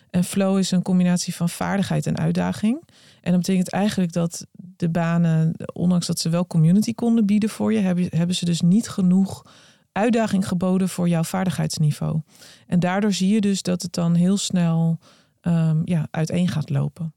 En 0.10 0.24
flow 0.24 0.58
is 0.58 0.72
een 0.72 0.82
combinatie 0.82 1.36
van 1.36 1.50
vaardigheid 1.50 2.06
en 2.06 2.18
uitdaging. 2.18 2.82
En 3.22 3.32
dat 3.32 3.42
betekent 3.42 3.70
eigenlijk 3.70 4.14
dat 4.14 4.46
de 4.58 4.90
banen, 4.90 5.56
ondanks 5.74 6.08
dat 6.08 6.20
ze 6.20 6.30
wel 6.30 6.48
community 6.48 6.94
konden 6.94 7.26
bieden 7.26 7.50
voor 7.50 7.74
je, 7.74 7.80
hebben, 7.80 8.08
hebben 8.10 8.36
ze 8.36 8.46
dus 8.46 8.62
niet 8.62 8.90
genoeg 8.90 9.46
uitdaging 9.92 10.48
geboden 10.48 10.90
voor 10.90 11.10
jouw 11.10 11.24
vaardigheidsniveau. 11.24 12.22
En 12.68 12.80
daardoor 12.80 13.14
zie 13.14 13.34
je 13.34 13.42
dus 13.42 13.62
dat 13.62 13.82
het 13.82 13.94
dan 13.94 14.16
heel 14.16 14.38
snel 14.38 15.00
ehm, 15.42 15.82
ja, 15.86 16.08
uiteen 16.12 16.48
gaat 16.48 16.70
lopen. 16.70 17.14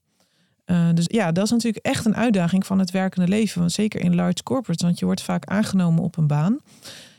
Uh, 0.66 0.88
dus 0.94 1.04
ja, 1.08 1.32
dat 1.32 1.44
is 1.44 1.50
natuurlijk 1.50 1.86
echt 1.86 2.04
een 2.04 2.16
uitdaging 2.16 2.66
van 2.66 2.78
het 2.78 2.90
werkende 2.90 3.28
leven. 3.28 3.58
Want 3.58 3.72
zeker 3.72 4.00
in 4.00 4.14
large 4.14 4.42
corporates, 4.42 4.84
want 4.84 4.98
je 4.98 5.04
wordt 5.04 5.22
vaak 5.22 5.44
aangenomen 5.44 6.02
op 6.02 6.16
een 6.16 6.26
baan. 6.26 6.58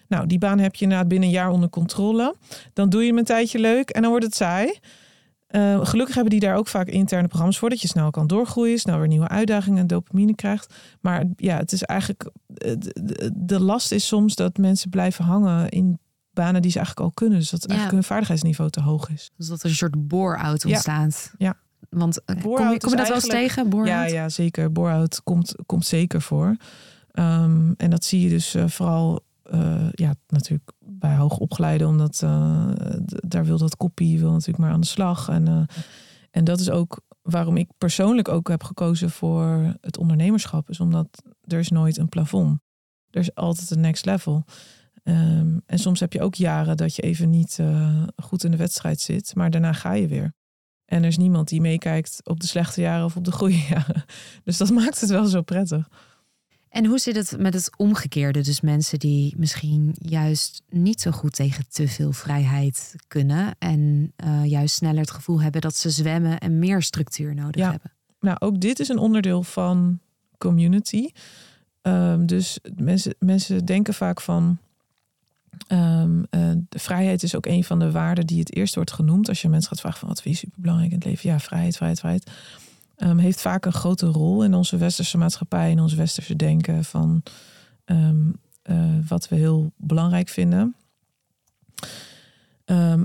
Nou, 0.07 0.27
die 0.27 0.37
baan 0.37 0.59
heb 0.59 0.75
je 0.75 0.83
inderdaad 0.83 1.07
binnen 1.07 1.27
een 1.27 1.35
jaar 1.35 1.49
onder 1.49 1.69
controle. 1.69 2.35
Dan 2.73 2.89
doe 2.89 3.01
je 3.01 3.07
hem 3.07 3.17
een 3.17 3.23
tijdje 3.25 3.59
leuk 3.59 3.89
en 3.89 4.01
dan 4.01 4.09
wordt 4.09 4.25
het 4.25 4.35
saai. 4.35 4.79
Uh, 5.49 5.85
gelukkig 5.85 6.15
hebben 6.15 6.31
die 6.31 6.39
daar 6.47 6.55
ook 6.55 6.67
vaak 6.67 6.87
interne 6.87 7.27
programma's 7.27 7.57
voor, 7.57 7.69
dat 7.69 7.81
je 7.81 7.87
snel 7.87 8.09
kan 8.09 8.27
doorgroeien, 8.27 8.79
snel 8.79 8.97
weer 8.97 9.07
nieuwe 9.07 9.27
uitdagingen 9.27 9.79
en 9.79 9.87
dopamine 9.87 10.35
krijgt. 10.35 10.73
Maar 11.01 11.25
ja, 11.35 11.57
het 11.57 11.71
is 11.71 11.83
eigenlijk, 11.83 12.31
de, 12.45 13.31
de 13.35 13.59
last 13.59 13.91
is 13.91 14.07
soms 14.07 14.35
dat 14.35 14.57
mensen 14.57 14.89
blijven 14.89 15.25
hangen 15.25 15.69
in 15.69 15.99
banen 16.31 16.61
die 16.61 16.71
ze 16.71 16.77
eigenlijk 16.77 17.07
al 17.07 17.13
kunnen. 17.13 17.39
Dus 17.39 17.49
dat 17.49 17.65
eigenlijk 17.65 17.97
hun 17.97 18.07
vaardigheidsniveau 18.07 18.69
te 18.69 18.81
hoog 18.81 19.09
is. 19.09 19.31
Dus 19.37 19.47
dat 19.47 19.63
er 19.63 19.69
een 19.69 19.75
soort 19.75 20.07
bore-out 20.07 20.65
ontstaat. 20.65 21.33
Ja. 21.37 21.57
Want 21.89 22.21
uh, 22.25 22.41
kom, 22.41 22.71
je, 22.71 22.79
kom 22.79 22.89
je 22.89 22.97
dat 22.97 23.07
wel 23.07 23.15
eens 23.15 23.27
tegen, 23.27 23.85
Ja, 23.85 24.05
ja, 24.05 24.29
zeker. 24.29 24.71
Bore-out 24.71 25.23
komt, 25.23 25.55
komt 25.65 25.85
zeker 25.85 26.21
voor. 26.21 26.55
Um, 27.13 27.73
en 27.77 27.89
dat 27.89 28.03
zie 28.03 28.21
je 28.21 28.29
dus 28.29 28.55
uh, 28.55 28.67
vooral 28.67 29.25
uh, 29.53 29.87
ja, 29.91 30.13
natuurlijk 30.27 30.71
bij 30.79 31.15
hoogopgeleiden, 31.15 31.87
omdat 31.87 32.19
daar 33.27 33.45
wil 33.45 33.57
dat 33.57 33.77
kopie 33.77 34.19
wil 34.19 34.31
natuurlijk 34.31 34.57
maar 34.57 34.71
aan 34.71 34.81
de 34.81 34.87
slag. 34.87 35.29
En, 35.29 35.67
en 36.31 36.43
dat 36.43 36.59
is 36.59 36.69
ook 36.69 37.01
waarom 37.21 37.57
ik 37.57 37.69
persoonlijk 37.77 38.27
ook 38.27 38.47
heb 38.47 38.63
gekozen 38.63 39.09
voor 39.09 39.75
het 39.81 39.97
ondernemerschap, 39.97 40.69
is 40.69 40.79
omdat 40.79 41.07
er 41.45 41.59
is 41.59 41.69
nooit 41.69 41.97
een 41.97 42.09
plafond. 42.09 42.59
Er 43.09 43.21
is 43.21 43.35
altijd 43.35 43.71
een 43.71 43.79
next 43.79 44.05
level. 44.05 44.45
Um, 45.03 45.61
en 45.65 45.79
soms 45.79 45.99
heb 45.99 46.13
je 46.13 46.21
ook 46.21 46.35
jaren 46.35 46.77
dat 46.77 46.95
je 46.95 47.01
even 47.01 47.29
niet 47.29 47.59
goed 48.15 48.43
in 48.43 48.51
de 48.51 48.57
wedstrijd 48.57 48.99
zit, 48.99 49.35
maar 49.35 49.49
daarna 49.49 49.73
ga 49.73 49.93
je 49.93 50.07
weer. 50.07 50.35
En 50.87 51.01
er 51.01 51.07
is 51.07 51.17
niemand 51.17 51.47
die 51.47 51.61
meekijkt 51.61 52.21
op 52.23 52.39
de 52.39 52.47
slechte 52.47 52.81
jaren 52.81 53.05
of 53.05 53.15
op 53.15 53.25
de 53.25 53.31
goede 53.31 53.57
jaren. 53.69 54.05
Dus 54.43 54.57
dat 54.57 54.69
maakt 54.69 55.01
het 55.01 55.09
wel 55.09 55.25
zo 55.25 55.41
prettig. 55.41 55.87
En 56.69 56.85
hoe 56.85 56.99
zit 56.99 57.15
het 57.15 57.35
met 57.39 57.53
het 57.53 57.69
omgekeerde? 57.77 58.41
Dus 58.41 58.61
mensen 58.61 58.99
die 58.99 59.33
misschien 59.37 59.95
juist 59.99 60.63
niet 60.69 61.01
zo 61.01 61.11
goed 61.11 61.35
tegen 61.35 61.65
te 61.69 61.87
veel 61.87 62.11
vrijheid 62.11 62.95
kunnen 63.07 63.55
en 63.59 64.13
uh, 64.25 64.45
juist 64.45 64.75
sneller 64.75 64.99
het 64.99 65.11
gevoel 65.11 65.41
hebben 65.41 65.61
dat 65.61 65.75
ze 65.75 65.89
zwemmen 65.89 66.39
en 66.39 66.59
meer 66.59 66.81
structuur 66.81 67.35
nodig 67.35 67.61
ja. 67.61 67.71
hebben. 67.71 67.91
Nou, 68.19 68.37
ook 68.39 68.61
dit 68.61 68.79
is 68.79 68.89
een 68.89 68.97
onderdeel 68.97 69.43
van 69.43 69.99
community. 70.37 71.09
Um, 71.81 72.25
dus 72.25 72.59
mensen, 72.75 73.15
mensen 73.19 73.65
denken 73.65 73.93
vaak 73.93 74.21
van. 74.21 74.57
Um, 75.67 76.17
uh, 76.17 76.51
de 76.69 76.79
vrijheid 76.79 77.23
is 77.23 77.35
ook 77.35 77.45
een 77.45 77.63
van 77.63 77.79
de 77.79 77.91
waarden 77.91 78.27
die 78.27 78.39
het 78.39 78.55
eerst 78.55 78.75
wordt 78.75 78.91
genoemd. 78.91 79.29
Als 79.29 79.41
je 79.41 79.49
mensen 79.49 79.69
gaat 79.69 79.79
vragen 79.79 79.99
van 79.99 80.07
wat 80.07 80.21
vind 80.21 80.39
je 80.39 80.45
superbelangrijk 80.45 80.91
in 80.91 80.97
het 80.97 81.05
leven? 81.05 81.29
Ja, 81.29 81.39
vrijheid, 81.39 81.75
vrijheid, 81.75 81.99
vrijheid 81.99 82.31
um, 82.97 83.17
heeft 83.17 83.41
vaak 83.41 83.65
een 83.65 83.73
grote 83.73 84.05
rol 84.05 84.43
in 84.43 84.53
onze 84.53 84.77
westerse 84.77 85.17
maatschappij, 85.17 85.71
in 85.71 85.79
ons 85.79 85.93
westerse 85.93 86.35
denken 86.35 86.83
van 86.83 87.23
um, 87.85 88.35
uh, 88.63 88.77
wat 89.07 89.29
we 89.29 89.35
heel 89.35 89.71
belangrijk 89.77 90.29
vinden. 90.29 90.75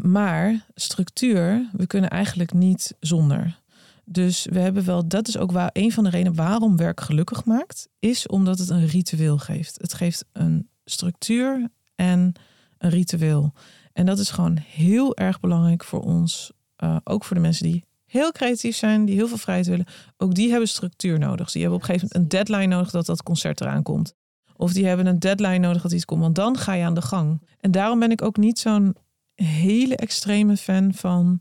Maar 0.02 0.64
structuur, 0.74 1.68
we 1.72 1.86
kunnen 1.86 2.10
eigenlijk 2.10 2.52
niet 2.52 2.94
zonder. 3.00 3.60
Dus 4.04 4.46
we 4.50 4.58
hebben 4.58 4.84
wel, 4.84 5.08
dat 5.08 5.28
is 5.28 5.36
ook 5.36 5.52
waar, 5.52 5.70
een 5.72 5.92
van 5.92 6.04
de 6.04 6.10
redenen 6.10 6.34
waarom 6.34 6.76
werk 6.76 7.00
gelukkig 7.00 7.44
maakt, 7.44 7.88
is 7.98 8.26
omdat 8.26 8.58
het 8.58 8.68
een 8.68 8.86
ritueel 8.86 9.38
geeft. 9.38 9.78
Het 9.80 9.94
geeft 9.94 10.24
een 10.32 10.68
structuur 10.84 11.68
en 12.02 12.32
een 12.78 12.90
ritueel. 12.90 13.52
En 13.92 14.06
dat 14.06 14.18
is 14.18 14.30
gewoon 14.30 14.56
heel 14.56 15.16
erg 15.16 15.40
belangrijk 15.40 15.84
voor 15.84 16.00
ons, 16.00 16.52
uh, 16.84 16.96
ook 17.04 17.24
voor 17.24 17.36
de 17.36 17.42
mensen 17.42 17.64
die 17.64 17.84
heel 18.04 18.32
creatief 18.32 18.76
zijn, 18.76 19.04
die 19.04 19.14
heel 19.14 19.28
veel 19.28 19.36
vrijheid 19.36 19.68
willen, 19.68 19.86
ook 20.16 20.34
die 20.34 20.50
hebben 20.50 20.68
structuur 20.68 21.18
nodig. 21.18 21.44
Dus 21.44 21.52
die 21.52 21.62
hebben 21.62 21.80
op 21.80 21.88
een 21.88 21.94
gegeven 21.94 22.08
moment 22.12 22.32
een 22.32 22.38
deadline 22.38 22.74
nodig 22.74 22.90
dat 22.90 23.06
dat 23.06 23.22
concert 23.22 23.60
eraan 23.60 23.82
komt. 23.82 24.14
Of 24.56 24.72
die 24.72 24.86
hebben 24.86 25.06
een 25.06 25.18
deadline 25.18 25.58
nodig 25.58 25.82
dat 25.82 25.92
iets 25.92 26.04
komt, 26.04 26.20
want 26.20 26.34
dan 26.34 26.56
ga 26.58 26.72
je 26.72 26.84
aan 26.84 26.94
de 26.94 27.02
gang. 27.02 27.42
En 27.60 27.70
daarom 27.70 27.98
ben 27.98 28.10
ik 28.10 28.22
ook 28.22 28.36
niet 28.36 28.58
zo'n 28.58 28.96
hele 29.34 29.96
extreme 29.96 30.56
fan 30.56 30.94
van 30.94 31.40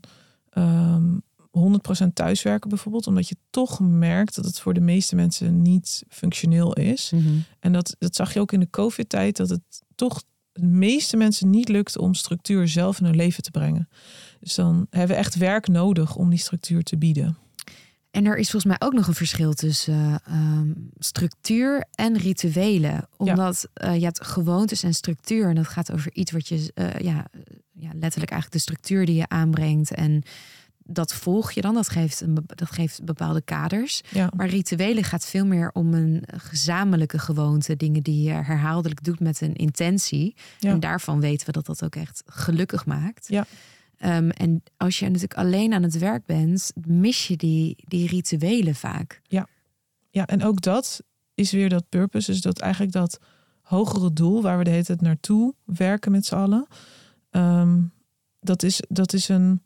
um, 0.58 1.22
100% 1.58 2.12
thuiswerken 2.12 2.68
bijvoorbeeld. 2.68 3.06
Omdat 3.06 3.28
je 3.28 3.36
toch 3.50 3.80
merkt 3.80 4.34
dat 4.34 4.44
het 4.44 4.60
voor 4.60 4.74
de 4.74 4.80
meeste 4.80 5.14
mensen 5.14 5.62
niet 5.62 6.04
functioneel 6.08 6.72
is. 6.72 7.10
Mm 7.10 7.22
-hmm. 7.22 7.44
En 7.60 7.72
dat, 7.72 7.96
dat 7.98 8.16
zag 8.16 8.34
je 8.34 8.40
ook 8.40 8.52
in 8.52 8.60
de 8.60 8.70
COVID-tijd, 8.70 9.36
dat 9.36 9.48
het 9.48 9.82
toch 9.94 10.22
de 10.52 10.66
meeste 10.66 11.16
mensen 11.16 11.50
niet 11.50 11.68
lukt 11.68 11.98
om 11.98 12.14
structuur 12.14 12.68
zelf 12.68 12.98
in 12.98 13.04
hun 13.04 13.16
leven 13.16 13.42
te 13.42 13.50
brengen. 13.50 13.88
Dus 14.40 14.54
dan 14.54 14.86
hebben 14.90 15.16
we 15.16 15.22
echt 15.22 15.36
werk 15.36 15.68
nodig 15.68 16.16
om 16.16 16.30
die 16.30 16.38
structuur 16.38 16.82
te 16.82 16.98
bieden. 16.98 17.36
En 18.10 18.26
er 18.26 18.36
is 18.36 18.50
volgens 18.50 18.78
mij 18.78 18.88
ook 18.88 18.94
nog 18.94 19.06
een 19.06 19.14
verschil 19.14 19.52
tussen 19.52 20.20
uh, 20.28 20.58
um, 20.58 20.90
structuur 20.98 21.84
en 21.94 22.18
rituelen. 22.18 23.08
Omdat 23.16 23.66
ja. 23.74 23.88
uh, 23.88 23.98
je 23.98 24.04
hebt 24.04 24.24
gewoontes 24.24 24.82
en 24.82 24.94
structuur. 24.94 25.48
En 25.48 25.54
dat 25.54 25.66
gaat 25.66 25.92
over 25.92 26.14
iets 26.14 26.30
wat 26.32 26.48
je, 26.48 26.72
uh, 26.74 26.94
ja, 26.98 27.26
ja, 27.72 27.90
letterlijk 27.92 28.30
eigenlijk 28.30 28.52
de 28.52 28.58
structuur 28.58 29.06
die 29.06 29.14
je 29.14 29.28
aanbrengt. 29.28 29.94
En 29.94 30.22
dat 30.84 31.14
volg 31.14 31.52
je 31.52 31.60
dan. 31.60 31.74
Dat 31.74 31.88
geeft, 31.88 32.20
een, 32.20 32.38
dat 32.46 32.70
geeft 32.70 33.04
bepaalde 33.04 33.40
kaders. 33.40 34.00
Ja. 34.08 34.30
Maar 34.36 34.48
rituelen 34.48 35.04
gaat 35.04 35.24
veel 35.26 35.46
meer 35.46 35.70
om 35.72 35.94
een 35.94 36.22
gezamenlijke 36.26 37.18
gewoonte. 37.18 37.76
Dingen 37.76 38.02
die 38.02 38.22
je 38.22 38.32
herhaaldelijk 38.32 39.04
doet 39.04 39.20
met 39.20 39.40
een 39.40 39.54
intentie. 39.54 40.36
Ja. 40.58 40.70
En 40.70 40.80
daarvan 40.80 41.20
weten 41.20 41.46
we 41.46 41.52
dat 41.52 41.66
dat 41.66 41.84
ook 41.84 41.96
echt 41.96 42.22
gelukkig 42.26 42.86
maakt. 42.86 43.28
Ja. 43.28 43.46
Um, 44.04 44.30
en 44.30 44.62
als 44.76 44.98
je 44.98 45.04
natuurlijk 45.04 45.34
alleen 45.34 45.72
aan 45.72 45.82
het 45.82 45.98
werk 45.98 46.26
bent, 46.26 46.72
mis 46.86 47.26
je 47.26 47.36
die, 47.36 47.76
die 47.88 48.08
rituelen 48.08 48.74
vaak. 48.74 49.20
Ja. 49.22 49.46
ja, 50.10 50.26
en 50.26 50.44
ook 50.44 50.60
dat 50.60 51.02
is 51.34 51.50
weer 51.50 51.68
dat 51.68 51.88
purpose. 51.88 52.30
Dus 52.30 52.40
dat 52.40 52.58
eigenlijk 52.58 52.92
dat 52.92 53.18
hogere 53.62 54.12
doel 54.12 54.42
waar 54.42 54.58
we 54.58 54.64
de 54.64 54.70
hele 54.70 54.84
tijd 54.84 55.00
naartoe 55.00 55.54
werken 55.64 56.12
met 56.12 56.26
z'n 56.26 56.34
allen. 56.34 56.66
Um, 57.30 57.92
dat, 58.40 58.62
is, 58.62 58.82
dat 58.88 59.12
is 59.12 59.28
een. 59.28 59.62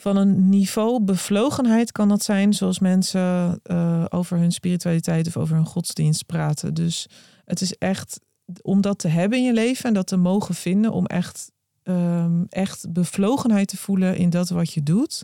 Van 0.00 0.16
een 0.16 0.48
niveau 0.48 1.00
bevlogenheid 1.00 1.92
kan 1.92 2.08
dat 2.08 2.22
zijn, 2.22 2.54
zoals 2.54 2.78
mensen 2.78 3.60
uh, 3.64 4.04
over 4.08 4.38
hun 4.38 4.52
spiritualiteit 4.52 5.26
of 5.26 5.36
over 5.36 5.56
hun 5.56 5.66
godsdienst 5.66 6.26
praten. 6.26 6.74
Dus 6.74 7.06
het 7.44 7.60
is 7.60 7.74
echt 7.74 8.20
om 8.62 8.80
dat 8.80 8.98
te 8.98 9.08
hebben 9.08 9.38
in 9.38 9.44
je 9.44 9.52
leven 9.52 9.84
en 9.84 9.94
dat 9.94 10.06
te 10.06 10.16
mogen 10.16 10.54
vinden, 10.54 10.92
om 10.92 11.06
echt 11.06 11.50
um, 11.82 12.46
echt 12.48 12.92
bevlogenheid 12.92 13.68
te 13.68 13.76
voelen 13.76 14.16
in 14.16 14.30
dat 14.30 14.48
wat 14.48 14.72
je 14.72 14.82
doet, 14.82 15.22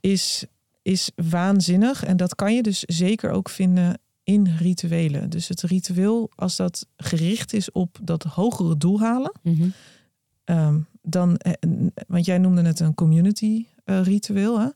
is, 0.00 0.44
is 0.82 1.10
waanzinnig. 1.14 2.04
En 2.04 2.16
dat 2.16 2.34
kan 2.34 2.54
je 2.54 2.62
dus 2.62 2.80
zeker 2.80 3.30
ook 3.30 3.48
vinden 3.48 3.98
in 4.22 4.54
rituelen. 4.58 5.30
Dus 5.30 5.48
het 5.48 5.62
ritueel, 5.62 6.30
als 6.34 6.56
dat 6.56 6.86
gericht 6.96 7.52
is 7.52 7.72
op 7.72 7.98
dat 8.02 8.22
hogere 8.22 8.76
doel 8.76 9.00
halen, 9.00 9.32
mm 9.42 9.54
-hmm. 9.54 9.72
um, 10.56 10.86
dan, 11.02 11.40
want 12.06 12.24
jij 12.24 12.38
noemde 12.38 12.62
het 12.62 12.80
een 12.80 12.94
community 12.94 13.66
ritueel, 13.84 14.60
hè? 14.60 14.68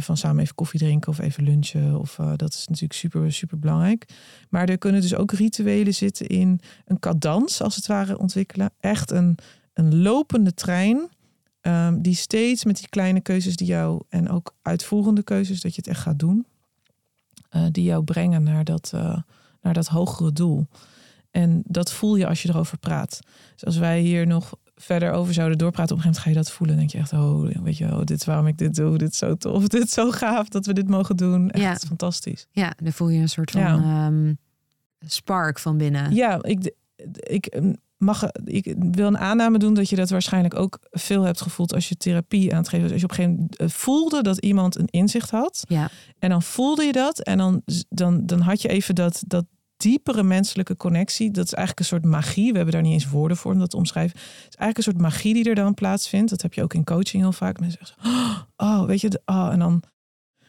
van 0.00 0.16
samen 0.16 0.42
even 0.42 0.54
koffie 0.54 0.80
drinken 0.80 1.10
of 1.10 1.18
even 1.18 1.44
lunchen. 1.44 1.98
Of, 1.98 2.18
uh, 2.18 2.32
dat 2.36 2.52
is 2.52 2.66
natuurlijk 2.66 2.98
super, 2.98 3.32
super 3.32 3.58
belangrijk. 3.58 4.08
Maar 4.48 4.68
er 4.68 4.78
kunnen 4.78 5.00
dus 5.00 5.14
ook 5.14 5.32
rituelen 5.32 5.94
zitten 5.94 6.26
in 6.26 6.60
een 6.84 6.98
cadans, 6.98 7.62
als 7.62 7.76
het 7.76 7.86
ware, 7.86 8.18
ontwikkelen. 8.18 8.70
Echt 8.80 9.10
een 9.10 9.38
een 9.80 10.02
lopende 10.02 10.54
trein. 10.54 11.08
Um, 11.62 12.02
die 12.02 12.14
steeds 12.14 12.64
met 12.64 12.76
die 12.76 12.88
kleine 12.88 13.20
keuzes 13.20 13.56
die 13.56 13.66
jou. 13.66 14.02
En 14.08 14.28
ook 14.28 14.54
uitvoerende 14.62 15.22
keuzes, 15.22 15.60
dat 15.60 15.74
je 15.74 15.80
het 15.80 15.90
echt 15.90 16.00
gaat 16.00 16.18
doen. 16.18 16.46
Die 17.72 17.84
jou 17.84 18.04
brengen 18.04 18.42
naar 18.42 18.64
dat, 18.64 18.92
naar 19.60 19.74
dat 19.74 19.86
hogere 19.86 20.32
doel. 20.32 20.66
En 21.30 21.62
dat 21.66 21.92
voel 21.92 22.16
je 22.16 22.26
als 22.26 22.42
je 22.42 22.48
erover 22.48 22.78
praat. 22.78 23.20
Dus 23.52 23.64
als 23.64 23.76
wij 23.76 24.00
hier 24.00 24.26
nog 24.26 24.54
verder 24.80 25.12
over 25.12 25.34
zouden 25.34 25.58
doorpraten, 25.58 25.96
op 25.96 26.04
een 26.04 26.12
gegeven 26.12 26.22
moment 26.22 26.22
ga 26.22 26.28
je 26.30 26.36
dat 26.36 26.50
voelen. 26.56 26.76
Dan 26.76 26.86
denk 26.86 27.10
je 27.10 27.16
echt, 27.16 27.22
oh, 27.22 27.64
weet 27.64 27.76
je, 27.76 27.84
oh, 27.84 27.98
dit 28.04 28.20
is 28.20 28.24
waarom 28.24 28.46
ik 28.46 28.58
dit 28.58 28.74
doe. 28.74 28.98
Dit 28.98 29.12
is 29.12 29.18
zo 29.18 29.34
tof. 29.36 29.68
Dit 29.68 29.84
is 29.84 29.92
zo 29.92 30.10
gaaf 30.10 30.48
dat 30.48 30.66
we 30.66 30.72
dit 30.72 30.88
mogen 30.88 31.16
doen. 31.16 31.50
Echt 31.50 31.82
ja. 31.82 31.88
fantastisch. 31.88 32.46
Ja, 32.52 32.72
dan 32.82 32.92
voel 32.92 33.08
je 33.08 33.20
een 33.20 33.28
soort 33.28 33.50
van 33.50 33.60
Ja. 33.60 34.06
um, 34.06 34.38
spark 35.06 35.58
van 35.58 35.76
binnen. 35.76 36.14
Ja, 36.14 36.42
ik, 36.42 36.72
ik 37.12 37.60
mag, 37.96 38.24
ik 38.44 38.74
wil 38.78 39.06
een 39.06 39.18
aanname 39.18 39.58
doen 39.58 39.74
dat 39.74 39.88
je 39.88 39.96
dat 39.96 40.10
waarschijnlijk 40.10 40.54
ook 40.54 40.78
veel 40.90 41.22
hebt 41.22 41.40
gevoeld 41.40 41.74
als 41.74 41.88
je 41.88 41.96
therapie 41.96 42.52
aan 42.52 42.58
het 42.58 42.68
geven 42.68 42.82
was. 42.82 42.92
Als 42.92 43.00
je 43.00 43.06
op 43.06 43.18
een 43.18 43.24
gegeven 43.24 43.48
moment 43.58 43.72
voelde 43.72 44.22
dat 44.22 44.38
iemand 44.38 44.78
een 44.78 44.88
inzicht 44.90 45.30
had. 45.30 45.64
Ja. 45.68 45.90
En 46.18 46.30
dan 46.30 46.42
voelde 46.42 46.84
je 46.84 46.92
dat. 46.92 47.20
En 47.20 47.38
dan, 47.38 47.62
dan, 47.88 48.26
dan 48.26 48.40
had 48.40 48.62
je 48.62 48.68
even 48.68 48.94
dat, 48.94 49.22
dat 49.26 49.44
diepere 49.80 50.22
menselijke 50.22 50.76
connectie. 50.76 51.30
Dat 51.30 51.44
is 51.44 51.52
eigenlijk 51.52 51.78
een 51.78 51.98
soort 51.98 52.12
magie. 52.12 52.50
We 52.50 52.56
hebben 52.56 52.74
daar 52.74 52.82
niet 52.82 52.92
eens 52.92 53.08
woorden 53.08 53.36
voor 53.36 53.52
om 53.52 53.58
dat 53.58 53.70
te 53.70 53.76
omschrijven. 53.76 54.18
Het 54.18 54.28
is 54.28 54.56
eigenlijk 54.56 54.76
een 54.76 54.82
soort 54.82 54.98
magie 54.98 55.34
die 55.34 55.44
er 55.44 55.54
dan 55.54 55.74
plaatsvindt. 55.74 56.30
Dat 56.30 56.42
heb 56.42 56.54
je 56.54 56.62
ook 56.62 56.74
in 56.74 56.84
coaching 56.84 57.22
heel 57.22 57.32
vaak. 57.32 57.60
Mensen 57.60 57.86
zeggen, 57.86 58.46
oh, 58.66 58.84
weet 58.84 59.00
je, 59.00 59.20
oh, 59.24 59.48
en 59.52 59.58
dan, 59.58 59.82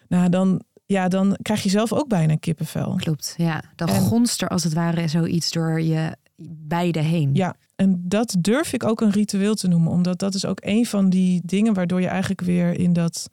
nou, 0.07 0.29
dan, 0.29 0.61
ja, 0.85 1.07
dan 1.07 1.37
krijg 1.41 1.63
je 1.63 1.69
zelf 1.69 1.93
ook 1.93 2.07
bijna 2.07 2.35
kippenvel. 2.35 2.95
Klopt, 2.95 3.33
ja. 3.37 3.63
Dan 3.75 3.87
En- 3.87 4.01
gonst 4.01 4.41
er 4.41 4.47
als 4.47 4.63
het 4.63 4.73
ware 4.73 5.07
zoiets 5.07 5.51
door 5.51 5.81
je 5.81 6.15
beide 6.49 6.99
heen. 6.99 7.29
Ja, 7.33 7.55
en 7.75 8.01
dat 8.03 8.35
durf 8.39 8.73
ik 8.73 8.83
ook 8.83 9.01
een 9.01 9.11
ritueel 9.11 9.55
te 9.55 9.67
noemen. 9.67 9.91
Omdat 9.91 10.19
dat 10.19 10.33
is 10.33 10.45
ook 10.45 10.59
een 10.61 10.85
van 10.85 11.09
die 11.09 11.41
dingen 11.45 11.73
waardoor 11.73 12.01
je 12.01 12.07
eigenlijk 12.07 12.41
weer 12.41 12.79
in, 12.79 12.93
dat, 12.93 13.29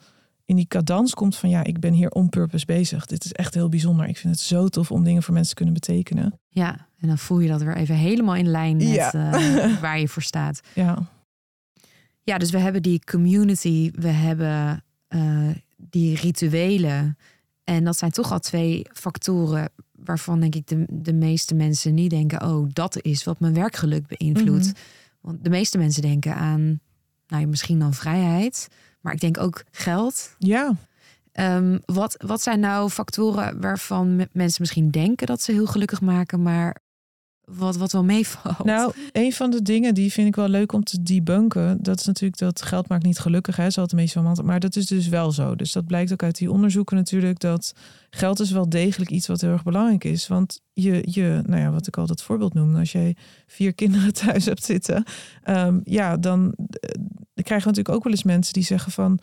in 0.48 0.56
die 0.56 0.66
cadans 0.66 1.14
komt 1.14 1.36
van 1.36 1.48
ja, 1.48 1.64
ik 1.64 1.80
ben 1.80 1.92
hier 1.92 2.10
on 2.10 2.28
purpose 2.28 2.66
bezig. 2.66 3.06
Dit 3.06 3.24
is 3.24 3.32
echt 3.32 3.54
heel 3.54 3.68
bijzonder. 3.68 4.06
Ik 4.08 4.16
vind 4.16 4.34
het 4.34 4.42
zo 4.42 4.68
tof 4.68 4.90
om 4.90 5.04
dingen 5.04 5.22
voor 5.22 5.32
mensen 5.34 5.50
te 5.50 5.56
kunnen 5.56 5.74
betekenen. 5.74 6.40
Ja, 6.48 6.86
en 6.98 7.08
dan 7.08 7.18
voel 7.18 7.38
je 7.40 7.48
dat 7.48 7.62
weer 7.62 7.76
even 7.76 7.94
helemaal 7.94 8.34
in 8.34 8.48
lijn 8.48 8.76
met 8.76 8.86
Ja. 8.86 9.12
eh, 9.12 9.80
waar 9.84 10.00
je 10.00 10.08
voor 10.08 10.22
staat. 10.22 10.60
Ja, 10.74 11.08
Ja, 12.22 12.38
dus 12.38 12.50
we 12.50 12.58
hebben 12.58 12.82
die 12.82 13.00
community, 13.04 13.90
we 13.94 14.08
hebben 14.08 14.84
eh, 15.08 15.48
die 15.76 16.16
rituelen. 16.16 17.18
En 17.64 17.84
dat 17.84 17.98
zijn 17.98 18.10
toch 18.10 18.32
al 18.32 18.38
twee 18.40 18.86
factoren 18.92 19.68
waarvan 19.92 20.40
denk 20.40 20.54
ik 20.54 20.66
de, 20.66 20.86
de 20.88 21.12
meeste 21.12 21.54
mensen 21.54 21.94
niet 21.94 22.10
denken, 22.10 22.42
oh, 22.44 22.68
dat 22.72 23.02
is 23.02 23.24
wat 23.24 23.40
mijn 23.40 23.54
werkgeluk 23.54 24.06
beïnvloedt. 24.06 24.66
Mhm. 24.66 24.74
Want 25.20 25.44
de 25.44 25.50
meeste 25.50 25.78
mensen 25.78 26.02
denken 26.02 26.34
aan, 26.34 26.80
nou 27.26 27.46
misschien 27.46 27.78
dan 27.78 27.94
vrijheid, 27.94 28.68
maar 29.08 29.16
ik 29.16 29.22
denk 29.34 29.38
ook 29.38 29.64
geld. 29.70 30.34
ja. 30.38 30.72
Ehm, 31.32 31.78
wat, 31.84 32.14
wat 32.26 32.42
zijn 32.42 32.60
nou 32.60 32.90
factoren 32.90 33.60
waarvan 33.60 34.16
me- 34.16 34.28
mensen 34.32 34.62
misschien 34.62 34.90
denken 34.90 35.26
dat 35.26 35.42
ze 35.42 35.52
heel 35.52 35.66
gelukkig 35.66 36.00
maken, 36.00 36.42
maar 36.42 36.76
wat, 37.48 37.76
wat 37.76 37.92
wel 37.92 38.04
meevalt? 38.04 38.64
Nou, 38.64 38.92
een 39.12 39.32
van 39.32 39.50
de 39.50 39.62
dingen 39.62 39.94
die 39.94 40.12
vind 40.12 40.28
ik 40.28 40.36
wel 40.36 40.48
leuk 40.48 40.72
om 40.72 40.84
te 40.84 41.02
debunken, 41.02 41.78
dat 41.82 42.00
is 42.00 42.06
natuurlijk 42.06 42.40
dat 42.40 42.62
geld 42.62 42.88
maakt 42.88 43.04
niet 43.04 43.18
gelukkig, 43.18 43.56
hè, 43.56 43.70
zal 43.70 43.82
het 43.82 43.90
de 43.90 43.96
meeste 43.96 44.22
van 44.22 44.46
maar 44.46 44.60
dat 44.60 44.76
is 44.76 44.86
dus 44.86 45.08
wel 45.08 45.32
zo. 45.32 45.54
Dus 45.54 45.72
dat 45.72 45.86
blijkt 45.86 46.12
ook 46.12 46.22
uit 46.22 46.38
die 46.38 46.50
onderzoeken 46.50 46.96
natuurlijk, 46.96 47.40
dat 47.40 47.74
geld 48.10 48.40
is 48.40 48.50
wel 48.50 48.68
degelijk 48.68 49.10
iets 49.10 49.26
wat 49.26 49.40
heel 49.40 49.50
erg 49.50 49.62
belangrijk 49.62 50.04
is. 50.04 50.28
Want 50.28 50.60
je, 50.72 51.02
je 51.10 51.42
nou 51.46 51.60
ja, 51.60 51.70
wat 51.70 51.86
ik 51.86 51.96
al 51.96 52.06
dat 52.06 52.22
voorbeeld 52.22 52.54
noemde, 52.54 52.78
als 52.78 52.92
jij 52.92 53.16
vier 53.46 53.74
kinderen 53.74 54.12
thuis 54.24 54.44
hebt 54.44 54.64
zitten, 54.64 55.04
ehm, 55.42 55.80
ja, 55.84 56.16
dan 56.16 56.54
eh, 56.56 57.00
krijgen 57.34 57.68
we 57.68 57.76
natuurlijk 57.76 57.94
ook 57.94 58.04
wel 58.04 58.12
eens 58.12 58.22
mensen 58.22 58.52
die 58.52 58.64
zeggen 58.64 58.92
van, 58.92 59.18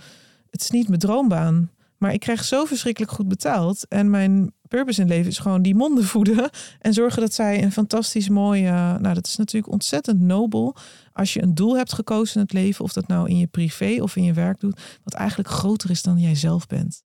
het 0.50 0.62
is 0.62 0.70
niet 0.70 0.88
mijn 0.88 1.00
droombaan, 1.00 1.70
maar 1.98 2.14
ik 2.14 2.20
krijg 2.20 2.44
zo 2.44 2.66
verschrikkelijk 2.66 3.12
goed 3.12 3.28
betaald 3.28 3.88
en 3.88 4.10
mijn 4.10 4.54
purpose 4.68 5.02
in 5.02 5.08
leven 5.08 5.32
is 5.32 5.38
gewoon 5.38 5.62
die 5.62 5.76
monden 5.76 6.04
voeden 6.04 6.50
en 6.80 6.94
zorgen 6.94 7.22
dat 7.22 7.34
zij 7.34 7.64
een 7.64 7.72
fantastisch 7.72 8.30
mooie. 8.30 8.72
Nou, 9.00 9.14
dat 9.14 9.28
is 9.28 9.36
natuurlijk 9.36 9.74
ontzettend 9.74 10.20
nobel. 10.20 10.76
Als 11.14 11.34
je 11.34 11.42
een 11.42 11.56
doel 11.56 11.78
hebt 11.78 11.94
gekozen 11.94 12.36
in 12.36 12.42
het 12.42 12.54
leven, 12.54 12.84
of 12.86 12.94
dat 12.94 13.08
nou 13.08 13.30
in 13.30 13.38
je 13.38 13.48
privé 13.48 14.02
of 14.02 14.16
in 14.16 14.24
je 14.24 14.34
werk 14.34 14.60
doet, 14.60 15.00
wat 15.04 15.14
eigenlijk 15.14 15.50
groter 15.50 15.90
is 15.90 16.02
dan 16.02 16.20
jij 16.20 16.36
zelf 16.36 16.68
bent. 16.68 17.04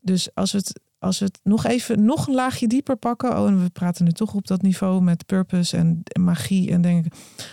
Dus 0.00 0.34
als 0.34 0.52
we 0.52 0.58
het, 0.58 0.80
als 0.98 1.18
we 1.18 1.24
het 1.24 1.40
nog 1.42 1.64
even 1.64 2.04
nog 2.04 2.26
een 2.26 2.34
laagje 2.34 2.66
dieper 2.66 2.96
pakken, 2.96 3.38
oh, 3.38 3.46
en 3.46 3.62
we 3.62 3.70
praten 3.70 4.04
nu 4.04 4.12
toch 4.12 4.34
op 4.34 4.46
dat 4.46 4.62
niveau 4.62 5.02
met 5.02 5.26
purpose 5.26 5.76
en, 5.76 6.02
magie 6.20 6.70
en 6.70 6.80
denken, 6.80 7.10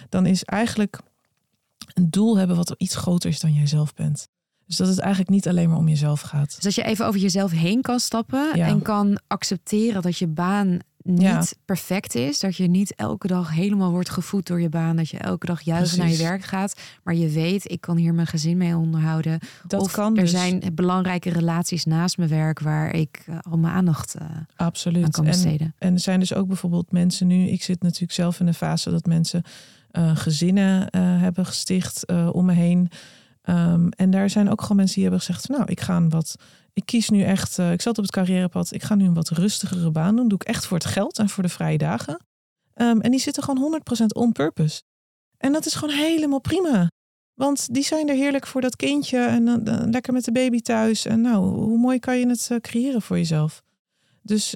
dan 0.10 0.26
is 0.26 0.44
eigenlijk 0.44 1.00
een 1.94 2.10
doel 2.10 2.38
hebben 2.38 2.56
wat 2.56 2.76
iets 2.78 2.96
groter 2.96 3.30
is 3.30 3.40
dan 3.40 3.54
jij 3.54 3.68
zelf 3.68 3.94
bent. 3.94 4.28
Dus 4.72 4.80
dat 4.80 4.90
het 4.90 5.00
eigenlijk 5.00 5.30
niet 5.32 5.48
alleen 5.48 5.70
maar 5.70 5.78
om 5.78 5.88
jezelf 5.88 6.22
gaat. 6.22 6.50
Dus 6.56 6.64
dat 6.64 6.76
je 6.76 6.84
even 6.84 7.06
over 7.06 7.20
jezelf 7.20 7.52
heen 7.52 7.82
kan 7.82 8.00
stappen 8.00 8.52
Ja. 8.58 8.68
en 8.68 8.82
kan 8.82 9.20
accepteren 9.28 10.02
dat 10.02 10.18
je 10.18 10.28
baan 10.28 10.80
niet 11.04 11.22
Ja. 11.22 11.44
perfect 11.66 12.16
is. 12.16 12.40
Dat 12.40 12.56
je 12.56 12.68
niet 12.68 12.96
elke 12.96 13.28
dag 13.28 13.52
helemaal 13.52 13.92
wordt 13.92 14.10
gevoed 14.10 14.48
door 14.48 14.62
je 14.62 14.70
baan. 14.70 14.96
Dat 14.96 15.10
je 15.10 15.18
elke 15.18 15.46
dag 15.46 15.62
juist 15.62 15.98
naar 15.98 16.10
je 16.10 16.18
werk 16.18 16.44
gaat. 16.44 16.80
Maar 17.04 17.16
je 17.16 17.30
weet, 17.30 17.72
ik 17.72 17.82
kan 17.82 17.98
hier 17.98 18.14
mijn 18.14 18.28
gezin 18.28 18.58
mee 18.58 18.76
onderhouden. 18.78 19.40
Dat 19.68 19.82
of 19.82 19.92
kan 19.92 20.16
er 20.18 20.22
dus. 20.22 20.32
zijn 20.32 20.62
belangrijke 20.74 21.30
relaties 21.30 21.86
naast 21.86 22.18
mijn 22.18 22.30
werk 22.30 22.60
waar 22.60 22.94
ik 22.96 23.24
eh, 23.26 23.38
al 23.52 23.58
mijn 23.58 23.74
aandacht 23.74 24.16
eh, 24.16 24.26
Absoluut. 24.56 25.04
aan 25.04 25.12
kan 25.12 25.26
En- 25.26 25.32
besteden. 25.32 25.74
En 25.78 25.94
er 25.94 26.00
zijn 26.00 26.20
dus 26.20 26.34
ook 26.34 26.48
bijvoorbeeld 26.48 26.92
mensen 26.92 27.28
nu. 27.28 27.48
Ik 27.48 27.64
zit 27.64 27.82
natuurlijk 27.84 28.12
zelf 28.14 28.40
in 28.40 28.46
de 28.46 28.54
fase 28.54 28.92
dat 28.92 29.06
mensen 29.06 29.44
eh, 29.92 30.16
gezinnen 30.16 30.98
hebben 31.20 31.46
gesticht 31.46 32.06
om 32.32 32.46
me 32.46 32.54
heen. 32.54 32.90
Ehm, 33.42 33.88
en 33.90 34.10
daar 34.12 34.30
zijn 34.30 34.50
ook 34.50 34.62
gewoon 34.62 34.78
mensen 34.78 34.96
die 34.96 35.04
hebben 35.04 35.22
gezegd: 35.26 35.50
Nou, 35.50 35.64
ik 35.66 35.80
ga 35.82 35.96
een 35.96 36.10
wat. 36.10 36.36
Ik 36.74 36.86
kies 36.86 37.10
nu 37.10 37.22
echt. 37.24 37.60
eh, 37.60 37.72
ik 37.72 37.82
zat 37.82 37.98
op 37.98 38.04
het 38.04 38.14
carrièrepad. 38.14 38.72
Ik 38.74 38.84
ga 38.84 38.96
nu 38.96 39.06
een 39.06 39.14
wat 39.14 39.30
rustigere 39.30 39.92
baan 39.92 40.16
doen. 40.16 40.28
Doe 40.28 40.38
ik 40.42 40.48
echt 40.48 40.66
voor 40.66 40.78
het 40.78 40.86
geld 40.88 41.20
en 41.20 41.30
voor 41.30 41.44
de 41.44 41.50
vrije 41.50 41.78
dagen. 41.78 42.20
Ehm, 42.74 43.00
en 43.00 43.12
die 43.12 43.20
zitten 43.20 43.44
gewoon 43.44 43.60
100% 43.62 44.14
on 44.14 44.32
purpose. 44.32 44.82
En 45.38 45.52
dat 45.52 45.66
is 45.66 45.74
gewoon 45.76 45.96
helemaal 45.96 46.40
prima. 46.42 46.88
Want 47.34 47.74
die 47.74 47.84
zijn 47.84 48.10
er 48.10 48.16
heerlijk 48.16 48.48
voor 48.48 48.62
dat 48.62 48.76
kindje 48.76 49.20
en 49.26 49.46
dan 49.46 49.90
lekker 49.90 50.14
met 50.14 50.26
de 50.26 50.32
baby 50.32 50.60
thuis. 50.62 51.06
En 51.06 51.22
nou, 51.22 51.46
hoe 51.46 51.78
mooi 51.78 52.00
kan 52.00 52.18
je 52.20 52.28
het 52.28 52.48
eh, 52.52 52.58
creëren 52.58 53.02
voor 53.02 53.18
jezelf? 53.18 53.62
Dus 54.22 54.56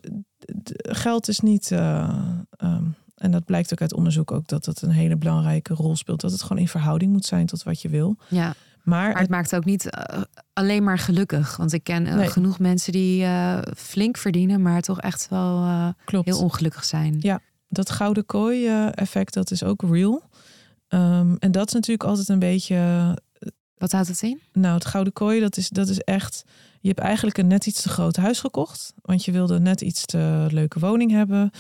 geld 0.78 1.28
is 1.28 1.40
niet. 1.40 1.72
eh, 1.72 2.20
ehm, 2.58 2.84
en 3.16 3.32
dat 3.32 3.46
blijkt 3.46 3.72
ook 3.72 3.82
uit 3.82 3.94
onderzoek 3.94 4.32
ook 4.32 4.48
dat 4.48 4.66
dat 4.66 4.82
een 4.82 4.90
hele 4.92 5.16
belangrijke 5.18 5.74
rol 5.74 5.96
speelt. 5.96 6.22
Dat 6.22 6.32
het 6.32 6.42
gewoon 6.42 6.58
in 6.62 6.68
verhouding 6.68 7.12
moet 7.12 7.26
zijn 7.26 7.46
tot 7.46 7.64
wat 7.64 7.82
je 7.82 7.90
wil. 7.90 8.18
Ja, 8.30 8.54
Maar, 8.86 9.12
maar 9.12 9.22
het 9.22 9.30
maakt 9.30 9.56
ook 9.56 9.66
niet 9.66 9.90
eh, 9.90 10.22
alleen 10.54 10.84
maar 10.84 11.00
gelukkig. 11.00 11.58
Want 11.58 11.74
ik 11.74 11.84
ken 11.84 12.08
eh, 12.08 12.16
Nee. 12.16 12.28
genoeg 12.28 12.60
mensen 12.60 12.92
die 12.92 13.24
eh, 13.24 13.58
flink 13.78 14.18
verdienen, 14.18 14.62
maar 14.62 14.82
toch 14.82 15.02
echt 15.02 15.28
wel 15.30 15.66
heel 16.06 16.40
ongelukkig 16.42 16.84
zijn. 16.84 17.18
Ja. 17.20 17.42
dat 17.68 17.90
gouden 17.90 18.26
kooi 18.26 18.68
effect, 18.92 19.34
dat 19.34 19.52
is 19.52 19.64
ook 19.64 19.82
real. 19.82 20.22
Ehm, 20.88 21.36
en 21.40 21.52
dat 21.52 21.68
is 21.68 21.74
natuurlijk 21.74 22.10
altijd 22.10 22.30
een 22.30 22.40
beetje. 22.40 22.78
Wat 23.78 23.92
houdt 23.92 24.08
het 24.08 24.22
in? 24.22 24.40
Nou, 24.54 24.74
het 24.74 24.86
gouden 24.86 25.14
kooi, 25.14 25.40
dat 25.40 25.58
is, 25.58 25.70
dat 25.70 25.88
is 25.88 26.00
echt. 26.00 26.44
Je 26.82 26.88
hebt 26.88 27.00
eigenlijk 27.00 27.38
een 27.38 27.48
net 27.48 27.66
iets 27.66 27.82
te 27.82 27.90
groot 27.90 28.16
huis 28.16 28.40
gekocht. 28.40 28.94
Want 29.02 29.26
je 29.26 29.32
wilde 29.32 29.60
net 29.60 29.82
iets 29.82 30.06
te 30.06 30.48
leuke 30.50 30.80
woning 30.80 31.12
hebben. 31.12 31.52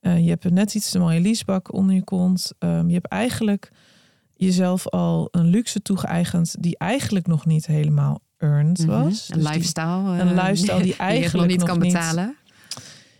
Je 0.00 0.28
hebt 0.28 0.44
een 0.44 0.54
net 0.54 0.74
iets 0.74 0.90
te 0.90 0.98
mooie 0.98 1.20
leasebak 1.20 1.72
onder 1.72 1.94
je 1.94 2.04
kont. 2.04 2.52
Ehm, 2.58 2.86
je 2.86 2.94
hebt 2.94 3.06
eigenlijk 3.06 3.70
jezelf 4.44 4.88
al 4.88 5.28
een 5.30 5.46
luxe 5.46 5.82
toegeëigend 5.82 6.54
die 6.58 6.78
eigenlijk 6.78 7.26
nog 7.26 7.46
niet 7.46 7.66
helemaal 7.66 8.20
earned 8.38 8.78
Mhm. 8.78 8.88
was. 8.88 9.28
Een 9.30 9.38
Dus 9.38 9.48
lifestyle. 9.48 10.20
een 10.20 10.28
eh, 10.38 10.44
lifestyle 10.44 10.76
die 10.82 10.86
je 10.86 10.94
nog 10.98 11.06
eigenlijk 11.06 11.50
niet 11.50 11.58
nog 11.58 11.68
kan 11.68 11.78
niet- 11.80 11.92
betalen. 11.92 12.36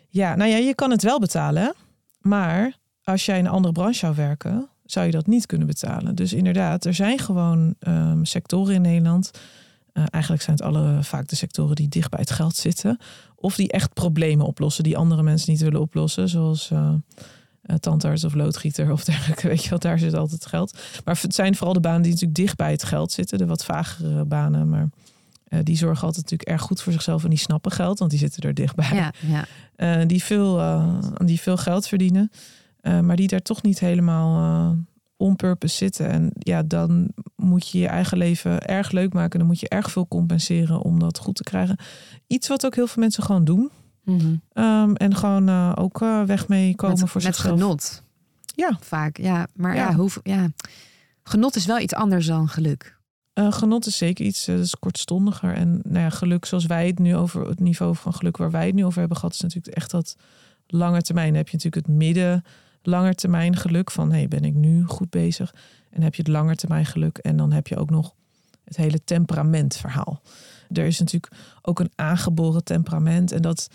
Ja, 0.09 0.35
nou 0.37 0.51
ja, 0.51 0.57
je 0.57 0.75
kan 0.75 0.91
het 0.91 1.03
wel 1.03 1.19
betalen. 1.21 1.75
Maar 2.21 2.79
als 3.03 3.27
jij 3.27 3.39
in 3.39 3.45
een 3.45 3.51
andere 3.51 3.73
branche 3.73 3.99
zou 3.99 4.15
werken, 4.15 4.69
zou 4.85 5.07
je 5.07 5.13
dat 5.13 5.27
niet 5.27 5.47
kunnen 5.47 5.67
betalen. 5.67 6.15
Dus 6.15 6.33
inderdaad, 6.33 6.85
er 6.85 6.95
zijn 6.95 7.19
gewoon 7.19 7.75
ehm, 7.79 8.25
sectoren 8.25 8.75
in 8.75 8.83
Nederland. 8.83 9.31
eh, 9.93 10.05
eigenlijk 10.11 10.43
zijn 10.43 10.57
het 10.57 10.65
alle 10.67 10.99
vaak 11.03 11.29
de 11.29 11.37
sectoren 11.37 11.75
die 11.77 11.89
dicht 11.89 12.11
bij 12.11 12.21
het 12.21 12.31
geld 12.31 12.57
zitten. 12.57 12.99
Of 13.37 13.55
die 13.57 13.73
echt 13.73 13.93
problemen 13.95 14.47
oplossen 14.47 14.85
die 14.85 14.97
andere 14.97 15.23
mensen 15.23 15.53
niet 15.53 15.61
willen 15.61 15.81
oplossen. 15.81 16.29
Zoals 16.29 16.71
eh, 16.71 16.95
eh, 17.63 17.77
tandarts 17.77 18.25
of 18.25 18.35
loodgieter 18.35 18.93
of 18.93 19.05
dergelijke. 19.05 19.49
Weet 19.53 19.63
je 19.63 19.71
wel, 19.71 19.79
daar 19.79 19.99
zit 19.99 20.15
altijd 20.15 20.47
geld. 20.47 20.79
Maar 21.05 21.19
het 21.23 21.35
zijn 21.35 21.55
vooral 21.57 21.75
de 21.75 21.81
banen 21.81 22.03
die 22.03 22.11
natuurlijk 22.11 22.39
dicht 22.39 22.57
bij 22.57 22.71
het 22.71 22.83
geld 22.83 23.13
zitten. 23.13 23.39
De 23.39 23.47
wat 23.47 23.65
vagere 23.65 24.25
banen. 24.25 24.69
Maar 24.69 24.89
eh, 25.45 25.61
die 25.63 25.77
zorgen 25.77 26.07
altijd 26.07 26.23
natuurlijk 26.23 26.51
erg 26.51 26.63
goed 26.63 26.83
voor 26.83 26.93
zichzelf. 26.93 27.25
En 27.25 27.31
die 27.31 27.39
snappen 27.39 27.73
geld, 27.73 27.99
want 27.99 28.11
die 28.11 28.21
zitten 28.21 28.43
er 28.43 28.55
dichtbij. 28.55 28.95
Ja, 28.95 29.13
ja. 29.27 29.45
Eh, 29.75 30.07
die, 30.07 30.23
veel, 30.23 30.61
die 31.25 31.41
veel 31.41 31.57
geld 31.57 31.89
verdienen, 31.89 32.31
maar 32.81 33.17
die 33.17 33.29
daar 33.29 33.43
toch 33.43 33.63
niet 33.63 33.79
helemaal 33.79 34.77
on 35.23 35.37
purpose 35.37 35.77
zitten. 35.77 36.09
En 36.09 36.31
ja, 36.39 36.63
dan 36.63 37.09
moet 37.37 37.69
je 37.69 37.79
je 37.79 37.87
eigen 37.87 38.19
leven 38.19 38.67
erg 38.67 38.91
leuk 38.91 39.13
maken. 39.13 39.39
Dan 39.39 39.49
moet 39.49 39.61
je 39.61 39.69
erg 39.69 39.91
veel 39.91 40.09
compenseren 40.09 40.81
om 40.81 40.99
dat 40.99 41.19
goed 41.19 41.35
te 41.37 41.43
krijgen. 41.43 41.77
Iets 42.27 42.49
wat 42.49 42.67
ook 42.67 42.75
heel 42.75 42.87
veel 42.87 43.03
mensen 43.03 43.23
gewoon 43.23 43.45
doen. 43.45 43.71
Mhm. 44.05 44.37
Ehm, 44.53 44.95
en 44.95 45.15
gewoon 45.15 45.49
eh, 45.49 45.73
ook 45.75 46.01
eh, 46.03 46.23
weg 46.23 46.49
mee 46.49 46.75
komen 46.75 47.01
met, 47.01 47.11
voor 47.11 47.23
met 47.23 47.35
zichzelf. 47.35 47.59
genot. 47.61 48.03
Ja. 48.55 48.79
Vaak, 48.81 49.17
ja. 49.17 49.47
Maar 49.55 49.75
ja. 49.75 49.89
Ja. 49.89 49.95
hoe, 49.95 50.11
ja, 50.23 50.51
genot 51.23 51.57
is 51.57 51.67
wel 51.67 51.79
iets 51.79 51.95
anders 51.95 52.27
dan 52.27 52.49
geluk. 52.49 53.01
Eh, 53.33 53.53
genot 53.53 53.87
is 53.87 53.97
zeker 53.97 54.25
iets 54.25 54.49
eh, 54.49 54.55
dat 54.55 54.65
is 54.65 54.79
kortstondiger. 54.79 55.55
En 55.55 55.81
nou 55.85 55.99
ja, 55.99 56.11
geluk 56.11 56.45
zoals 56.45 56.67
wij 56.67 56.87
het 56.87 56.99
nu 56.99 57.17
over 57.17 57.49
het 57.49 57.61
niveau 57.61 57.97
van 57.97 58.15
geluk 58.15 58.37
waar 58.37 58.51
wij 58.51 58.67
het 58.67 58.75
nu 58.75 58.85
over 58.85 58.99
hebben 58.99 59.17
gehad, 59.17 59.35
is 59.35 59.41
natuurlijk 59.41 59.77
echt 59.77 59.91
dat 59.91 60.17
lange 60.67 61.03
termijn. 61.03 61.29
Dan 61.29 61.37
heb 61.37 61.49
je 61.49 61.57
natuurlijk 61.57 61.87
het 61.87 61.97
midden 61.97 62.45
lange 62.83 63.15
termijn 63.15 63.57
geluk 63.57 63.91
van 63.91 64.13
hey, 64.13 64.29
ben 64.29 64.45
ik 64.45 64.55
nu 64.55 64.85
goed 64.85 65.11
bezig? 65.11 65.55
En 65.91 66.03
heb 66.03 66.15
je 66.15 66.23
het 66.23 66.31
lange 66.31 66.57
termijn 66.57 66.87
geluk 66.87 67.19
en 67.19 67.37
dan 67.37 67.53
heb 67.53 67.67
je 67.67 67.77
ook 67.77 67.91
nog 67.91 68.15
het 68.65 68.77
hele 68.77 69.05
temperamentverhaal. 69.05 70.23
Er 70.73 70.85
is 70.87 70.99
natuurlijk 70.99 71.33
ook 71.63 71.81
een 71.81 71.93
aangeboren 71.95 72.65
temperament 72.65 73.33
en 73.33 73.43
dat 73.43 73.69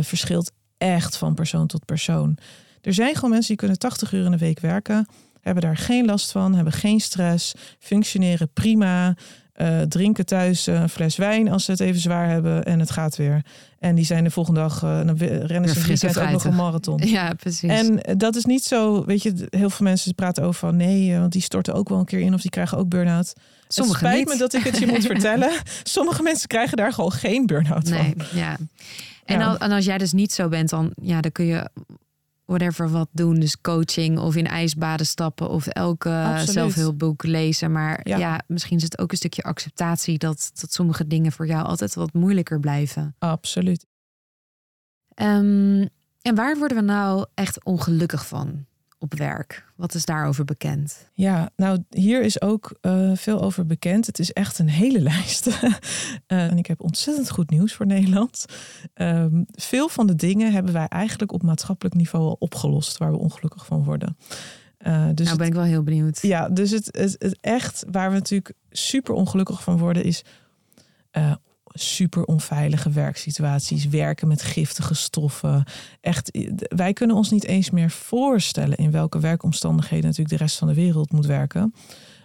verschilt 0.00 0.52
echt 0.78 1.16
van 1.16 1.34
persoon 1.34 1.66
tot 1.66 1.84
persoon. 1.84 2.38
Er 2.80 2.94
zijn 2.94 3.14
gewoon 3.14 3.30
mensen 3.30 3.48
die 3.48 3.56
kunnen 3.56 3.78
80 3.78 4.12
uur 4.12 4.24
in 4.24 4.30
de 4.30 4.38
week 4.38 4.60
werken, 4.60 5.06
hebben 5.40 5.62
daar 5.62 5.76
geen 5.76 6.04
last 6.04 6.32
van, 6.32 6.54
hebben 6.54 6.72
geen 6.72 7.00
stress, 7.00 7.54
functioneren 7.78 8.52
prima, 8.52 9.16
eh, 9.52 9.80
drinken 9.80 10.26
thuis 10.26 10.66
een 10.66 10.88
fles 10.88 11.16
wijn 11.16 11.48
als 11.50 11.64
ze 11.64 11.70
het 11.70 11.80
even 11.80 12.00
zwaar 12.00 12.28
hebben 12.28 12.64
en 12.64 12.80
het 12.80 12.90
gaat 12.90 13.16
weer. 13.16 13.44
En 13.78 13.94
die 13.94 14.04
zijn 14.04 14.24
de 14.24 14.30
volgende 14.30 14.60
dag, 14.60 14.82
eh, 14.82 14.96
dan 15.06 15.16
rennen 15.16 15.68
ze 15.68 15.78
een 15.80 15.86
weekend 15.86 16.18
ook 16.18 16.30
nog 16.30 16.44
een 16.44 16.54
marathon. 16.54 17.00
Ja, 17.08 17.32
precies. 17.34 17.70
En 17.70 18.02
eh, 18.02 18.14
dat 18.18 18.36
is 18.36 18.44
niet 18.44 18.64
zo, 18.64 19.04
weet 19.04 19.22
je, 19.22 19.46
heel 19.50 19.70
veel 19.70 19.86
mensen 19.86 20.14
praten 20.14 20.42
over 20.44 20.54
van 20.54 20.76
nee, 20.76 21.12
eh, 21.12 21.18
want 21.18 21.32
die 21.32 21.42
storten 21.42 21.74
ook 21.74 21.88
wel 21.88 21.98
een 21.98 22.04
keer 22.04 22.20
in 22.20 22.34
of 22.34 22.40
die 22.40 22.50
krijgen 22.50 22.78
ook 22.78 22.88
burn-out. 22.88 23.32
Sommigen 23.68 23.98
het 24.06 24.08
spijt 24.14 24.28
niet. 24.28 24.34
me 24.34 24.40
dat 24.40 24.54
ik 24.54 24.62
het 24.64 24.78
je 24.78 24.86
moet 24.86 25.06
vertellen. 25.14 25.50
Sommige 25.82 26.22
mensen 26.22 26.48
krijgen 26.48 26.76
daar 26.76 26.92
gewoon 26.92 27.12
geen 27.12 27.46
burn-out 27.46 27.88
Nee, 27.88 28.14
van. 28.16 28.38
ja. 28.38 28.56
En, 29.24 29.38
Ja. 29.38 29.46
al- 29.46 29.58
en 29.58 29.70
als 29.72 29.84
jij 29.84 29.98
dus 29.98 30.12
niet 30.12 30.32
zo 30.32 30.48
bent, 30.48 30.68
dan, 30.70 30.90
ja, 31.02 31.20
dan 31.20 31.32
kun 31.32 31.44
je 31.44 31.68
whatever 32.58 32.90
wat 32.90 33.08
doen. 33.12 33.34
Dus 33.40 33.60
coaching 33.60 34.18
of 34.18 34.36
in 34.36 34.46
ijsbaden 34.46 35.06
stappen 35.06 35.48
of 35.48 35.66
elke 35.66 36.10
Absoluut. 36.10 36.50
zelfhulpboek 36.50 37.24
lezen. 37.24 37.72
Maar 37.72 38.00
ja. 38.02 38.16
Ja. 38.16 38.40
misschien 38.46 38.76
is 38.76 38.82
het 38.82 38.98
ook 38.98 39.10
een 39.10 39.16
stukje 39.16 39.42
acceptatie 39.42 40.18
dat, 40.18 40.50
dat 40.60 40.72
sommige 40.72 41.06
dingen 41.06 41.32
voor 41.32 41.46
jou 41.46 41.64
altijd 41.66 41.94
wat 41.94 42.12
moeilijker 42.12 42.60
blijven. 42.60 43.14
Absoluut. 43.18 43.86
Ehm, 45.14 45.86
En 46.22 46.34
waar 46.34 46.58
worden 46.58 46.76
we 46.76 46.82
nou 46.82 47.26
echt 47.34 47.64
ongelukkig 47.64 48.26
van 48.26 48.66
op 49.02 49.14
werk? 49.14 49.64
Wat 49.76 49.94
is 49.94 50.04
daarover 50.04 50.44
bekend? 50.44 51.10
Ja, 51.14 51.50
nou 51.56 51.84
hier 51.90 52.22
is 52.22 52.40
ook 52.40 52.78
uh, 52.82 53.10
veel 53.14 53.42
over 53.42 53.66
bekend. 53.66 54.06
Het 54.06 54.18
is 54.18 54.32
echt 54.32 54.58
een 54.58 54.68
hele 54.68 55.00
lijst. 55.12 55.46
uh, 55.46 55.62
en 56.26 56.58
ik 56.58 56.66
heb 56.66 56.82
ontzettend 56.82 57.30
goed 57.30 57.50
nieuws 57.50 57.72
voor 57.74 57.86
Nederland. 57.86 58.44
Um, 58.94 59.46
veel 59.50 59.88
van 59.88 60.06
de 60.06 60.14
dingen 60.14 60.52
hebben 60.52 60.72
wij 60.72 60.86
eigenlijk 60.86 61.32
op 61.32 61.42
maatschappelijk 61.42 61.94
niveau 61.94 62.24
al 62.24 62.36
opgelost 62.38 62.98
waar 62.98 63.10
we 63.10 63.18
ongelukkig 63.18 63.66
van 63.66 63.84
worden. 63.84 64.16
Uh, 64.86 65.08
dus 65.14 65.26
nou 65.26 65.38
ben 65.38 65.46
ik 65.46 65.54
wel 65.54 65.62
heel 65.62 65.82
benieuwd. 65.82 66.22
Ja, 66.22 66.48
dus 66.48 66.70
het, 66.70 66.86
het, 66.90 67.16
het, 67.18 67.38
echt 67.40 67.84
waar 67.90 68.08
we 68.08 68.14
natuurlijk 68.14 68.54
super 68.70 69.14
ongelukkig 69.14 69.62
van 69.62 69.78
worden 69.78 70.04
is 70.04 70.22
super 71.72 72.24
onveilige 72.24 72.90
werksituaties, 72.90 73.88
werken 73.88 74.28
met 74.28 74.42
giftige 74.42 74.94
stoffen. 74.94 75.64
Echt, 76.00 76.38
wij 76.76 76.92
kunnen 76.92 77.16
ons 77.16 77.30
niet 77.30 77.44
eens 77.44 77.70
meer 77.70 77.90
voorstellen 77.90 78.76
in 78.76 78.90
welke 78.90 79.20
werkomstandigheden 79.20 80.04
natuurlijk 80.04 80.36
de 80.38 80.44
rest 80.44 80.58
van 80.58 80.68
de 80.68 80.74
wereld 80.74 81.12
moet 81.12 81.26
werken. 81.26 81.74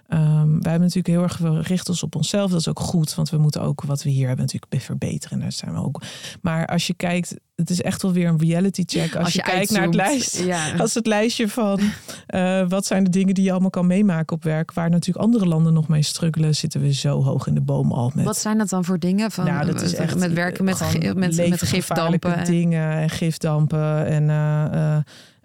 Um, 0.09 0.61
wij 0.61 0.71
hebben 0.71 0.79
natuurlijk 0.81 1.07
heel 1.07 1.21
erg 1.21 1.35
gericht 1.35 1.89
ons 1.89 2.03
op 2.03 2.15
onszelf. 2.15 2.51
Dat 2.51 2.59
is 2.59 2.67
ook 2.67 2.79
goed, 2.79 3.15
want 3.15 3.29
we 3.29 3.37
moeten 3.37 3.61
ook 3.61 3.83
wat 3.83 4.03
we 4.03 4.09
hier 4.09 4.27
hebben 4.27 4.45
natuurlijk 4.45 4.83
verbeteren. 4.83 5.39
Daar 5.39 5.51
zijn 5.51 5.73
we 5.73 5.83
ook. 5.83 6.01
Maar 6.41 6.65
als 6.65 6.87
je 6.87 6.93
kijkt, 6.93 7.35
het 7.55 7.69
is 7.69 7.81
echt 7.81 8.01
wel 8.01 8.13
weer 8.13 8.27
een 8.27 8.39
reality 8.39 8.83
check. 8.85 9.15
Als, 9.15 9.23
als 9.23 9.33
je, 9.33 9.41
je, 9.45 9.51
kijkt 9.51 9.71
naar 9.71 9.83
het 9.83 9.95
lijst, 9.95 10.43
ja. 10.43 10.75
als 10.77 10.93
het 10.93 11.05
lijstje 11.05 11.49
van 11.49 11.79
uh, 12.27 12.69
wat 12.69 12.85
zijn 12.85 13.03
de 13.03 13.09
dingen 13.09 13.33
die 13.33 13.43
je 13.43 13.51
allemaal 13.51 13.69
kan 13.69 13.87
meemaken 13.87 14.35
op 14.35 14.43
werk, 14.43 14.73
waar 14.73 14.89
natuurlijk 14.89 15.25
andere 15.25 15.45
landen 15.45 15.73
nog 15.73 15.87
mee 15.87 16.03
struggelen, 16.03 16.55
zitten 16.55 16.81
we 16.81 16.93
zo 16.93 17.23
hoog 17.23 17.47
in 17.47 17.53
de 17.53 17.61
boom 17.61 17.91
al. 17.91 18.11
Met, 18.15 18.25
wat 18.25 18.37
zijn 18.37 18.57
dat 18.57 18.69
dan 18.69 18.85
voor 18.85 18.99
dingen? 18.99 19.31
Van, 19.31 19.45
nou, 19.45 19.65
dat 19.65 19.81
is 19.81 19.93
echt 19.93 20.17
met 20.17 20.33
werken 20.33 20.63
met, 20.65 20.79
met, 21.15 21.49
met 21.49 21.61
gifdampen. 21.61 22.45
dingen 22.45 22.91
en 22.91 23.09
gifdampen 23.09 24.05
en. 24.05 24.23
Uh, 24.23 24.65
uh, 24.73 24.97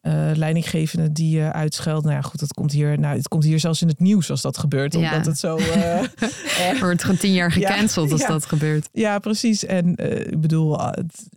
uh, 0.02 0.30
leidinggevende 0.34 1.12
die 1.12 1.30
je 1.30 1.40
uh, 1.40 1.50
uitscheldt. 1.50 2.04
Nou 2.04 2.16
ja, 2.16 2.22
goed, 2.22 2.40
dat 2.40 2.54
komt 2.54 2.72
hier. 2.72 2.98
Nou, 2.98 3.16
het 3.16 3.28
komt 3.28 3.44
hier 3.44 3.60
zelfs 3.60 3.82
in 3.82 3.88
het 3.88 4.00
nieuws 4.00 4.30
als 4.30 4.42
dat 4.42 4.58
gebeurt. 4.58 4.94
Omdat 4.94 5.10
ja. 5.10 5.22
het 5.22 5.38
zo. 5.38 5.58
Uh, 5.58 6.80
wordt 6.80 7.02
gewoon 7.02 7.16
tien 7.16 7.32
jaar 7.32 7.52
gecanceld 7.52 8.06
ja, 8.06 8.12
als 8.12 8.22
ja. 8.22 8.28
dat 8.28 8.46
gebeurt. 8.46 8.88
Ja, 8.92 9.18
precies. 9.18 9.64
En 9.64 9.96
ik 10.30 10.40
bedoel, 10.40 10.78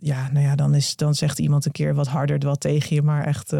ja, 0.00 0.28
nou 0.32 0.44
ja, 0.44 0.54
dan, 0.54 0.74
is, 0.74 0.96
dan 0.96 1.14
zegt 1.14 1.38
iemand 1.38 1.66
een 1.66 1.72
keer 1.72 1.94
wat 1.94 2.06
harder 2.06 2.38
wat 2.38 2.60
tegen 2.60 2.96
je, 2.96 3.02
maar 3.02 3.24
echt. 3.24 3.54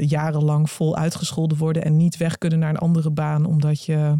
jarenlang 0.00 0.70
vol 0.70 0.96
uitgescholden 0.96 1.58
worden 1.58 1.84
en 1.84 1.96
niet 1.96 2.16
weg 2.16 2.38
kunnen 2.38 2.58
naar 2.58 2.70
een 2.70 2.76
andere 2.76 3.10
baan, 3.10 3.44
omdat 3.44 3.84
je, 3.84 4.14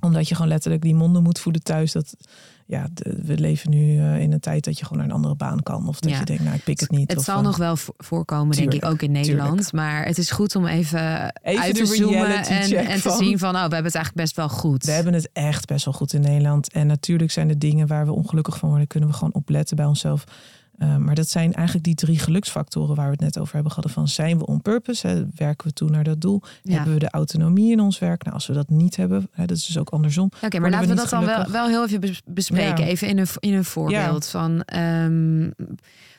omdat 0.00 0.28
je 0.28 0.34
gewoon 0.34 0.50
letterlijk 0.50 0.82
die 0.82 0.94
monden 0.94 1.22
moet 1.22 1.38
voeden 1.38 1.62
thuis. 1.62 1.92
Dat, 1.92 2.16
ja, 2.68 2.86
de, 2.92 3.18
we 3.22 3.38
leven 3.38 3.70
nu 3.70 3.78
uh, 3.78 4.20
in 4.20 4.32
een 4.32 4.40
tijd 4.40 4.64
dat 4.64 4.78
je 4.78 4.84
gewoon 4.84 4.98
naar 4.98 5.08
een 5.08 5.14
andere 5.14 5.34
baan 5.34 5.62
kan. 5.62 5.88
Of 5.88 6.00
dat 6.00 6.10
ja. 6.10 6.18
je 6.18 6.24
denkt, 6.24 6.42
nou, 6.42 6.56
ik 6.56 6.64
pik 6.64 6.80
het 6.80 6.90
niet. 6.90 7.10
Het 7.10 7.18
of, 7.18 7.24
zal 7.24 7.38
uh, 7.38 7.44
nog 7.44 7.56
wel 7.56 7.76
voorkomen, 7.96 8.56
tuurlijk, 8.56 8.70
denk 8.70 8.84
ik, 8.84 8.90
ook 8.90 9.02
in 9.02 9.12
Nederland. 9.12 9.48
Tuurlijk. 9.48 9.72
Maar 9.72 10.04
het 10.04 10.18
is 10.18 10.30
goed 10.30 10.56
om 10.56 10.66
even, 10.66 11.32
even 11.42 11.62
uit 11.62 11.74
te 11.74 11.86
zoomen 11.86 12.44
en, 12.44 12.86
en 12.86 13.00
te 13.00 13.16
zien 13.18 13.38
van, 13.38 13.48
oh, 13.48 13.54
we 13.54 13.58
hebben 13.58 13.84
het 13.84 13.94
eigenlijk 13.94 14.14
best 14.14 14.36
wel 14.36 14.48
goed. 14.48 14.84
We 14.84 14.90
hebben 14.90 15.14
het 15.14 15.28
echt 15.32 15.66
best 15.66 15.84
wel 15.84 15.94
goed 15.94 16.12
in 16.12 16.20
Nederland. 16.20 16.72
En 16.72 16.86
natuurlijk 16.86 17.30
zijn 17.30 17.48
er 17.48 17.58
dingen 17.58 17.86
waar 17.86 18.06
we 18.06 18.12
ongelukkig 18.12 18.58
van 18.58 18.68
worden, 18.68 18.86
kunnen 18.86 19.08
we 19.08 19.14
gewoon 19.14 19.34
opletten 19.34 19.76
bij 19.76 19.86
onszelf. 19.86 20.24
Uh, 20.78 20.96
maar 20.96 21.14
dat 21.14 21.28
zijn 21.28 21.52
eigenlijk 21.54 21.84
die 21.84 21.94
drie 21.94 22.18
geluksfactoren 22.18 22.96
waar 22.96 23.04
we 23.04 23.10
het 23.10 23.20
net 23.20 23.38
over 23.38 23.54
hebben 23.54 23.72
gehad. 23.72 23.90
Van 23.90 24.08
zijn 24.08 24.38
we 24.38 24.46
on 24.46 24.62
purpose? 24.62 25.06
Hè, 25.06 25.24
werken 25.34 25.66
we 25.66 25.72
toe 25.72 25.90
naar 25.90 26.04
dat 26.04 26.20
doel? 26.20 26.42
Ja. 26.62 26.74
Hebben 26.74 26.92
we 26.92 26.98
de 26.98 27.10
autonomie 27.10 27.72
in 27.72 27.80
ons 27.80 27.98
werk? 27.98 28.22
Nou, 28.22 28.34
als 28.34 28.46
we 28.46 28.52
dat 28.52 28.68
niet 28.68 28.96
hebben, 28.96 29.28
hè, 29.32 29.46
dat 29.46 29.56
is 29.56 29.66
dus 29.66 29.78
ook 29.78 29.88
andersom. 29.88 30.24
Oké, 30.24 30.46
okay, 30.46 30.60
maar 30.60 30.70
laten 30.70 30.88
we, 30.88 30.94
we 30.94 31.00
dat 31.00 31.08
gelukkig. 31.08 31.36
dan 31.36 31.52
wel, 31.52 31.70
wel 31.70 31.86
heel 31.88 31.98
even 31.98 32.16
bespreken. 32.24 32.84
Ja. 32.84 32.90
Even 32.90 33.08
in 33.08 33.18
een, 33.18 33.26
in 33.38 33.54
een 33.54 33.64
voorbeeld 33.64 34.24
ja. 34.24 34.30
van 34.30 34.62
um, 34.76 35.54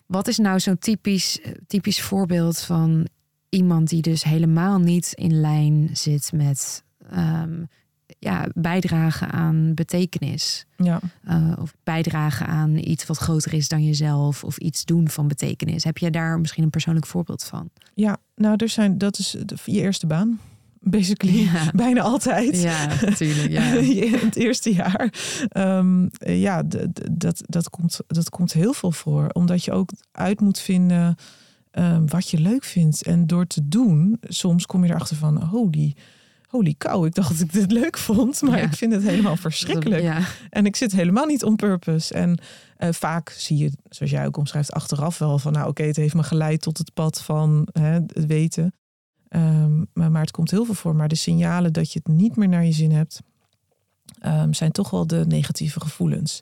wat 0.05 0.28
is 0.28 0.38
nou 0.38 0.60
zo'n 0.60 0.78
typisch, 0.78 1.39
typisch 1.68 2.01
voorbeeld 2.01 2.60
van 2.60 3.07
iemand 3.49 3.89
die 3.89 4.01
dus 4.01 4.24
helemaal 4.24 4.80
niet 4.80 5.12
in 5.14 5.39
lijn 5.39 5.89
zit 5.93 6.32
met 6.34 6.84
um, 7.14 7.68
ja, 8.20 8.47
bijdragen 8.53 9.32
aan 9.32 9.74
betekenis. 9.74 10.66
Ja. 10.78 10.99
Uh, 11.30 11.51
of 11.60 11.74
bijdragen 11.84 12.47
aan 12.47 12.78
iets 12.78 13.05
wat 13.05 13.18
groter 13.18 13.53
is 13.53 13.68
dan 13.68 13.84
jezelf. 13.84 14.43
Of 14.43 14.57
iets 14.57 14.86
doen 14.86 15.10
van 15.10 15.28
betekenis. 15.28 15.84
Heb 15.84 15.97
je 15.97 16.10
daar 16.10 16.39
misschien 16.39 16.64
een 16.64 16.70
persoonlijk 16.70 17.05
voorbeeld 17.05 17.43
van? 17.43 17.70
Ja, 17.93 18.18
nou, 18.36 18.55
er 18.57 18.70
zijn, 18.70 18.97
dat 18.97 19.18
is 19.18 19.36
de, 19.45 19.55
je 19.66 19.80
eerste 19.80 20.07
baan. 20.07 20.39
Basically, 20.82 21.39
ja. 21.39 21.72
bijna 21.76 22.01
altijd. 22.01 22.62
Ja, 22.62 22.88
natuurlijk. 23.01 23.49
Ja. 23.49 23.64
in 24.05 24.14
het 24.14 24.36
eerste 24.36 24.74
jaar. 24.74 25.14
Um, 25.57 26.10
ja, 26.20 26.64
dat, 27.12 27.41
dat, 27.45 27.70
komt, 27.70 27.99
dat 28.07 28.30
komt 28.30 28.53
heel 28.53 28.74
veel 28.74 28.91
voor. 28.91 29.30
Omdat 29.30 29.64
je 29.64 29.72
ook 29.72 29.89
uit 30.12 30.39
moet 30.39 30.60
vinden 30.60 31.16
um, 31.72 32.07
wat 32.07 32.30
je 32.30 32.39
leuk 32.39 32.64
vindt. 32.64 33.01
En 33.03 33.28
door 33.28 33.47
te 33.47 33.68
doen, 33.68 34.18
soms 34.22 34.66
kom 34.66 34.84
je 34.84 34.89
erachter 34.89 35.16
van, 35.16 35.53
oh, 35.53 35.72
die 35.72 35.95
holy 36.49 36.75
cow, 36.77 37.05
ik 37.05 37.15
dacht 37.15 37.29
dat 37.29 37.39
ik 37.39 37.53
dit 37.53 37.71
leuk 37.71 37.97
vond, 37.97 38.41
maar 38.41 38.57
ja. 38.57 38.63
ik 38.63 38.73
vind 38.73 38.93
het 38.93 39.03
helemaal 39.03 39.35
verschrikkelijk. 39.35 40.01
Ja. 40.01 40.21
En 40.49 40.65
ik 40.65 40.75
zit 40.75 40.91
helemaal 40.91 41.25
niet 41.25 41.43
on 41.43 41.55
purpose. 41.55 42.13
En 42.13 42.39
uh, 42.79 42.89
vaak 42.91 43.29
zie 43.29 43.57
je, 43.57 43.71
zoals 43.89 44.11
jij 44.11 44.25
ook 44.25 44.37
omschrijft, 44.37 44.71
achteraf 44.71 45.17
wel 45.17 45.39
van, 45.39 45.51
nou 45.51 45.63
oké, 45.63 45.71
okay, 45.71 45.87
het 45.87 45.95
heeft 45.95 46.13
me 46.13 46.23
geleid 46.23 46.61
tot 46.61 46.77
het 46.77 46.93
pad 46.93 47.21
van 47.21 47.67
hè, 47.71 47.91
het 47.91 48.25
weten. 48.25 48.73
Um, 49.29 49.87
maar, 49.93 50.11
maar, 50.11 50.21
het 50.21 50.31
komt 50.31 50.51
heel 50.51 50.65
veel 50.65 50.73
voor. 50.73 50.95
Maar 50.95 51.07
de 51.07 51.15
signalen 51.15 51.73
dat 51.73 51.93
je 51.93 51.99
het 52.03 52.13
niet 52.13 52.35
meer 52.35 52.49
naar 52.49 52.65
je 52.65 52.71
zin 52.71 52.91
hebt, 52.91 53.21
um, 54.25 54.53
zijn 54.53 54.71
toch 54.71 54.89
wel 54.89 55.07
de 55.07 55.25
negatieve 55.27 55.79
gevoelens. 55.79 56.39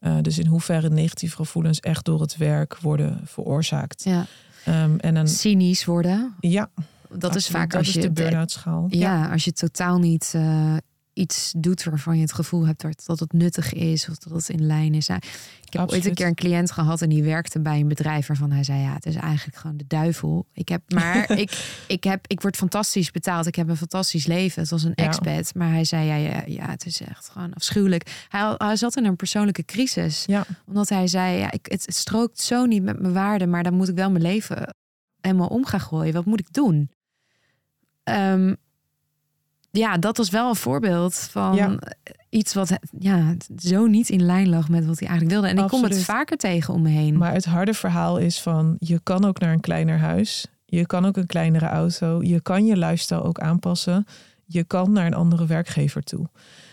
Uh, 0.00 0.16
dus 0.20 0.38
in 0.38 0.46
hoeverre 0.46 0.88
negatieve 0.88 1.36
gevoelens 1.36 1.80
echt 1.80 2.04
door 2.04 2.20
het 2.20 2.36
werk 2.36 2.78
worden 2.78 3.20
veroorzaakt. 3.24 4.04
Ja. 4.04 4.26
Um, 4.68 4.98
en 4.98 5.16
een, 5.16 5.28
Cynisch 5.28 5.84
worden. 5.84 6.34
Ja, 6.40 6.70
dat 7.18 7.34
is 7.34 7.46
vaak 7.48 7.70
dat 7.70 7.78
als 7.78 7.88
is 7.88 7.94
je 7.94 8.00
de 8.00 8.10
burn-out 8.12 8.50
schaal. 8.50 8.86
Ja, 8.88 9.30
als 9.30 9.44
je 9.44 9.52
totaal 9.52 9.98
niet 9.98 10.32
uh, 10.36 10.76
iets 11.14 11.52
doet 11.56 11.84
waarvan 11.84 12.16
je 12.16 12.22
het 12.22 12.32
gevoel 12.32 12.66
hebt 12.66 13.06
dat 13.06 13.20
het 13.20 13.32
nuttig 13.32 13.72
is 13.72 14.08
of 14.08 14.18
dat 14.18 14.32
het 14.32 14.48
in 14.48 14.66
lijn 14.66 14.94
is. 14.94 15.06
Nou, 15.06 15.20
ik 15.64 15.72
heb 15.72 15.82
Absoluut. 15.82 15.92
ooit 16.02 16.04
een 16.10 16.14
keer 16.14 16.26
een 16.26 16.34
cliënt 16.34 16.70
gehad 16.70 17.02
en 17.02 17.08
die 17.08 17.22
werkte 17.22 17.60
bij 17.60 17.80
een 17.80 17.88
bedrijf 17.88 18.26
waarvan 18.26 18.50
hij 18.50 18.64
zei: 18.64 18.80
Ja, 18.80 18.92
het 18.94 19.06
is 19.06 19.14
eigenlijk 19.14 19.56
gewoon 19.56 19.76
de 19.76 19.84
duivel. 19.86 20.46
Ik 20.52 20.68
heb, 20.68 20.82
maar 20.94 21.30
ik, 21.30 21.82
ik, 21.88 22.04
heb, 22.04 22.26
ik 22.26 22.40
word 22.40 22.56
fantastisch 22.56 23.10
betaald. 23.10 23.46
Ik 23.46 23.54
heb 23.54 23.68
een 23.68 23.76
fantastisch 23.76 24.26
leven. 24.26 24.62
Het 24.62 24.70
was 24.70 24.82
een 24.82 24.92
Ja. 24.94 25.04
expat. 25.04 25.54
Maar 25.54 25.70
hij 25.70 25.84
zei: 25.84 26.06
ja, 26.06 26.14
ja, 26.16 26.42
ja, 26.46 26.70
het 26.70 26.86
is 26.86 27.00
echt 27.00 27.28
gewoon 27.28 27.54
afschuwelijk. 27.54 28.24
Hij, 28.28 28.54
hij 28.56 28.76
zat 28.76 28.96
in 28.96 29.04
een 29.04 29.16
persoonlijke 29.16 29.64
crisis. 29.64 30.24
Ja, 30.26 30.44
Omdat 30.66 30.88
hij 30.88 31.06
zei: 31.06 31.38
ja, 31.38 31.50
ik, 31.50 31.66
het, 31.70 31.86
het 31.86 31.96
strookt 31.96 32.40
zo 32.40 32.64
niet 32.64 32.82
met 32.82 33.00
mijn 33.00 33.12
waarden, 33.14 33.50
maar 33.50 33.62
dan 33.62 33.74
moet 33.74 33.88
ik 33.88 33.96
wel 33.96 34.10
mijn 34.10 34.22
leven 34.24 34.74
helemaal 35.20 35.48
om 35.48 35.64
gaan 35.66 35.80
gooien. 35.80 36.12
Wat 36.14 36.24
moet 36.24 36.40
ik 36.40 36.52
doen? 36.52 36.90
Ehm, 38.04 38.54
ja, 39.70 39.96
dat 39.98 40.16
was 40.16 40.30
wel 40.30 40.48
een 40.48 40.56
voorbeeld 40.56 41.14
van 41.30 41.54
Ja. 41.54 41.78
iets 42.28 42.54
wat 42.54 42.78
ja, 42.98 43.34
zo 43.56 43.86
niet 43.86 44.08
in 44.08 44.22
lijn 44.22 44.48
lag 44.48 44.68
met 44.68 44.86
wat 44.86 44.98
hij 44.98 45.08
eigenlijk 45.08 45.40
wilde. 45.40 45.56
En 45.56 45.64
ik 45.64 45.70
kom 45.70 45.82
het 45.84 46.02
vaker 46.04 46.36
tegen 46.36 46.74
om 46.74 46.82
me 46.82 46.88
heen. 46.88 47.16
maar 47.18 47.32
het 47.32 47.44
harde 47.44 47.74
verhaal 47.74 48.18
is 48.18 48.40
van 48.40 48.76
je 48.78 49.00
kan 49.02 49.24
ook 49.24 49.38
naar 49.38 49.52
een 49.52 49.60
kleiner 49.60 49.98
huis. 49.98 50.46
Je 50.66 50.86
kan 50.86 51.04
ook 51.06 51.16
een 51.16 51.26
kleinere 51.26 51.66
auto. 51.66 52.22
Je 52.22 52.40
kan 52.40 52.66
je 52.66 52.76
lifestyle 52.76 53.22
ook 53.22 53.38
aanpassen. 53.38 54.06
Je 54.46 54.64
kan 54.64 54.92
naar 54.92 55.06
een 55.06 55.14
andere 55.14 55.46
werkgever 55.46 56.02
toe. 56.02 56.28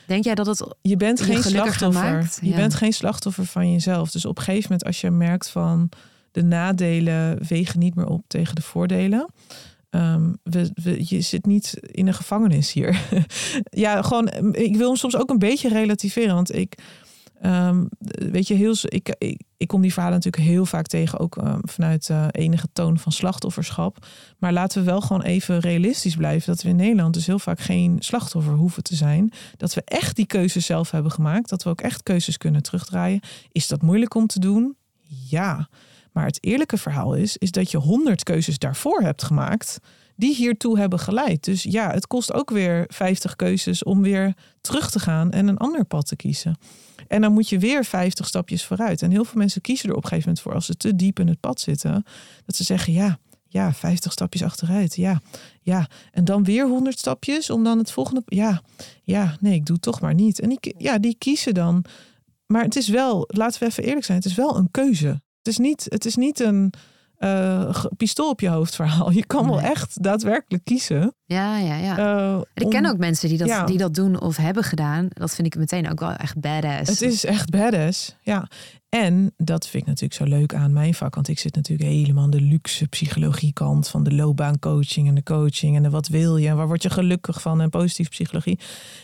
Denk 0.07 0.23
jij 0.23 0.36
dat 0.36 0.45
het 0.45 0.75
Je 0.82 0.95
bent 0.97 1.19
Je 1.19 1.25
geen 1.25 1.43
slachtoffer. 1.43 2.30
Je 2.41 2.49
Ja. 2.49 2.55
bent 2.55 2.73
geen 2.73 2.93
slachtoffer 2.93 3.45
van 3.45 3.71
jezelf. 3.71 4.11
Dus 4.11 4.25
op 4.25 4.38
een 4.38 4.43
gegeven 4.43 4.63
moment 4.69 4.88
als 4.88 5.01
je 5.01 5.11
merkt 5.11 5.49
van 5.49 5.89
de 6.32 6.43
nadelen 6.43 7.47
wegen 7.47 7.80
niet 7.80 7.95
meer 7.95 8.07
op 8.07 8.23
tegen 8.27 8.55
de 8.55 8.61
voordelen. 8.61 9.27
Ehm, 9.90 10.34
we, 10.44 10.96
je 10.98 11.22
zit 11.22 11.46
niet 11.46 11.74
in 11.82 12.08
een 12.08 12.14
gevangenis 12.14 12.74
hier. 12.74 13.02
ja, 13.86 14.02
gewoon. 14.02 14.28
Ik 14.52 14.76
wil 14.76 14.88
hem 14.88 14.96
soms 14.96 15.18
ook 15.18 15.30
een 15.30 15.40
beetje 15.40 15.70
relativeren. 15.70 16.36
Want 16.36 16.56
ik, 16.56 16.78
ehm, 17.42 17.86
weet 18.32 18.48
je, 18.48 18.54
heel, 18.54 18.76
ik, 18.82 19.16
ik, 19.58 19.68
kom 19.68 19.82
die 19.82 19.94
verhalen 19.94 20.18
natuurlijk 20.18 20.44
heel 20.44 20.66
vaak 20.66 20.88
tegen, 20.88 21.20
ook 21.20 21.38
ehm, 21.38 21.60
vanuit 21.62 22.10
eh, 22.10 22.28
enige 22.32 22.68
toon 22.74 22.98
van 22.98 23.12
slachtofferschap. 23.12 24.06
Maar 24.38 24.54
laten 24.54 24.80
we 24.80 24.86
wel 24.86 25.02
gewoon 25.02 25.24
even 25.24 25.60
realistisch 25.60 26.16
blijven 26.16 26.48
dat 26.48 26.62
we 26.62 26.70
in 26.70 26.76
Nederland 26.76 27.14
dus 27.14 27.26
heel 27.26 27.40
vaak 27.40 27.60
geen 27.60 27.96
slachtoffer 28.00 28.54
hoeven 28.54 28.84
te 28.84 28.96
zijn. 28.96 29.32
Dat 29.58 29.74
we 29.74 29.82
echt 29.86 30.16
die 30.16 30.26
keuzes 30.26 30.66
zelf 30.66 30.92
hebben 30.92 31.12
gemaakt. 31.12 31.50
Dat 31.50 31.64
we 31.64 31.70
ook 31.70 31.82
echt 31.82 32.04
keuzes 32.04 32.38
kunnen 32.38 32.64
terugdraaien. 32.64 33.22
Is 33.52 33.68
dat 33.68 33.82
moeilijk 33.82 34.14
om 34.14 34.28
te 34.28 34.40
doen? 34.40 34.76
Ja. 35.30 35.70
Maar 36.12 36.26
het 36.26 36.43
eerlijke 36.43 36.78
verhaal 36.78 37.14
is, 37.14 37.38
is 37.38 37.51
dat 37.51 37.72
je 37.72 37.78
honderd 37.78 38.24
keuzes 38.24 38.57
daarvoor 38.57 39.01
hebt 39.01 39.24
gemaakt 39.24 39.80
die 40.16 40.36
hiertoe 40.36 40.80
hebben 40.80 40.99
geleid. 40.99 41.43
Dus 41.43 41.64
ja, 41.64 41.91
het 41.91 42.07
kost 42.07 42.34
ook 42.34 42.49
weer 42.49 42.86
50 42.88 43.36
keuzes 43.36 43.84
om 43.84 44.01
weer 44.01 44.34
terug 44.62 44.91
te 44.91 44.99
gaan 44.99 45.32
en 45.32 45.47
een 45.47 45.57
ander 45.57 45.86
pad 45.86 46.07
te 46.07 46.16
kiezen. 46.16 46.57
En 47.07 47.22
dan 47.22 47.34
moet 47.34 47.49
je 47.49 47.60
weer 47.60 47.86
50 47.86 48.28
stapjes 48.28 48.66
vooruit. 48.66 49.01
En 49.01 49.12
heel 49.12 49.26
veel 49.26 49.38
mensen 49.38 49.62
kiezen 49.62 49.89
er 49.89 49.95
op 49.95 50.03
een 50.03 50.10
gegeven 50.10 50.28
moment 50.28 50.45
voor 50.45 50.53
als 50.53 50.66
ze 50.66 50.78
te 50.78 50.95
diep 50.95 51.20
in 51.20 51.28
het 51.28 51.39
pad 51.39 51.60
zitten, 51.60 52.03
dat 52.45 52.55
ze 52.55 52.64
zeggen 52.64 52.93
ja, 52.93 53.20
ja, 53.47 53.74
50 53.74 54.12
stapjes 54.12 54.43
achteruit. 54.43 54.95
Ja, 54.95 55.22
ja. 55.62 55.88
En 56.12 56.26
dan 56.26 56.43
weer 56.43 56.68
100 56.68 56.99
stapjes 56.99 57.49
om 57.49 57.64
dan 57.64 57.78
het 57.78 57.91
volgende. 57.91 58.22
Ja, 58.26 58.62
ja, 59.03 59.38
nee, 59.39 59.53
ik 59.53 59.66
doe 59.66 59.76
het 59.76 59.84
toch 59.84 60.01
maar 60.01 60.14
niet. 60.14 60.39
En 60.39 60.49
die, 60.49 60.76
ja, 60.78 60.97
die 60.97 61.16
kiezen 61.18 61.53
dan. 61.53 61.86
Maar 62.45 62.64
het 62.64 62.76
is 62.76 62.88
wel, 62.88 63.24
laten 63.28 63.60
we 63.60 63.66
even 63.66 63.84
eerlijk 63.84 64.05
zijn, 64.05 64.18
het 64.18 64.28
is 64.28 64.36
wel 64.36 64.57
een 64.57 64.72
keuze. 64.72 65.22
Het 65.40 65.48
is 65.48 65.58
niet, 65.58 65.86
het 65.90 66.06
is 66.06 66.16
niet 66.16 66.40
een, 66.40 66.74
uh, 67.20 67.86
pistool 67.98 68.30
op 68.30 68.40
je 68.40 68.50
hoofd 68.50 68.76
verhaal. 68.76 69.12
Je 69.12 69.26
kan 69.26 69.48
wel 69.48 69.62
echt 69.62 70.04
daadwerkelijk 70.04 70.64
kiezen. 70.64 71.16
Ja, 71.30 71.57
ja, 71.57 71.75
ja. 71.75 71.97
Uh, 71.97 72.41
ik 72.53 72.69
ken 72.69 72.86
ook 72.86 72.97
mensen 72.97 73.30
die 73.30 73.38
dat, 73.38 73.67
die 73.67 73.77
dat 73.77 73.93
doen 73.93 74.21
of 74.21 74.38
hebben 74.38 74.63
gedaan. 74.63 75.07
Dat 75.09 75.36
vind 75.36 75.47
ik 75.47 75.55
meteen 75.55 75.91
ook 75.91 75.99
wel 75.99 76.11
echt 76.11 76.39
badass. 76.39 76.89
Het 76.89 77.01
is 77.01 77.25
echt 77.25 77.49
badass, 77.49 78.15
ja. 78.21 78.47
En 78.89 79.34
dat 79.38 79.67
vind 79.67 79.84
ik 79.84 79.89
natuurlijk 79.89 80.21
zo 80.21 80.38
leuk 80.38 80.53
aan 80.53 80.73
mijn 80.73 80.93
vak. 80.93 81.15
Want 81.15 81.27
ik 81.27 81.39
zit 81.39 81.55
natuurlijk 81.55 81.89
helemaal 81.89 82.23
aan 82.23 82.30
de 82.30 82.41
luxe 82.41 82.88
psychologie 82.88 83.53
kant 83.53 83.88
van 83.88 84.03
de 84.03 84.13
loopbaancoaching 84.13 85.07
en 85.07 85.15
de 85.15 85.23
coaching 85.23 85.75
en 85.75 85.84
de 85.84 85.89
wat 85.89 86.07
wil 86.07 86.38
je 86.38 86.47
en 86.47 86.55
waar 86.55 86.67
word 86.67 86.84
je 86.84 86.89
gelukkig 86.89 87.41
van 87.41 87.61
en 87.61 87.69
positieve 87.69 88.11
psychologie. 88.11 88.59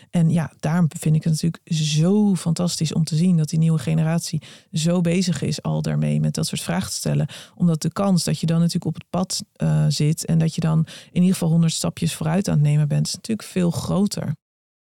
En 0.09 0.30
ja, 0.30 0.51
daarom 0.59 0.88
vind 0.99 1.15
ik 1.15 1.23
het 1.23 1.34
natuurlijk 1.34 1.61
zo 1.65 2.36
fantastisch 2.36 2.93
om 2.93 3.03
te 3.03 3.15
zien 3.15 3.38
dat 3.38 3.49
die 3.49 3.59
nieuwe 3.59 3.80
generatie 3.80 4.41
zo 4.71 5.01
bezig 5.01 5.41
is 5.41 5.61
al 5.61 5.82
daarmee 5.82 6.19
met 6.19 6.34
dat 6.34 6.47
soort 6.47 6.61
vragen 6.61 6.89
te 6.89 6.95
stellen. 6.95 7.28
Omdat 7.55 7.82
de 7.82 7.91
kans 7.91 8.23
dat 8.23 8.39
je 8.39 8.45
dan 8.45 8.57
natuurlijk 8.57 8.86
op 8.86 8.93
het 8.93 9.09
pad 9.09 9.43
uh, 9.57 9.86
zit 9.88 10.26
en 10.26 10.38
dat 10.38 10.55
je 10.55 10.61
dan 10.61 10.86
in 11.11 11.21
ieder 11.21 11.34
geval 11.34 11.49
honderd 11.49 11.73
stapjes 11.73 12.14
vooruit 12.16 12.47
aan 12.47 12.53
het 12.53 12.63
nemen 12.63 12.88
bent, 12.88 13.07
is 13.07 13.13
natuurlijk 13.13 13.47
veel 13.47 13.72
groter 13.72 14.36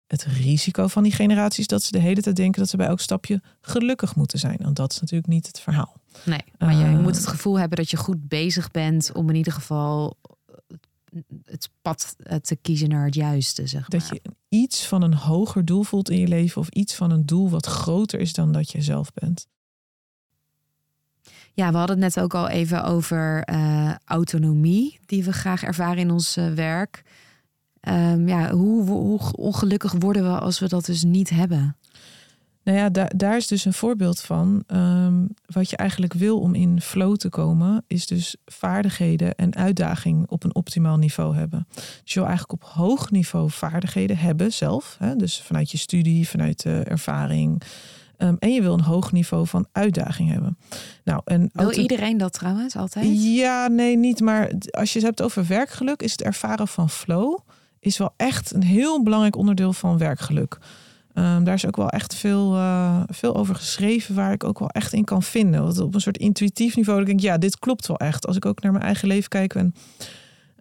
het 0.09 0.23
risico 0.23 0.87
van 0.87 1.03
die 1.03 1.11
generaties 1.11 1.67
dat 1.67 1.83
ze 1.83 1.91
de 1.91 1.99
hele 1.99 2.21
tijd 2.21 2.35
denken 2.35 2.59
dat 2.59 2.69
ze 2.69 2.77
bij 2.77 2.87
elk 2.87 2.99
stapje 2.99 3.41
gelukkig 3.61 4.15
moeten 4.15 4.39
zijn. 4.39 4.57
Want 4.61 4.75
dat 4.75 4.91
is 4.91 4.99
natuurlijk 4.99 5.29
niet 5.29 5.47
het 5.47 5.59
verhaal. 5.59 5.95
Nee, 6.25 6.43
maar 6.57 6.73
uh, 6.73 6.91
je 6.91 6.97
moet 6.97 7.15
het 7.15 7.27
gevoel 7.27 7.59
hebben 7.59 7.77
dat 7.77 7.89
je 7.89 7.97
goed 7.97 8.27
bezig 8.27 8.71
bent 8.71 9.11
om 9.13 9.29
in 9.29 9.35
ieder 9.35 9.53
geval 9.53 10.17
het 11.43 11.69
pad 11.81 12.15
eh, 12.17 12.37
te 12.37 12.55
kiezen 12.55 12.89
naar 12.89 13.05
het 13.05 13.15
juiste. 13.15 13.67
Zeg 13.67 13.79
maar. 13.81 13.99
Dat 13.99 14.09
je 14.09 14.21
iets 14.49 14.85
van 14.85 15.01
een 15.01 15.13
hoger 15.13 15.65
doel 15.65 15.83
voelt 15.83 16.09
in 16.09 16.19
je 16.19 16.27
leven 16.27 16.61
of 16.61 16.69
iets 16.69 16.95
van 16.95 17.11
een 17.11 17.25
doel 17.25 17.49
wat 17.49 17.65
groter 17.65 18.19
is 18.19 18.33
dan 18.33 18.51
dat 18.51 18.71
je 18.71 18.81
zelf 18.81 19.13
bent. 19.13 19.47
Ja, 21.53 21.71
we 21.71 21.77
hadden 21.77 22.01
het 22.01 22.15
net 22.15 22.23
ook 22.23 22.33
al 22.33 22.49
even 22.49 22.83
over 22.83 23.49
uh, 23.51 23.91
autonomie 24.05 24.99
die 25.05 25.23
we 25.23 25.33
graag 25.33 25.63
ervaren 25.63 25.97
in 25.97 26.11
ons 26.11 26.37
uh, 26.37 26.53
werk. 26.53 27.03
Um, 27.81 28.27
ja, 28.27 28.51
hoe, 28.51 28.89
hoe, 28.89 29.19
ongelukkig 29.31 29.93
worden 29.99 30.23
we 30.23 30.39
als 30.39 30.59
we 30.59 30.67
dat 30.67 30.85
dus 30.85 31.03
niet 31.03 31.29
hebben? 31.29 31.75
Nou 32.63 32.77
ja, 32.77 33.07
daar, 33.15 33.37
is 33.37 33.47
dus 33.47 33.65
een 33.65 33.73
voorbeeld 33.73 34.21
van. 34.21 34.63
Um, 34.67 35.29
wat 35.45 35.69
je 35.69 35.77
eigenlijk 35.77 36.13
wil 36.13 36.39
om 36.39 36.55
in 36.55 36.81
flow 36.81 37.15
te 37.15 37.29
komen, 37.29 37.83
is 37.87 38.07
dus 38.07 38.35
vaardigheden 38.45 39.35
en 39.35 39.55
uitdaging 39.55 40.27
op 40.27 40.43
een 40.43 40.55
optimaal 40.55 40.97
niveau 40.97 41.35
hebben. 41.35 41.67
Dus 41.73 42.13
je 42.13 42.19
wil 42.19 42.27
eigenlijk 42.27 42.63
op 42.63 42.69
hoog 42.69 43.11
niveau 43.11 43.49
vaardigheden 43.51 44.17
hebben 44.17 44.53
zelf. 44.53 44.95
Hè? 44.99 45.15
Dus 45.15 45.41
vanuit 45.41 45.71
je 45.71 45.77
studie, 45.77 46.27
vanuit 46.27 46.63
de 46.63 46.83
ervaring. 46.83 47.61
Um, 48.21 48.35
en 48.39 48.53
je 48.53 48.61
wil 48.61 48.73
een 48.73 48.81
hoog 48.81 49.11
niveau 49.11 49.47
van 49.47 49.67
uitdaging 49.71 50.31
hebben. 50.31 50.57
Nou, 51.03 51.21
en 51.25 51.49
wil 51.53 51.71
iedereen 51.71 52.17
dat 52.17 52.33
trouwens 52.33 52.75
altijd? 52.75 53.23
Ja, 53.23 53.67
nee, 53.67 53.97
niet. 53.97 54.19
Maar 54.19 54.51
als 54.69 54.93
je 54.93 54.99
het 54.99 55.07
hebt 55.07 55.21
over 55.21 55.47
werkgeluk, 55.47 56.01
is 56.01 56.11
het 56.11 56.21
ervaren 56.21 56.67
van 56.67 56.89
flow 56.89 57.39
is 57.79 57.97
wel 57.97 58.13
echt 58.17 58.53
een 58.53 58.63
heel 58.63 59.03
belangrijk 59.03 59.35
onderdeel 59.35 59.73
van 59.73 59.97
werkgeluk. 59.97 60.57
Um, 61.13 61.43
daar 61.43 61.53
is 61.53 61.65
ook 61.65 61.75
wel 61.75 61.89
echt 61.89 62.15
veel, 62.15 62.55
uh, 62.55 63.01
veel 63.07 63.35
over 63.35 63.55
geschreven 63.55 64.15
waar 64.15 64.31
ik 64.31 64.43
ook 64.43 64.59
wel 64.59 64.69
echt 64.69 64.93
in 64.93 65.03
kan 65.03 65.23
vinden. 65.23 65.63
Want 65.63 65.79
op 65.79 65.95
een 65.95 66.01
soort 66.01 66.17
intuïtief 66.17 66.75
niveau 66.75 67.05
denk 67.05 67.17
ik, 67.17 67.23
ja, 67.23 67.37
dit 67.37 67.59
klopt 67.59 67.87
wel 67.87 67.97
echt. 67.97 68.27
Als 68.27 68.35
ik 68.35 68.45
ook 68.45 68.61
naar 68.61 68.71
mijn 68.71 68.83
eigen 68.83 69.07
leven 69.07 69.29
kijk 69.29 69.55
en 69.55 69.75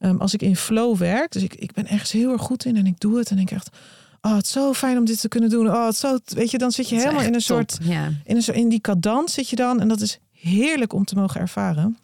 um, 0.01 0.21
als 0.21 0.35
ik 0.35 0.43
in 0.43 0.57
flow 0.57 0.97
werk, 0.97 1.33
dus 1.33 1.43
ik, 1.43 1.55
ik 1.55 1.73
ben 1.73 1.87
ergens 1.87 2.13
heel 2.13 2.33
erg 2.33 2.43
goed 2.43 2.65
in 2.65 2.77
en 2.77 2.87
ik 2.87 3.01
doe 3.01 3.19
het 3.19 3.31
en 3.31 3.37
denk 3.37 3.51
echt, 3.51 3.77
oh, 4.21 4.35
het 4.35 4.45
is 4.45 4.53
zo 4.53 4.73
fijn 4.73 4.99
om 4.99 5.05
dit 5.05 5.21
te 5.21 5.29
kunnen 5.29 5.51
doen. 5.51 5.69
Oh, 5.69 5.87
het 5.87 5.97
zo, 5.97 6.19
weet 6.25 6.51
je, 6.51 6.59
dan 6.59 6.73
zit 6.73 6.89
je 6.89 6.97
helemaal 6.97 7.23
in 7.23 7.35
een 7.35 7.41
soort, 7.41 7.79
ja. 7.83 8.13
in, 8.25 8.37
een, 8.37 8.55
in 8.55 8.69
die 8.69 8.81
cadans 8.81 9.33
zit 9.33 9.49
je 9.49 9.57
dan 9.57 9.81
en 9.81 9.89
dat 9.89 10.01
is 10.01 10.19
heerlijk 10.33 10.93
om 10.93 11.05
te 11.05 11.15
mogen 11.15 11.41
ervaren. 11.41 11.99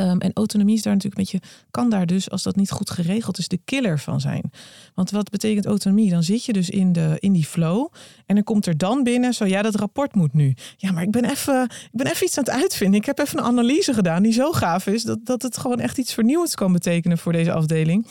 Um, 0.00 0.20
en 0.20 0.30
autonomie 0.34 0.74
is 0.74 0.82
daar 0.82 0.92
natuurlijk 0.92 1.20
een 1.20 1.38
beetje, 1.40 1.56
kan 1.70 1.90
daar 1.90 2.06
dus, 2.06 2.30
als 2.30 2.42
dat 2.42 2.56
niet 2.56 2.70
goed 2.70 2.90
geregeld 2.90 3.38
is, 3.38 3.48
de 3.48 3.60
killer 3.64 3.98
van 3.98 4.20
zijn. 4.20 4.50
Want 4.94 5.10
wat 5.10 5.30
betekent 5.30 5.66
autonomie? 5.66 6.10
Dan 6.10 6.22
zit 6.22 6.44
je 6.44 6.52
dus 6.52 6.70
in, 6.70 6.92
de, 6.92 7.16
in 7.18 7.32
die 7.32 7.44
flow 7.44 7.88
en 8.26 8.34
dan 8.34 8.44
komt 8.44 8.66
er 8.66 8.76
dan 8.76 9.02
binnen, 9.02 9.34
zo 9.34 9.44
ja, 9.44 9.62
dat 9.62 9.74
rapport 9.74 10.14
moet 10.14 10.32
nu. 10.32 10.54
Ja, 10.76 10.92
maar 10.92 11.02
ik 11.02 11.10
ben 11.10 11.24
even, 11.24 11.62
ik 11.62 11.88
ben 11.92 12.06
even 12.06 12.26
iets 12.26 12.38
aan 12.38 12.44
het 12.44 12.52
uitvinden. 12.52 13.00
Ik 13.00 13.06
heb 13.06 13.18
even 13.18 13.38
een 13.38 13.44
analyse 13.44 13.94
gedaan 13.94 14.22
die 14.22 14.32
zo 14.32 14.52
gaaf 14.52 14.86
is 14.86 15.02
dat, 15.02 15.18
dat 15.24 15.42
het 15.42 15.58
gewoon 15.58 15.80
echt 15.80 15.98
iets 15.98 16.14
vernieuwends 16.14 16.54
kan 16.54 16.72
betekenen 16.72 17.18
voor 17.18 17.32
deze 17.32 17.52
afdeling. 17.52 18.06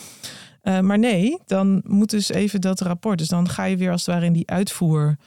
Uh, 0.68 0.80
maar 0.80 1.00
nee, 1.00 1.38
dan 1.46 1.82
moet 1.86 2.10
dus 2.10 2.30
even 2.30 2.62
dat 2.62 2.80
rapport. 2.80 3.18
Dus 3.18 3.28
dan 3.28 3.50
ga 3.50 3.64
je 3.64 3.78
weer 3.78 3.92
als 3.92 4.06
het 4.06 4.16
ware 4.16 4.26
in 4.26 4.34
die 4.34 4.50
uitvoer 4.50 5.18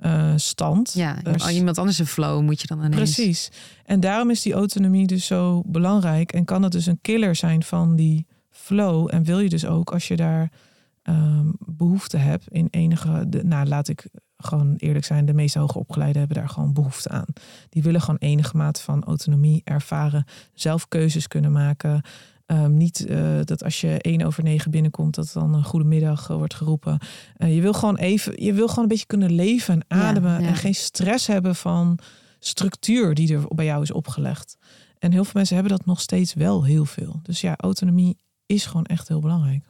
uh, 0.00 0.32
stand. 0.36 0.92
Ja, 0.92 1.14
dus, 1.22 1.48
iemand 1.48 1.78
anders 1.78 1.98
een 1.98 2.06
flow 2.06 2.42
moet 2.42 2.60
je 2.60 2.66
dan 2.66 2.78
ineens. 2.78 2.94
Precies. 2.94 3.50
En 3.84 4.00
daarom 4.00 4.30
is 4.30 4.42
die 4.42 4.52
autonomie 4.52 5.06
dus 5.06 5.26
zo 5.26 5.62
belangrijk. 5.66 6.32
En 6.32 6.44
kan 6.44 6.62
het 6.62 6.72
dus 6.72 6.86
een 6.86 6.98
killer 7.00 7.36
zijn 7.36 7.62
van 7.62 7.96
die 7.96 8.26
flow. 8.50 9.08
En 9.10 9.24
wil 9.24 9.40
je 9.40 9.48
dus 9.48 9.66
ook 9.66 9.92
als 9.92 10.08
je 10.08 10.16
daar 10.16 10.52
um, 11.02 11.56
behoefte 11.58 12.16
hebt 12.16 12.48
in 12.48 12.68
enige... 12.70 13.28
De, 13.28 13.44
nou, 13.44 13.66
laat 13.66 13.88
ik 13.88 14.06
gewoon 14.36 14.74
eerlijk 14.76 15.04
zijn. 15.04 15.26
De 15.26 15.34
meeste 15.34 15.58
hoger 15.58 15.80
opgeleiden 15.80 16.18
hebben 16.18 16.36
daar 16.36 16.48
gewoon 16.48 16.72
behoefte 16.72 17.08
aan. 17.08 17.26
Die 17.68 17.82
willen 17.82 18.00
gewoon 18.00 18.20
enige 18.20 18.56
mate 18.56 18.82
van 18.82 19.04
autonomie 19.04 19.60
ervaren. 19.64 20.24
Zelf 20.54 20.88
keuzes 20.88 21.28
kunnen 21.28 21.52
maken. 21.52 22.02
Um, 22.50 22.76
niet 22.76 23.06
uh, 23.08 23.38
dat 23.44 23.64
als 23.64 23.80
je 23.80 24.00
één 24.00 24.22
over 24.22 24.42
negen 24.42 24.70
binnenkomt, 24.70 25.14
dat 25.14 25.30
dan 25.32 25.54
een 25.54 25.64
goede 25.64 25.84
middag 25.84 26.28
uh, 26.30 26.36
wordt 26.36 26.54
geroepen. 26.54 26.98
Uh, 27.36 27.54
je 27.54 27.60
wil 27.60 27.72
gewoon 27.72 27.96
even, 27.96 28.42
je 28.44 28.52
wil 28.52 28.68
gewoon 28.68 28.82
een 28.82 28.90
beetje 28.90 29.06
kunnen 29.06 29.32
leven 29.32 29.74
en 29.74 29.98
ademen. 30.00 30.32
Ja, 30.32 30.38
ja. 30.38 30.46
En 30.46 30.54
geen 30.54 30.74
stress 30.74 31.26
hebben 31.26 31.56
van 31.56 31.98
structuur 32.38 33.14
die 33.14 33.34
er 33.34 33.54
bij 33.54 33.64
jou 33.64 33.82
is 33.82 33.92
opgelegd. 33.92 34.56
En 34.98 35.12
heel 35.12 35.24
veel 35.24 35.32
mensen 35.34 35.54
hebben 35.54 35.76
dat 35.76 35.86
nog 35.86 36.00
steeds 36.00 36.34
wel 36.34 36.64
heel 36.64 36.84
veel. 36.84 37.20
Dus 37.22 37.40
ja, 37.40 37.56
autonomie 37.56 38.18
is 38.46 38.66
gewoon 38.66 38.86
echt 38.86 39.08
heel 39.08 39.20
belangrijk. 39.20 39.64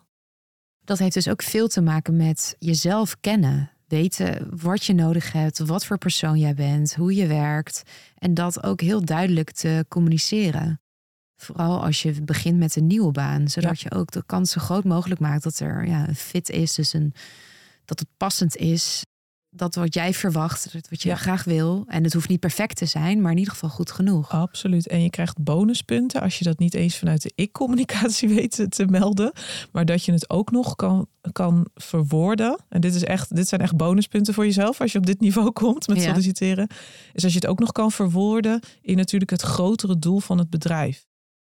Dat 0.84 0.98
heeft 0.98 1.14
dus 1.14 1.28
ook 1.28 1.42
veel 1.42 1.68
te 1.68 1.80
maken 1.80 2.16
met 2.16 2.56
jezelf 2.58 3.16
kennen. 3.20 3.70
Weten 3.86 4.48
wat 4.60 4.84
je 4.84 4.94
nodig 4.94 5.32
hebt, 5.32 5.58
wat 5.58 5.84
voor 5.84 5.98
persoon 5.98 6.38
jij 6.38 6.54
bent, 6.54 6.94
hoe 6.94 7.14
je 7.14 7.26
werkt. 7.26 7.82
En 8.18 8.34
dat 8.34 8.62
ook 8.62 8.80
heel 8.80 9.04
duidelijk 9.04 9.50
te 9.50 9.84
communiceren. 9.88 10.80
Vooral 11.40 11.84
als 11.84 12.02
je 12.02 12.22
begint 12.22 12.58
met 12.58 12.76
een 12.76 12.86
nieuwe 12.86 13.12
baan, 13.12 13.48
zodat 13.48 13.80
je 13.80 13.90
ook 13.90 14.10
de 14.10 14.22
kans 14.26 14.50
zo 14.50 14.60
groot 14.60 14.84
mogelijk 14.84 15.20
maakt 15.20 15.42
dat 15.42 15.58
er 15.58 15.86
ja, 15.86 16.08
een 16.08 16.14
fit 16.14 16.48
is, 16.48 16.74
dus 16.74 16.92
een, 16.92 17.14
dat 17.84 17.98
het 17.98 18.08
passend 18.16 18.56
is. 18.56 19.02
Dat 19.50 19.74
wat 19.74 19.94
jij 19.94 20.14
verwacht, 20.14 20.72
wat 20.90 21.02
je 21.02 21.16
graag 21.16 21.44
wil. 21.44 21.84
En 21.86 22.04
het 22.04 22.12
hoeft 22.12 22.28
niet 22.28 22.40
perfect 22.40 22.76
te 22.76 22.86
zijn, 22.86 23.20
maar 23.20 23.30
in 23.30 23.38
ieder 23.38 23.52
geval 23.52 23.68
goed 23.68 23.90
genoeg. 23.90 24.30
Absoluut. 24.30 24.88
En 24.88 25.02
je 25.02 25.10
krijgt 25.10 25.42
bonuspunten 25.42 26.20
als 26.20 26.38
je 26.38 26.44
dat 26.44 26.58
niet 26.58 26.74
eens 26.74 26.96
vanuit 26.96 27.22
de 27.22 27.32
ik-communicatie 27.34 28.28
weet 28.34 28.66
te 28.68 28.86
melden. 28.86 29.32
Maar 29.72 29.84
dat 29.84 30.04
je 30.04 30.12
het 30.12 30.30
ook 30.30 30.50
nog 30.50 30.76
kan, 30.76 31.08
kan 31.32 31.68
verwoorden. 31.74 32.60
En 32.68 32.80
dit, 32.80 32.94
is 32.94 33.04
echt, 33.04 33.36
dit 33.36 33.48
zijn 33.48 33.60
echt 33.60 33.76
bonuspunten 33.76 34.34
voor 34.34 34.44
jezelf 34.44 34.80
als 34.80 34.92
je 34.92 34.98
op 34.98 35.06
dit 35.06 35.20
niveau 35.20 35.50
komt 35.62 35.88
met 35.88 36.02
solliciteren. 36.02 36.68
Is 37.12 37.24
als 37.24 37.32
je 37.32 37.38
het 37.38 37.48
ook 37.48 37.58
nog 37.58 37.72
kan 37.72 37.92
verwoorden 37.92 38.60
in 38.80 38.96
natuurlijk 38.96 39.30
het 39.30 39.42
grotere 39.42 39.98
doel 39.98 40.20
van 40.20 40.38
het 40.38 40.50
bedrijf. 40.50 41.07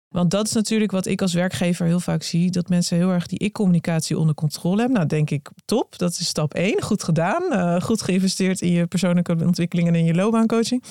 Want 0.09 0.31
dat 0.31 0.47
is 0.47 0.53
natuurlijk 0.53 0.91
wat 0.91 1.07
ik 1.07 1.23
als 1.23 1.33
werkgever 1.33 1.87
heel 1.87 2.01
vaak 2.01 2.23
zie. 2.23 2.51
Dat 2.51 2.69
mensen 2.69 2.97
heel 2.97 3.11
erg 3.11 3.27
die 3.27 3.39
ik-communicatie 3.39 4.19
onder 4.19 4.35
controle 4.35 4.77
hebben. 4.77 4.97
Nou, 4.97 5.09
denk 5.09 5.31
ik, 5.31 5.51
top. 5.65 5.99
Dat 5.99 6.11
is 6.11 6.27
stap 6.27 6.55
één. 6.55 6.83
Goed 6.83 7.03
gedaan. 7.03 7.43
Uh, 7.51 7.81
goed 7.81 8.03
geïnvesteerd 8.03 8.61
in 8.61 8.71
je 8.71 8.87
persoonlijke 8.87 9.37
ontwikkeling 9.45 9.89
en 9.89 9.95
in 9.95 10.05
je 10.05 10.15
loopbaancoaching. 10.15 10.83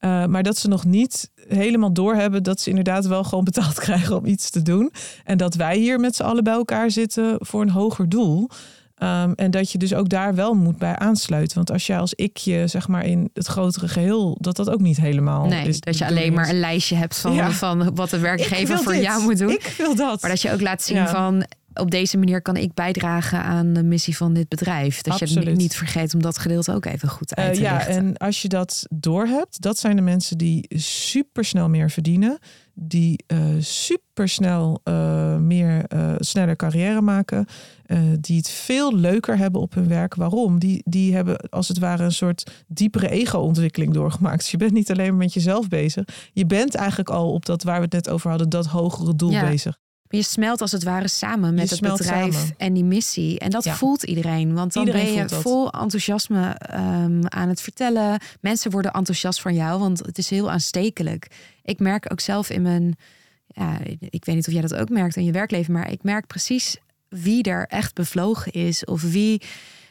Uh, 0.00 0.26
maar 0.26 0.42
dat 0.42 0.58
ze 0.58 0.68
nog 0.68 0.84
niet 0.84 1.30
helemaal 1.48 1.92
doorhebben 1.92 2.42
dat 2.42 2.60
ze 2.60 2.68
inderdaad 2.68 3.06
wel 3.06 3.24
gewoon 3.24 3.44
betaald 3.44 3.78
krijgen 3.86 4.16
om 4.16 4.26
iets 4.26 4.50
te 4.50 4.62
doen. 4.62 4.92
En 5.24 5.36
dat 5.36 5.54
wij 5.54 5.76
hier 5.76 6.00
met 6.00 6.16
z'n 6.16 6.22
allen 6.22 6.44
bij 6.44 6.54
elkaar 6.54 6.90
zitten 6.90 7.36
voor 7.38 7.62
een 7.62 7.70
hoger 7.70 8.08
doel. 8.08 8.48
Um, 9.04 9.32
en 9.34 9.50
dat 9.50 9.72
je 9.72 9.78
dus 9.78 9.94
ook 9.94 10.08
daar 10.08 10.34
wel 10.34 10.54
moet 10.54 10.78
bij 10.78 10.96
aansluiten. 10.96 11.56
Want 11.56 11.70
als 11.70 11.86
jij 11.86 11.98
als 11.98 12.14
ikje, 12.14 12.66
zeg 12.66 12.88
maar, 12.88 13.04
in 13.04 13.30
het 13.34 13.46
grotere 13.46 13.88
geheel, 13.88 14.36
dat 14.40 14.56
dat 14.56 14.70
ook 14.70 14.80
niet 14.80 14.96
helemaal 14.96 15.46
nee, 15.46 15.68
is. 15.68 15.80
Dat 15.80 15.98
je 15.98 16.06
alleen 16.06 16.32
maar 16.32 16.48
een 16.48 16.60
lijstje 16.60 16.96
hebt 16.96 17.18
van, 17.18 17.34
ja. 17.34 17.50
van 17.50 17.94
wat 17.94 18.10
de 18.10 18.18
werkgever 18.30 18.78
voor 18.78 18.96
jou 18.96 19.22
moet 19.22 19.38
doen. 19.38 19.50
Ik 19.50 19.74
wil 19.78 19.94
dat. 19.94 20.20
Maar 20.20 20.30
dat 20.30 20.42
je 20.42 20.52
ook 20.52 20.60
laat 20.60 20.82
zien 20.82 20.96
ja. 20.96 21.08
van 21.08 21.44
op 21.74 21.90
deze 21.90 22.18
manier 22.18 22.42
kan 22.42 22.56
ik 22.56 22.74
bijdragen 22.74 23.42
aan 23.42 23.72
de 23.72 23.82
missie 23.82 24.16
van 24.16 24.32
dit 24.32 24.48
bedrijf. 24.48 25.00
Dat 25.00 25.20
Absoluut. 25.20 25.44
je 25.44 25.50
niet 25.50 25.76
vergeet 25.76 26.14
om 26.14 26.22
dat 26.22 26.38
gedeelte 26.38 26.72
ook 26.72 26.84
even 26.84 27.08
goed 27.08 27.34
uit 27.34 27.54
te 27.54 27.60
uh, 27.60 27.66
ja. 27.66 27.86
En 27.86 28.16
als 28.16 28.42
je 28.42 28.48
dat 28.48 28.86
doorhebt, 28.90 29.60
dat 29.60 29.78
zijn 29.78 29.96
de 29.96 30.02
mensen 30.02 30.38
die 30.38 30.66
super 30.78 31.44
snel 31.44 31.68
meer 31.68 31.90
verdienen. 31.90 32.38
Die 32.74 33.24
uh, 33.26 33.38
super 33.58 34.28
snel 34.28 34.80
uh, 34.84 35.36
meer 35.36 35.84
sneller 36.18 36.56
carrière 36.56 37.00
maken. 37.00 37.46
die 38.20 38.36
het 38.36 38.50
veel 38.50 38.96
leuker 38.96 39.38
hebben 39.38 39.60
op 39.60 39.74
hun 39.74 39.88
werk. 39.88 40.14
Waarom? 40.14 40.58
Die, 40.58 40.82
die 40.84 41.14
hebben 41.14 41.36
als 41.50 41.68
het 41.68 41.78
ware 41.78 42.04
een 42.04 42.12
soort 42.12 42.64
diepere 42.66 43.08
ego-ontwikkeling 43.08 43.92
doorgemaakt. 43.92 44.38
Dus 44.38 44.50
je 44.50 44.56
bent 44.56 44.72
niet 44.72 44.90
alleen 44.90 45.08
maar 45.08 45.16
met 45.16 45.34
jezelf 45.34 45.68
bezig. 45.68 46.04
Je 46.32 46.46
bent 46.46 46.74
eigenlijk 46.74 47.10
al 47.10 47.32
op 47.32 47.46
dat 47.46 47.62
waar 47.62 47.76
we 47.76 47.84
het 47.84 47.92
net 47.92 48.10
over 48.10 48.30
hadden, 48.30 48.48
dat 48.48 48.66
hogere 48.66 49.16
doel 49.16 49.30
ja. 49.30 49.48
bezig. 49.48 49.78
Je 50.16 50.22
smelt 50.22 50.60
als 50.60 50.72
het 50.72 50.82
ware 50.82 51.08
samen 51.08 51.54
met 51.54 51.68
Je 51.68 51.74
het 51.74 51.80
bedrijf 51.96 52.34
samen. 52.34 52.54
en 52.56 52.72
die 52.72 52.84
missie. 52.84 53.38
En 53.38 53.50
dat 53.50 53.64
Ja. 53.64 53.74
voelt 53.74 54.02
iedereen. 54.02 54.54
Want 54.54 54.72
dan 54.72 54.86
Iedereen 54.86 55.14
ben 55.14 55.28
je 55.28 55.28
vol 55.28 55.70
enthousiasme 55.70 56.48
ehm, 56.50 57.20
aan 57.24 57.48
het 57.48 57.60
vertellen. 57.60 58.18
Mensen 58.40 58.70
worden 58.70 58.92
enthousiast 58.92 59.40
van 59.40 59.54
jou, 59.54 59.80
want 59.80 59.98
het 59.98 60.18
is 60.18 60.30
heel 60.30 60.50
aanstekelijk. 60.50 61.26
Ik 61.62 61.78
merk 61.78 62.12
ook 62.12 62.20
zelf 62.20 62.50
in 62.50 62.62
mijn... 62.62 62.96
Ja, 63.46 63.78
ik 64.00 64.24
weet 64.24 64.34
niet 64.34 64.46
of 64.46 64.52
jij 64.52 64.62
dat 64.62 64.74
ook 64.74 64.88
merkt 64.88 65.16
in 65.16 65.24
je 65.24 65.32
werkleven... 65.32 65.72
maar 65.72 65.90
ik 65.90 66.02
merk 66.02 66.26
precies 66.26 66.76
wie 67.08 67.42
er 67.42 67.66
echt 67.66 67.94
bevlogen 67.94 68.52
is... 68.52 68.84
of 68.84 69.02
wie 69.02 69.42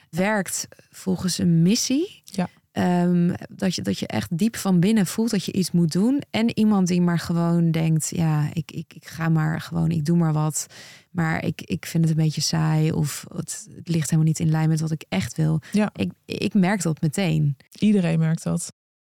werkt 0.09 0.67
volgens 0.91 1.37
een 1.37 1.61
missie. 1.61 2.21
Ja. 2.23 2.49
Ehm, 2.73 3.33
dat, 3.49 3.75
je, 3.75 3.81
dat 3.81 3.99
je 3.99 4.07
echt 4.07 4.37
diep 4.37 4.55
van 4.55 4.79
binnen 4.79 5.05
voelt 5.05 5.29
dat 5.29 5.45
je 5.45 5.51
iets 5.51 5.71
moet 5.71 5.91
doen. 5.91 6.21
En 6.29 6.57
iemand 6.57 6.87
die 6.87 7.01
maar 7.01 7.19
gewoon 7.19 7.71
denkt: 7.71 8.11
ja, 8.15 8.49
ik, 8.53 8.71
ik, 8.71 8.93
ik 8.93 9.07
ga 9.07 9.29
maar 9.29 9.61
gewoon, 9.61 9.91
ik 9.91 10.05
doe 10.05 10.17
maar 10.17 10.33
wat. 10.33 10.65
Maar 11.11 11.45
ik, 11.45 11.61
ik 11.61 11.85
vind 11.85 12.03
het 12.03 12.17
een 12.17 12.23
beetje 12.23 12.41
saai. 12.41 12.91
Of 12.91 13.25
het, 13.35 13.67
het 13.75 13.87
ligt 13.87 14.09
helemaal 14.09 14.27
niet 14.27 14.39
in 14.39 14.49
lijn 14.49 14.69
met 14.69 14.79
wat 14.79 14.91
ik 14.91 15.05
echt 15.09 15.35
wil. 15.35 15.61
Ja. 15.71 15.91
Ik, 15.95 16.11
ik 16.25 16.53
merk 16.53 16.81
dat 16.81 17.01
meteen. 17.01 17.57
Iedereen 17.79 18.19
merkt 18.19 18.43
dat. 18.43 18.73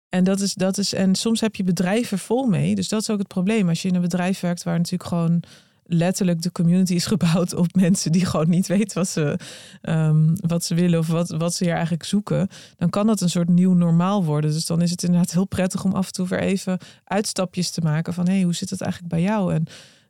En 0.08 0.24
dat 0.24 0.40
is, 0.40 0.54
dat 0.54 0.78
is, 0.78 0.92
en 0.92 1.14
soms 1.14 1.40
heb 1.40 1.56
je 1.56 1.64
bedrijven 1.64 2.18
vol 2.18 2.46
mee. 2.46 2.74
Dus 2.74 2.88
dat 2.88 3.00
is 3.00 3.10
ook 3.10 3.18
het 3.18 3.28
probleem. 3.28 3.68
Als 3.68 3.82
je 3.82 3.88
in 3.88 3.94
een 3.94 4.00
bedrijf 4.00 4.40
werkt 4.40 4.62
waar 4.62 4.76
natuurlijk 4.76 5.08
gewoon 5.08 5.42
letterlijk 5.86 6.42
de 6.42 6.52
community 6.52 6.94
is 6.94 7.06
gebouwd 7.06 7.54
op 7.54 7.74
mensen 7.74 8.12
die 8.12 8.26
gewoon 8.26 8.48
niet 8.48 8.66
weten 8.66 8.98
wat 8.98 9.08
ze, 9.08 9.38
ehm, 9.82 10.34
wat 10.34 10.64
ze 10.64 10.74
willen 10.74 10.98
of 10.98 11.06
wat, 11.06 11.30
wat 11.30 11.54
ze 11.54 11.64
hier 11.64 11.72
eigenlijk 11.72 12.04
zoeken, 12.04 12.48
dan 12.76 12.90
kan 12.90 13.06
dat 13.06 13.20
een 13.20 13.30
soort 13.30 13.48
nieuw 13.48 13.72
normaal 13.72 14.24
worden. 14.24 14.52
Dus 14.52 14.66
dan 14.66 14.82
is 14.82 14.90
het 14.90 15.02
inderdaad 15.02 15.32
heel 15.32 15.46
prettig 15.46 15.84
om 15.84 15.92
af 15.92 16.06
en 16.06 16.12
toe 16.12 16.28
weer 16.28 16.40
even 16.40 16.78
uitstapjes 17.04 17.70
te 17.70 17.80
maken 17.80 18.14
van 18.14 18.26
hé, 18.26 18.34
hey, 18.34 18.42
hoe 18.42 18.54
zit 18.54 18.70
het 18.70 18.80
eigenlijk 18.80 19.12
bij 19.12 19.22
jou? 19.22 19.54
En 19.54 19.64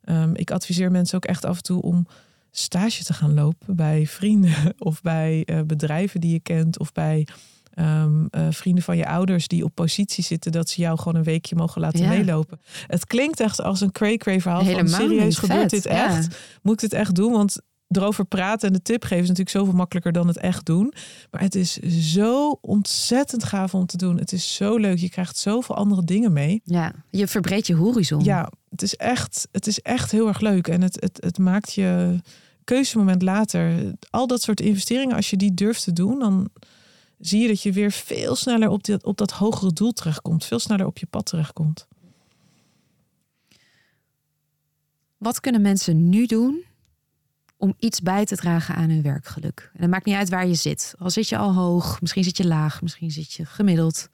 ehm, 0.04 0.30
ik 0.34 0.50
adviseer 0.50 0.90
mensen 0.90 1.16
ook 1.16 1.24
echt 1.24 1.44
af 1.44 1.56
en 1.56 1.62
toe 1.62 1.82
om 1.82 2.06
stage 2.50 3.04
te 3.04 3.12
gaan 3.12 3.34
lopen 3.34 3.76
bij 3.76 4.06
vrienden 4.06 4.74
of 4.78 5.02
bij 5.02 5.42
eh, 5.44 5.60
bedrijven 5.60 6.20
die 6.20 6.32
je 6.32 6.40
kent 6.40 6.78
of 6.78 6.92
bij 6.92 7.26
ehm, 7.74 8.24
eh, 8.30 8.46
vrienden 8.50 8.84
van 8.84 8.96
je 8.96 9.06
ouders 9.06 9.48
die 9.48 9.64
op 9.64 9.74
positie 9.74 10.24
zitten 10.24 10.52
dat 10.52 10.68
ze 10.68 10.80
jou 10.80 10.98
gewoon 10.98 11.14
een 11.16 11.22
weekje 11.22 11.56
mogen 11.56 11.80
laten 11.80 12.00
Ja. 12.02 12.08
meelopen. 12.08 12.60
Het 12.86 13.06
klinkt 13.06 13.40
echt 13.40 13.60
als 13.62 13.80
een 13.80 13.92
cray-cray 13.92 14.40
verhaal 14.40 14.60
Helemaal 14.62 14.86
van 14.86 15.00
serieus 15.00 15.38
gebeurt 15.38 15.60
Vet, 15.60 15.70
dit 15.70 15.84
ja. 15.84 16.06
echt? 16.16 16.38
Moet 16.62 16.74
ik 16.82 16.90
dit 16.90 16.92
echt 17.00 17.14
doen? 17.14 17.32
Want 17.32 17.56
erover 17.88 18.24
praten 18.24 18.68
en 18.68 18.74
de 18.74 18.82
tip 18.82 19.02
geven 19.02 19.22
is 19.22 19.28
natuurlijk 19.28 19.56
zoveel 19.56 19.74
makkelijker 19.74 20.12
dan 20.12 20.26
het 20.26 20.38
echt 20.38 20.66
doen. 20.66 20.92
Maar 21.30 21.40
het 21.40 21.54
is 21.54 21.78
zo 22.12 22.58
ontzettend 22.60 23.44
gaaf 23.44 23.74
om 23.74 23.86
te 23.86 23.96
doen. 23.96 24.18
Het 24.18 24.32
is 24.32 24.54
zo 24.54 24.76
leuk. 24.76 24.98
Je 24.98 25.10
krijgt 25.10 25.36
zoveel 25.36 25.76
andere 25.76 26.04
dingen 26.04 26.32
mee. 26.32 26.60
Ja, 26.64 26.92
je 27.10 27.26
verbreedt 27.26 27.66
je 27.66 27.74
horizon. 27.74 28.24
Ja, 28.24 28.50
het 28.70 28.82
is 28.82 28.96
echt, 28.96 29.48
het 29.52 29.66
is 29.66 29.80
echt 29.80 30.10
heel 30.10 30.28
erg 30.28 30.40
leuk. 30.40 30.68
En 30.68 30.82
het, 30.82 30.96
het, 31.00 31.18
het 31.20 31.38
maakt 31.38 31.72
je 31.72 32.20
keuzemoment 32.64 33.22
later. 33.22 33.92
Al 34.10 34.26
dat 34.26 34.42
soort 34.42 34.60
investeringen, 34.60 35.16
als 35.16 35.30
je 35.30 35.36
die 35.36 35.54
durft 35.54 35.84
te 35.84 35.92
doen, 35.92 36.18
dan 36.18 36.48
zie 37.18 37.42
je 37.42 37.48
dat 37.48 37.62
je 37.62 37.72
weer 37.72 37.90
veel 37.90 38.34
sneller 38.34 38.68
op, 38.68 38.84
dit, 38.84 39.04
op 39.04 39.16
dat 39.16 39.30
hogere 39.30 39.72
doel 39.72 39.92
terechtkomt. 39.92 40.44
Veel 40.44 40.58
sneller 40.58 40.86
op 40.86 40.98
je 40.98 41.06
pad 41.06 41.26
terechtkomt. 41.26 41.86
Wat 45.18 45.40
kunnen 45.40 45.60
mensen 45.60 46.08
nu 46.08 46.26
doen 46.26 46.64
om 47.56 47.74
iets 47.78 48.00
bij 48.00 48.24
te 48.24 48.36
dragen 48.36 48.74
aan 48.74 48.90
hun 48.90 49.02
werkgeluk? 49.02 49.70
En 49.74 49.80
het 49.80 49.90
maakt 49.90 50.04
niet 50.04 50.14
uit 50.14 50.28
waar 50.28 50.46
je 50.46 50.54
zit. 50.54 50.94
Al 50.98 51.10
zit 51.10 51.28
je 51.28 51.36
al 51.36 51.54
hoog, 51.54 52.00
misschien 52.00 52.24
zit 52.24 52.36
je 52.36 52.46
laag, 52.46 52.82
misschien 52.82 53.10
zit 53.10 53.32
je 53.32 53.44
gemiddeld. 53.44 54.08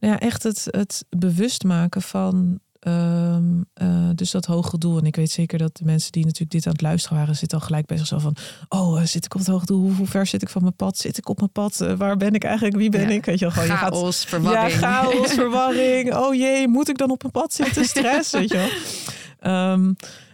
Nou 0.00 0.12
ja, 0.12 0.20
echt 0.20 0.42
het, 0.42 0.66
het 0.70 1.04
bewust 1.08 1.64
maken 1.64 2.02
van 2.02 2.60
ehm, 2.80 3.62
eh, 3.74 4.08
dus 4.14 4.30
dat 4.30 4.44
hoge 4.46 4.78
doel. 4.78 4.98
En 4.98 5.04
ik 5.04 5.16
weet 5.16 5.30
zeker 5.30 5.58
dat 5.58 5.76
de 5.76 5.84
mensen 5.84 6.12
die 6.12 6.24
natuurlijk 6.24 6.50
dit 6.50 6.66
aan 6.66 6.72
het 6.72 6.80
luisteren 6.80 7.18
waren, 7.18 7.36
zitten 7.36 7.58
al 7.58 7.64
gelijk 7.64 7.86
bij 7.86 7.96
zichzelf 7.96 8.22
van, 8.22 8.36
oh, 8.68 9.00
eh, 9.00 9.06
zit 9.06 9.24
ik 9.24 9.34
op 9.34 9.40
het 9.40 9.48
hoge 9.48 9.66
doel? 9.66 9.80
Hoe, 9.80 9.94
hoe 9.94 10.06
ver 10.06 10.26
zit 10.26 10.42
ik 10.42 10.48
van 10.48 10.62
mijn 10.62 10.76
pad? 10.76 10.96
Zit 10.98 11.18
ik 11.18 11.28
op 11.28 11.38
mijn 11.38 11.52
pad? 11.52 11.80
Eh, 11.80 11.92
waar 11.96 12.16
ben 12.16 12.32
ik 12.34 12.44
eigenlijk? 12.44 12.76
Wie 12.76 12.90
ben 12.90 13.00
Ja. 13.00 13.08
ik? 13.08 13.24
Weet 13.24 13.38
je 13.38 13.44
wel, 13.44 13.54
gewoon, 13.54 13.68
je 13.68 13.74
gaat, 13.76 13.92
Chaos, 13.94 14.24
verwarring. 14.24 14.80
Ja, 14.80 15.02
chaos, 15.02 15.32
verwarring. 15.42 16.14
Oh 16.14 16.34
jee, 16.34 16.68
moet 16.68 16.88
ik 16.88 16.98
dan 16.98 17.10
op 17.10 17.20
mijn 17.20 17.32
pad 17.32 17.52
zitten? 17.52 17.84
Stress, 17.84 18.30
weet 18.30 18.50
je 18.50 18.56
wel. 18.56 18.68
Ehm, 19.38 19.82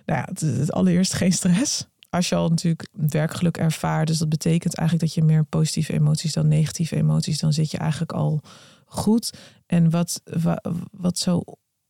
nou 0.06 0.20
ja, 0.20 0.26
het, 0.30 0.40
het 0.40 0.72
allereerst 0.72 1.12
geen 1.14 1.32
stress. 1.32 1.86
Als 2.10 2.28
je 2.28 2.34
al 2.34 2.48
natuurlijk 2.48 2.88
werkgeluk 2.92 3.56
ervaart, 3.56 4.06
dus 4.06 4.18
dat 4.18 4.28
betekent 4.28 4.74
eigenlijk 4.76 5.08
dat 5.08 5.18
je 5.18 5.30
meer 5.32 5.44
positieve 5.44 5.92
emoties 5.92 6.32
dan 6.32 6.48
negatieve 6.48 6.96
emoties, 6.96 7.38
dan 7.38 7.52
zit 7.52 7.70
je 7.70 7.78
eigenlijk 7.78 8.12
al 8.12 8.40
goed. 8.86 9.30
En 9.66 9.90
wat, 9.90 10.20
wa- 10.42 10.62
wat 10.90 11.18
zo 11.18 11.42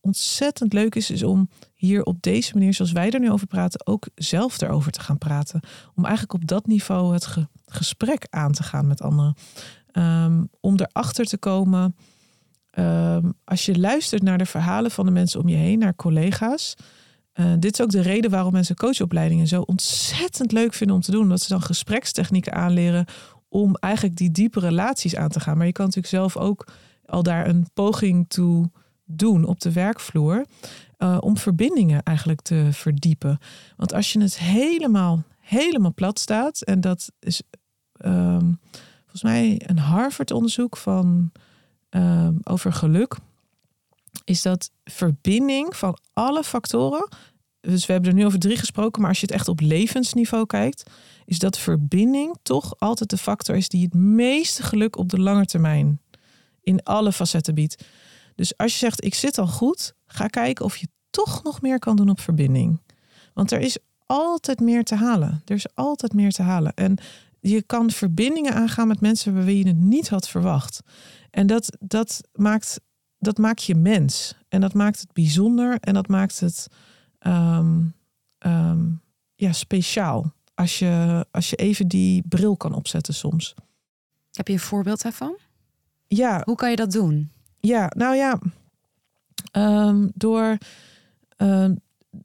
ontzettend 0.05 0.73
leuk 0.73 0.95
is, 0.95 1.09
is 1.11 1.23
om 1.23 1.49
hier 1.73 2.03
op 2.03 2.21
deze 2.21 2.53
manier, 2.53 2.73
zoals 2.73 2.91
wij 2.91 3.09
er 3.11 3.19
nu 3.19 3.31
over 3.31 3.47
praten, 3.47 3.87
ook 3.87 4.07
zelf 4.15 4.61
erover 4.61 4.91
te 4.91 4.99
gaan 5.01 5.17
praten. 5.17 5.59
Om 5.95 6.03
eigenlijk 6.03 6.33
op 6.33 6.47
dat 6.47 6.67
niveau 6.67 7.13
het 7.13 7.25
ge- 7.25 7.47
gesprek 7.65 8.25
aan 8.29 8.51
te 8.51 8.63
gaan 8.63 8.87
met 8.87 9.01
anderen. 9.01 9.35
Ehm, 9.91 10.43
om 10.59 10.75
erachter 10.79 11.25
te 11.25 11.37
komen, 11.37 11.95
ehm, 12.71 13.31
als 13.43 13.65
je 13.65 13.79
luistert 13.79 14.23
naar 14.23 14.37
de 14.37 14.45
verhalen 14.45 14.91
van 14.91 15.05
de 15.05 15.11
mensen 15.11 15.39
om 15.39 15.47
je 15.49 15.55
heen, 15.55 15.79
naar 15.79 15.95
collega's. 15.95 16.73
eh, 17.33 17.53
dit 17.59 17.73
is 17.73 17.81
ook 17.81 17.89
de 17.91 18.01
reden 18.01 18.31
waarom 18.31 18.51
mensen 18.53 18.75
coachopleidingen 18.75 19.47
zo 19.47 19.61
ontzettend 19.61 20.51
leuk 20.51 20.73
vinden 20.73 20.95
om 20.95 21.01
te 21.01 21.11
doen. 21.11 21.21
Omdat 21.21 21.41
ze 21.41 21.47
dan 21.49 21.61
gesprekstechnieken 21.61 22.53
aanleren 22.53 23.05
om 23.49 23.75
eigenlijk 23.75 24.15
die 24.15 24.31
diepe 24.31 24.59
relaties 24.59 25.15
aan 25.15 25.29
te 25.29 25.39
gaan. 25.39 25.57
Maar 25.57 25.65
je 25.65 25.71
kan 25.71 25.85
natuurlijk 25.85 26.13
zelf 26.13 26.37
ook 26.37 26.67
al 27.05 27.23
daar 27.23 27.47
een 27.47 27.67
poging 27.73 28.29
toe 28.29 28.71
doen 29.05 29.45
op 29.45 29.59
de 29.59 29.71
werkvloer. 29.71 30.45
eh, 30.97 31.17
om 31.19 31.37
verbindingen 31.37 32.03
eigenlijk 32.03 32.41
te 32.41 32.67
verdiepen. 32.71 33.37
Want 33.77 33.93
als 33.93 34.13
je 34.13 34.21
het 34.21 34.39
helemaal, 34.39 35.23
helemaal 35.39 35.93
plat 35.93 36.19
staat. 36.19 36.61
En 36.61 36.81
dat 36.81 37.11
is 37.19 37.41
ehm, 37.93 38.53
volgens 39.01 39.23
mij 39.23 39.61
een 39.65 39.77
Harvard-onderzoek 39.77 40.77
van 40.77 41.31
ehm, 41.89 42.33
over 42.43 42.73
geluk. 42.73 43.15
Is 44.23 44.41
dat 44.41 44.71
verbinding 44.83 45.75
van 45.75 45.97
alle 46.13 46.43
factoren. 46.43 47.09
Dus 47.61 47.85
we 47.85 47.93
hebben 47.93 48.11
er 48.11 48.17
nu 48.17 48.25
over 48.25 48.39
drie 48.39 48.57
gesproken. 48.57 49.01
Maar 49.01 49.09
als 49.09 49.19
je 49.19 49.25
het 49.25 49.35
echt 49.35 49.47
op 49.47 49.59
levensniveau 49.59 50.45
kijkt. 50.45 50.83
Is 51.25 51.39
dat 51.39 51.57
verbinding 51.57 52.35
toch 52.41 52.79
altijd 52.79 53.09
de 53.09 53.17
factor 53.17 53.55
is 53.55 53.69
die 53.69 53.83
het 53.83 53.93
meeste 53.93 54.63
geluk 54.63 54.97
op 54.97 55.09
de 55.09 55.19
lange 55.19 55.45
termijn. 55.45 56.01
In 56.61 56.83
alle 56.83 57.11
facetten 57.11 57.55
biedt. 57.55 57.83
Dus 58.35 58.57
als 58.57 58.71
je 58.71 58.77
zegt, 58.77 59.03
ik 59.03 59.13
zit 59.13 59.37
al 59.37 59.47
goed, 59.47 59.93
ga 60.05 60.27
kijken 60.27 60.65
of 60.65 60.77
je 60.77 60.87
toch 61.09 61.43
nog 61.43 61.61
meer 61.61 61.79
kan 61.79 61.95
doen 61.95 62.09
op 62.09 62.19
verbinding. 62.19 62.81
Want 63.33 63.51
er 63.51 63.59
is 63.59 63.77
altijd 64.05 64.59
meer 64.59 64.83
te 64.83 64.95
halen. 64.95 65.41
Er 65.45 65.55
is 65.55 65.75
altijd 65.75 66.13
meer 66.13 66.31
te 66.31 66.41
halen. 66.41 66.73
En 66.73 66.97
je 67.39 67.61
kan 67.61 67.91
verbindingen 67.91 68.53
aangaan 68.53 68.87
met 68.87 69.01
mensen 69.01 69.45
wie 69.45 69.57
je 69.57 69.67
het 69.67 69.77
niet 69.77 70.09
had 70.09 70.29
verwacht. 70.29 70.79
En 71.31 71.47
dat, 71.47 71.77
dat, 71.79 72.21
maakt, 72.33 72.79
dat 73.19 73.37
maakt 73.37 73.63
je 73.63 73.75
mens. 73.75 74.35
En 74.47 74.61
dat 74.61 74.73
maakt 74.73 74.99
het 74.99 75.13
bijzonder. 75.13 75.77
En 75.79 75.93
dat 75.93 76.07
maakt 76.07 76.39
het 76.39 76.67
ehm, 77.19 77.81
ehm, 78.37 78.83
ja, 79.35 79.51
speciaal. 79.51 80.33
Als 80.53 80.79
je, 80.79 81.25
als 81.31 81.49
je 81.49 81.55
even 81.55 81.87
die 81.87 82.23
bril 82.27 82.57
kan 82.57 82.73
opzetten 82.73 83.13
soms. 83.13 83.53
Heb 84.31 84.47
je 84.47 84.53
een 84.53 84.59
voorbeeld 84.59 85.01
daarvan? 85.01 85.37
Ja, 86.07 86.41
Hoe 86.45 86.55
kan 86.55 86.69
je 86.69 86.75
dat 86.75 86.91
doen? 86.91 87.31
Ja, 87.65 87.91
nou 87.95 88.15
ja, 88.15 88.39
ehm, 89.51 90.07
door 90.13 90.57
ehm, 91.37 91.75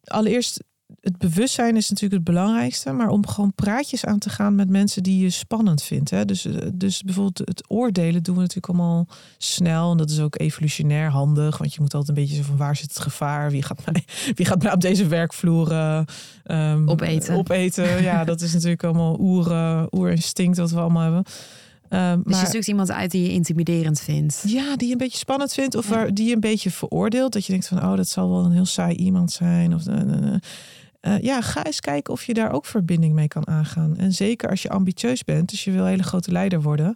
allereerst 0.05 0.63
het 1.01 1.19
bewustzijn 1.19 1.77
is 1.77 1.89
natuurlijk 1.89 2.27
het 2.27 2.35
belangrijkste, 2.35 2.93
maar 2.93 3.09
om 3.09 3.27
gewoon 3.27 3.55
praatjes 3.55 4.05
aan 4.05 4.19
te 4.19 4.31
gaan 4.31 4.55
met 4.55 4.69
mensen 4.69 5.03
die 5.03 5.23
je 5.23 5.31
spannend 5.31 5.83
vindt. 5.83 6.11
Hè? 6.11 6.25
Dus, 6.25 6.45
eh, 6.45 6.67
dus 6.75 7.03
bijvoorbeeld 7.03 7.39
het 7.39 7.65
oordelen 7.69 8.23
doen 8.23 8.35
we 8.35 8.41
natuurlijk 8.41 8.69
allemaal 8.69 9.07
snel 9.39 9.91
en 9.91 9.97
dat 9.97 10.11
is 10.11 10.21
ook 10.21 10.39
evolutionair 10.39 11.11
handig, 11.11 11.59
want 11.59 11.75
je 11.75 11.81
moet 11.81 11.95
altijd 11.95 12.17
een 12.17 12.25
beetje 12.25 12.37
zo 12.37 12.43
van 12.43 12.57
waar 12.57 12.77
zit 12.77 12.89
het 12.89 12.99
gevaar, 12.99 13.51
wie 13.51 13.63
gaat 13.63 13.85
mij, 13.93 14.05
wie 14.37 14.47
gaat 14.47 14.63
mij 14.63 14.73
op 14.73 14.81
deze 14.81 15.07
werkvloer 15.07 15.71
eh, 15.71 16.01
ehm, 16.45 16.89
Opeten. 16.89 17.35
opeten. 17.35 18.03
Ja, 18.03 18.25
dat 18.25 18.41
is 18.41 18.53
natuurlijk 18.53 18.85
allemaal 18.85 19.21
oer, 19.21 19.51
eh, 19.51 19.83
oerinstinct 19.91 20.59
wat 20.59 20.71
we 20.71 20.81
allemaal 20.81 21.03
hebben. 21.03 21.25
Ehm, 21.91 22.21
Dus 22.25 22.41
je 22.41 22.47
zoekt 22.47 22.69
iemand 22.69 22.91
uit 22.91 23.11
die 23.11 23.23
je 23.23 23.33
intimiderend 23.33 24.01
vindt. 24.01 24.43
ja, 24.47 24.77
die 24.77 24.87
je 24.87 24.93
een 24.93 24.99
beetje 24.99 25.19
spannend 25.19 25.53
vindt 25.53 25.75
of 25.75 25.89
waar, 25.89 26.15
die 26.15 26.27
je 26.29 26.35
een 26.35 26.41
beetje 26.41 26.71
veroordeelt. 26.71 27.33
Dat 27.33 27.47
je 27.47 27.53
denkt 27.53 27.69
van, 27.69 27.79
oh, 27.79 27.97
dat 27.97 28.09
zal 28.09 28.31
wel 28.31 28.45
een 28.45 28.53
heel 28.53 28.67
saai 28.67 28.95
iemand 28.95 29.33
zijn. 29.33 29.75
Of, 29.75 29.87
eh, 29.87 30.35
eh, 31.01 31.19
ja, 31.21 31.41
ga 31.41 31.65
eens 31.65 31.81
kijken 31.81 32.13
of 32.13 32.25
je 32.25 32.35
daar 32.35 32.53
ook 32.53 32.67
verbinding 32.67 33.15
mee 33.15 33.29
kan 33.29 33.47
aangaan. 33.47 33.97
En 33.97 34.13
zeker 34.13 34.51
als 34.51 34.63
je 34.63 34.69
ambitieus 34.71 35.25
bent, 35.25 35.49
dus 35.51 35.65
je 35.65 35.71
wil 35.71 35.83
een 35.83 35.89
hele 35.89 36.03
grote 36.03 36.33
leider 36.33 36.63
worden. 36.63 36.95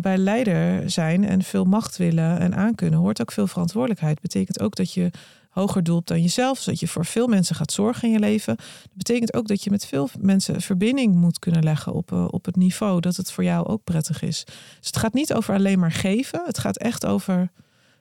bij 0.00 0.16
leider 0.16 0.90
zijn 0.90 1.24
en 1.24 1.42
veel 1.42 1.64
macht 1.64 1.96
willen 1.96 2.38
en 2.38 2.54
aankunnen, 2.54 2.98
hoort 2.98 3.20
ook 3.20 3.32
veel 3.32 3.46
verantwoordelijkheid. 3.46 4.20
Betekent 4.20 4.60
ook 4.60 4.74
dat 4.74 4.92
je 4.92 5.10
hoger 5.52 5.82
doelt 5.82 6.06
dan 6.06 6.22
jezelf, 6.22 6.58
zodat 6.58 6.80
je 6.80 6.88
voor 6.88 7.06
veel 7.06 7.26
mensen 7.26 7.56
gaat 7.56 7.72
zorgen 7.72 8.08
in 8.08 8.14
je 8.14 8.18
leven. 8.18 8.56
Dat 8.56 8.96
betekent 8.96 9.34
ook 9.34 9.48
dat 9.48 9.64
je 9.64 9.70
met 9.70 9.86
veel 9.86 10.08
mensen 10.20 10.60
verbinding 10.60 11.14
moet 11.14 11.38
kunnen 11.38 11.62
leggen 11.62 11.92
op, 11.92 12.12
eh, 12.12 12.26
op 12.30 12.44
het 12.44 12.56
niveau 12.56 13.00
dat 13.00 13.16
het 13.16 13.32
voor 13.32 13.44
jou 13.44 13.66
ook 13.66 13.84
prettig 13.84 14.22
is. 14.22 14.44
Dus 14.78 14.86
het 14.86 14.96
gaat 14.96 15.14
niet 15.14 15.34
over 15.34 15.54
alleen 15.54 15.78
maar 15.78 15.92
geven. 15.92 16.42
Het 16.44 16.58
gaat 16.58 16.78
echt 16.78 17.06
over 17.06 17.50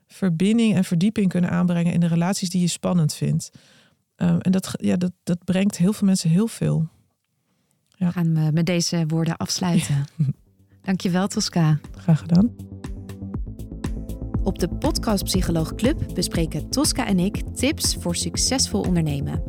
verbinding 0.08 0.76
en 0.76 0.84
verdieping 0.84 1.30
kunnen 1.30 1.50
aanbrengen 1.50 1.94
in 1.94 2.00
de 2.00 2.08
relaties 2.08 2.50
die 2.50 2.62
je 2.62 2.68
spannend 2.68 3.14
vindt. 3.14 3.50
Ehm, 4.16 4.40
en 4.40 4.52
dat, 4.52 4.72
ja, 4.78 4.96
dat, 4.96 5.12
dat 5.24 5.44
brengt 5.44 5.78
heel 5.78 5.94
veel 5.94 6.08
mensen 6.08 6.30
heel 6.30 6.48
veel. 6.48 6.88
Ja. 7.88 8.08
We 8.08 8.14
gaan 8.14 8.34
we 8.34 8.52
met 8.52 8.66
deze 8.66 9.04
woorden 9.08 9.38
afsluiten. 9.38 10.06
Dankjewel, 10.82 11.28
Tosca. 11.28 11.80
Graag 11.98 12.20
gedaan. 12.20 12.71
Op 14.44 14.60
de 14.60 14.68
Podcast 14.68 15.24
Psycholoog 15.24 15.76
Club 15.76 16.04
bespreken 16.14 16.70
Tosca 16.70 17.06
en 17.06 17.20
ik 17.20 17.42
tips 17.56 17.96
voor 18.00 18.16
succesvol 18.16 18.82
ondernemen. 18.82 19.44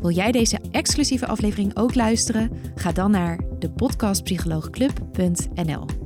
Wil 0.00 0.10
jij 0.10 0.32
deze 0.32 0.58
exclusieve 0.70 1.26
aflevering 1.26 1.76
ook 1.76 1.94
luisteren? 1.94 2.50
Ga 2.74 2.92
dan 2.92 3.10
naar 3.10 3.40
de 3.58 3.70
podcastpsycholoogclub.nl. 3.70 6.05